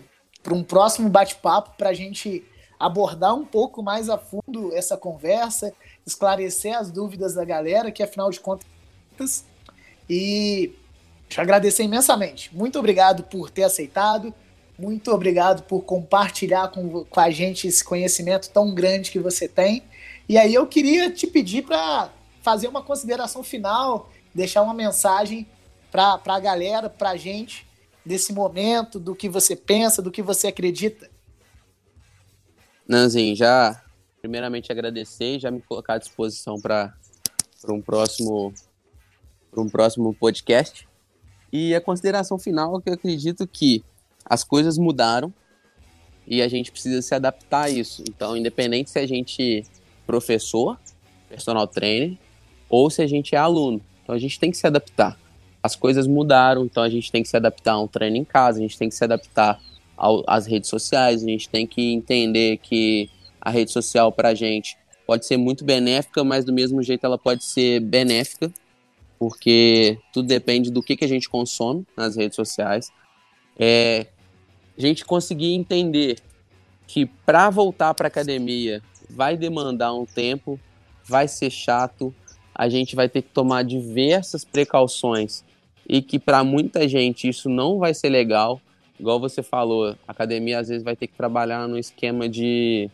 um 0.53 0.63
próximo 0.63 1.09
bate-papo 1.09 1.71
para 1.79 1.89
a 1.89 1.95
gente 1.95 2.45
abordar 2.79 3.35
um 3.35 3.47
pouco 3.47 3.83
mais 3.83 4.11
a 4.11 4.19
fundo 4.19 4.75
essa 4.75 4.95
conversa, 4.95 5.73
esclarecer 6.07 6.77
as 6.77 6.91
dúvidas 6.91 7.33
da 7.33 7.47
galera, 7.47 7.91
que 7.91 8.03
afinal 8.03 8.29
de 8.31 8.39
contas. 8.39 9.47
E 10.07 10.75
te 11.31 11.41
agradecer 11.41 11.83
imensamente. 11.83 12.55
Muito 12.55 12.79
obrigado 12.79 13.23
por 13.23 13.49
ter 13.49 13.63
aceitado. 13.63 14.35
Muito 14.79 15.11
obrigado 15.13 15.63
por 15.63 15.81
compartilhar 15.81 16.69
com, 16.69 17.07
com 17.07 17.21
a 17.21 17.31
gente 17.31 17.69
esse 17.69 17.83
conhecimento 17.83 18.51
tão 18.51 18.75
grande 18.75 19.11
que 19.11 19.19
você 19.19 19.49
tem. 19.49 19.83
E 20.29 20.37
aí 20.37 20.53
eu 20.53 20.67
queria 20.67 21.11
te 21.11 21.27
pedir 21.27 21.63
para 21.63 22.11
fazer 22.43 22.69
uma 22.69 22.83
consideração 22.83 23.43
final, 23.43 24.11
deixar 24.35 24.61
uma 24.61 24.75
mensagem 24.75 25.47
para 25.91 26.21
a 26.27 26.39
galera, 26.39 26.91
para 26.91 27.13
a 27.13 27.17
gente, 27.17 27.70
desse 28.05 28.33
momento, 28.33 28.99
do 28.99 29.15
que 29.15 29.29
você 29.29 29.55
pensa, 29.55 30.03
do 30.03 30.11
que 30.11 30.23
você 30.23 30.49
acredita. 30.49 31.11
Nanzinho, 32.89 33.37
já 33.37 33.83
primeiramente 34.21 34.71
agradecer 34.71 35.37
e 35.37 35.41
já 35.41 35.51
me 35.51 35.63
colocar 35.63 35.95
à 35.95 35.99
disposição 35.99 36.61
para 36.61 36.93
um 37.69 37.81
próximo 37.81 38.53
para 39.51 39.61
um 39.61 39.69
próximo 39.69 40.15
podcast. 40.15 40.89
E 41.53 41.75
a 41.75 41.81
consideração 41.81 42.39
final 42.39 42.79
é 42.79 42.83
que 42.83 42.89
eu 42.89 42.95
acredito 42.95 43.47
que 43.47 43.85
as 44.25 44.45
coisas 44.45 44.79
mudaram 44.79 45.33
e 46.27 46.41
a 46.41 46.49
gente 46.49 46.71
precisa 46.71 47.03
se 47.03 47.15
adaptar 47.15 47.63
a 47.63 47.71
isso. 47.71 48.05
Então, 48.09 48.37
independente 48.37 48.91
se 48.91 48.99
a 48.99 49.07
gente 49.07 49.59
é 49.59 49.63
professor, 50.07 50.79
personal 51.29 51.67
trainer, 51.67 52.17
ou 52.69 52.89
se 52.89 53.03
a 53.03 53.07
gente 53.07 53.35
é 53.35 53.39
aluno. 53.39 53.81
Então, 54.03 54.15
a 54.15 54.19
gente 54.19 54.39
tem 54.39 54.51
que 54.51 54.57
se 54.57 54.67
adaptar. 54.67 55.19
As 55.63 55.77
coisas 55.77 56.07
mudaram, 56.07 56.65
então 56.65 56.83
a 56.83 56.89
gente 56.89 57.11
tem 57.13 57.23
que 57.23 57.29
se 57.29 57.37
adaptar 57.37 57.73
a 57.73 57.81
um 57.81 57.87
treino 57.87 58.17
em 58.17 58.25
casa, 58.25 58.59
a 58.59 58.63
gente 58.63 58.79
tem 58.79 58.89
que 58.89 58.95
se 58.95 59.05
adaptar 59.05 59.61
ao, 59.97 60.25
às 60.27 60.47
redes 60.47 60.71
sociais, 60.71 61.23
a 61.23 61.27
gente 61.27 61.49
tem 61.49 61.67
que 61.67 61.93
entender 61.93 62.59
que 62.59 63.11
a 63.41 63.51
rede 63.51 63.71
social 63.71 64.11
para 64.11 64.31
a 64.31 64.35
gente 64.35 64.77
pode 65.07 65.27
ser 65.27 65.37
muito 65.37 65.65
benéfica, 65.65 66.25
mas 66.25 66.45
do 66.45 66.53
mesmo 66.53 66.83
jeito 66.83 67.05
ela 67.05 67.19
pode 67.19 67.45
ser 67.45 67.81
benéfica 67.81 68.51
porque 69.21 69.99
tudo 70.15 70.27
depende 70.27 70.71
do 70.71 70.83
que, 70.83 70.97
que 70.97 71.05
a 71.05 71.09
gente 71.09 71.29
consome 71.29 71.87
nas 71.95 72.17
redes 72.17 72.35
sociais. 72.35 72.91
É, 73.59 74.07
a 74.79 74.81
gente 74.81 75.05
conseguir 75.05 75.53
entender 75.53 76.19
que 76.87 77.05
para 77.05 77.51
voltar 77.51 77.93
para 77.93 78.09
academia 78.09 78.83
vai 79.11 79.37
demandar 79.37 79.93
um 79.93 80.07
tempo, 80.07 80.59
vai 81.05 81.29
ser 81.29 81.51
chato, 81.51 82.15
a 82.55 82.67
gente 82.71 82.97
vai 82.97 83.11
ter 83.11 83.21
que 83.21 83.29
tomar 83.29 83.63
diversas 83.63 84.43
precauções 84.43 85.45
e 85.93 86.01
que 86.01 86.21
para 86.21 86.45
muita 86.45 86.89
gente 86.89 87.29
isso 87.29 87.49
não 87.49 87.81
vai 87.81 87.93
ser 87.93 88.11
legal. 88.11 88.63
Igual 88.99 89.19
você 89.19 89.43
falou, 89.43 89.89
a 90.07 90.13
academia 90.13 90.61
às 90.61 90.69
vezes 90.69 90.85
vai 90.85 90.95
ter 90.95 91.09
que 91.09 91.15
trabalhar 91.15 91.67
no 91.67 91.77
esquema 91.77 92.29
de 92.29 92.89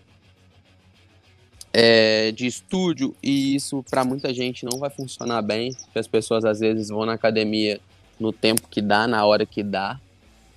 é, 1.75 2.33
de 2.33 2.47
estúdio 2.47 3.15
e 3.23 3.55
isso 3.55 3.85
para 3.91 4.03
muita 4.03 4.33
gente 4.33 4.65
não 4.65 4.79
vai 4.79 4.89
funcionar 4.89 5.43
bem, 5.43 5.75
porque 5.75 5.99
as 5.99 6.09
pessoas 6.09 6.43
às 6.47 6.61
vezes 6.61 6.89
vão 6.89 7.05
na 7.05 7.13
academia 7.13 7.79
no 8.19 8.33
tempo 8.33 8.67
que 8.67 8.81
dá, 8.81 9.07
na 9.07 9.27
hora 9.27 9.45
que 9.45 9.63
dá. 9.63 10.01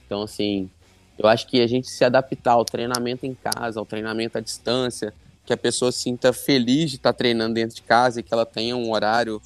Então, 0.06 0.22
assim, 0.22 0.70
eu 1.18 1.28
acho 1.28 1.46
que 1.46 1.60
a 1.60 1.68
gente 1.68 1.90
se 1.90 2.06
adaptar 2.06 2.54
ao 2.54 2.64
treinamento 2.64 3.26
em 3.26 3.36
casa, 3.36 3.82
ao 3.82 3.86
treinamento 3.86 4.38
à 4.38 4.42
distância, 4.42 5.14
que 5.46 5.52
a 5.52 5.58
pessoa 5.58 5.92
sinta 5.92 6.32
feliz 6.32 6.92
de 6.92 6.96
estar 6.96 7.12
treinando 7.12 7.56
dentro 7.56 7.76
de 7.76 7.82
casa 7.82 8.22
e 8.22 8.24
que 8.24 8.34
ela 8.34 8.46
tenha 8.46 8.78
um 8.78 8.94
horário 8.94 9.42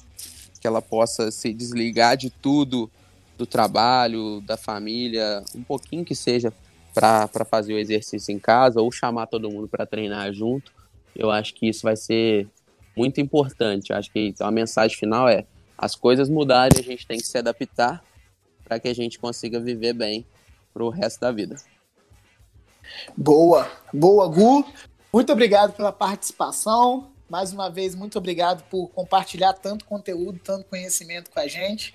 que 0.64 0.68
ela 0.68 0.80
possa 0.80 1.30
se 1.30 1.52
desligar 1.52 2.16
de 2.16 2.30
tudo, 2.30 2.90
do 3.36 3.44
trabalho, 3.44 4.40
da 4.40 4.56
família, 4.56 5.44
um 5.54 5.62
pouquinho 5.62 6.04
que 6.04 6.14
seja 6.14 6.50
para 6.94 7.44
fazer 7.44 7.74
o 7.74 7.78
exercício 7.78 8.32
em 8.32 8.38
casa 8.38 8.80
ou 8.80 8.90
chamar 8.90 9.26
todo 9.26 9.50
mundo 9.50 9.68
para 9.68 9.84
treinar 9.84 10.32
junto 10.32 10.72
eu 11.14 11.30
acho 11.30 11.54
que 11.54 11.68
isso 11.68 11.82
vai 11.82 11.96
ser 11.96 12.48
muito 12.96 13.20
importante. 13.20 13.90
Eu 13.90 13.96
acho 13.96 14.10
que 14.10 14.28
então, 14.28 14.46
a 14.46 14.50
mensagem 14.50 14.96
final 14.96 15.28
é: 15.28 15.46
as 15.78 15.94
coisas 15.94 16.28
mudaram 16.28 16.76
e 16.76 16.80
a 16.80 16.82
gente 16.82 17.06
tem 17.06 17.18
que 17.18 17.26
se 17.26 17.38
adaptar 17.38 18.02
para 18.64 18.80
que 18.80 18.88
a 18.88 18.94
gente 18.94 19.18
consiga 19.18 19.60
viver 19.60 19.92
bem 19.92 20.26
para 20.72 20.82
o 20.82 20.90
resto 20.90 21.20
da 21.20 21.30
vida. 21.30 21.56
Boa, 23.16 23.70
boa, 23.92 24.26
Gu. 24.28 24.66
Muito 25.12 25.32
obrigado 25.32 25.72
pela 25.74 25.92
participação. 25.92 27.12
Mais 27.28 27.52
uma 27.52 27.70
vez, 27.70 27.94
muito 27.94 28.18
obrigado 28.18 28.62
por 28.68 28.88
compartilhar 28.88 29.52
tanto 29.54 29.84
conteúdo, 29.84 30.38
tanto 30.38 30.66
conhecimento 30.66 31.30
com 31.30 31.40
a 31.40 31.46
gente. 31.46 31.94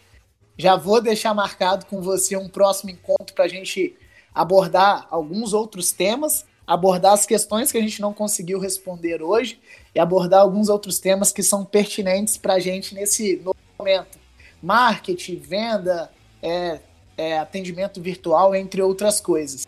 Já 0.58 0.76
vou 0.76 1.02
deixar 1.02 1.34
marcado 1.34 1.86
com 1.86 2.02
você 2.02 2.36
um 2.36 2.50
próximo 2.50 2.90
encontro 2.90 3.34
para 3.34 3.46
a 3.46 3.48
gente 3.48 3.96
abordar 4.34 5.08
alguns 5.10 5.54
outros 5.54 5.92
temas 5.92 6.46
abordar 6.70 7.14
as 7.14 7.26
questões 7.26 7.72
que 7.72 7.80
a 7.80 7.82
gente 7.82 8.00
não 8.00 8.14
conseguiu 8.14 8.60
responder 8.60 9.24
hoje 9.24 9.60
e 9.94 10.00
abordar 10.00 10.42
alguns 10.42 10.70
outros 10.70 11.00
temas 11.00 11.32
que 11.32 11.42
são 11.42 11.66
pertinentes 11.66 12.38
para 12.38 12.54
a 12.54 12.60
gente 12.60 12.94
nesse 12.94 13.44
momento. 13.80 14.20
Marketing, 14.62 15.38
venda, 15.38 16.12
é, 16.44 16.80
é, 17.18 17.40
atendimento 17.40 18.00
virtual, 18.00 18.54
entre 18.54 18.84
outras 18.84 19.20
coisas. 19.20 19.68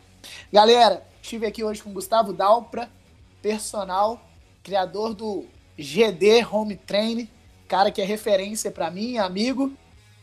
Galera, 0.53 1.03
estive 1.19 1.47
aqui 1.47 1.63
hoje 1.63 1.81
com 1.81 1.91
Gustavo 1.91 2.33
Dalpra, 2.33 2.87
personal, 3.41 4.21
criador 4.63 5.13
do 5.13 5.45
GD 5.77 6.45
Home 6.51 6.75
Train, 6.75 7.29
cara 7.67 7.91
que 7.91 8.01
é 8.01 8.05
referência 8.05 8.71
para 8.71 8.91
mim, 8.91 9.17
amigo. 9.17 9.71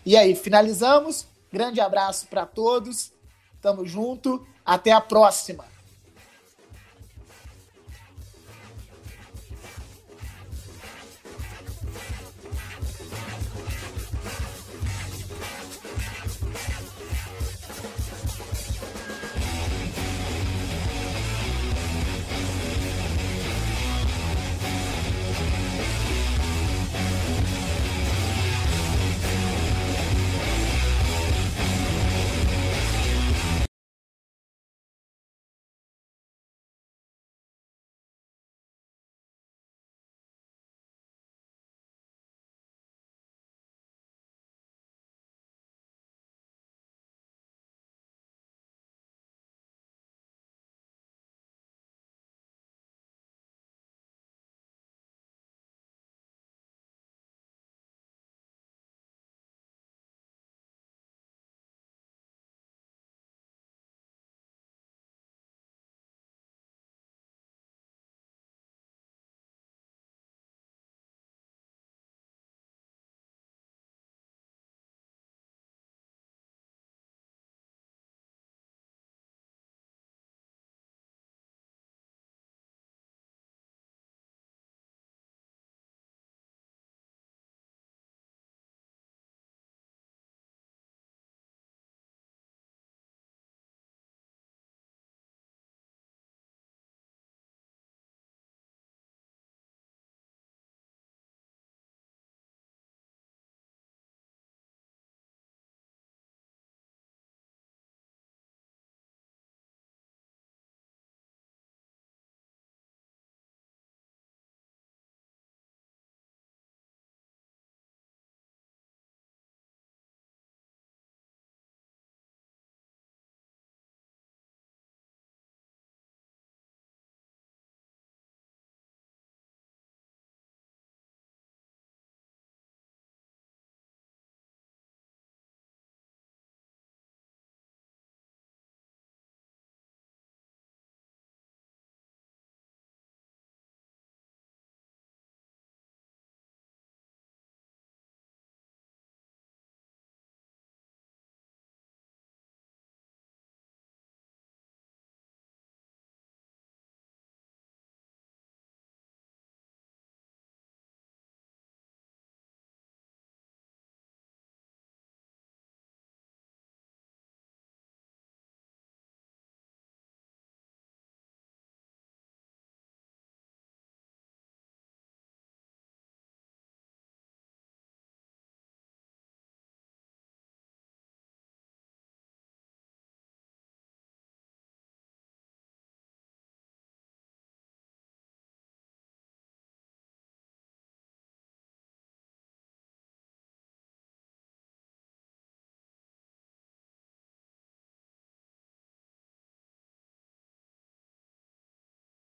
E 0.05 0.16
aí, 0.16 0.34
finalizamos. 0.34 1.26
Grande 1.51 1.80
abraço 1.80 2.26
para 2.26 2.45
todos 2.45 3.12
Tamo 3.61 3.84
junto. 3.84 4.47
Até 4.64 4.93
a 4.93 5.01
próxima. 5.01 5.64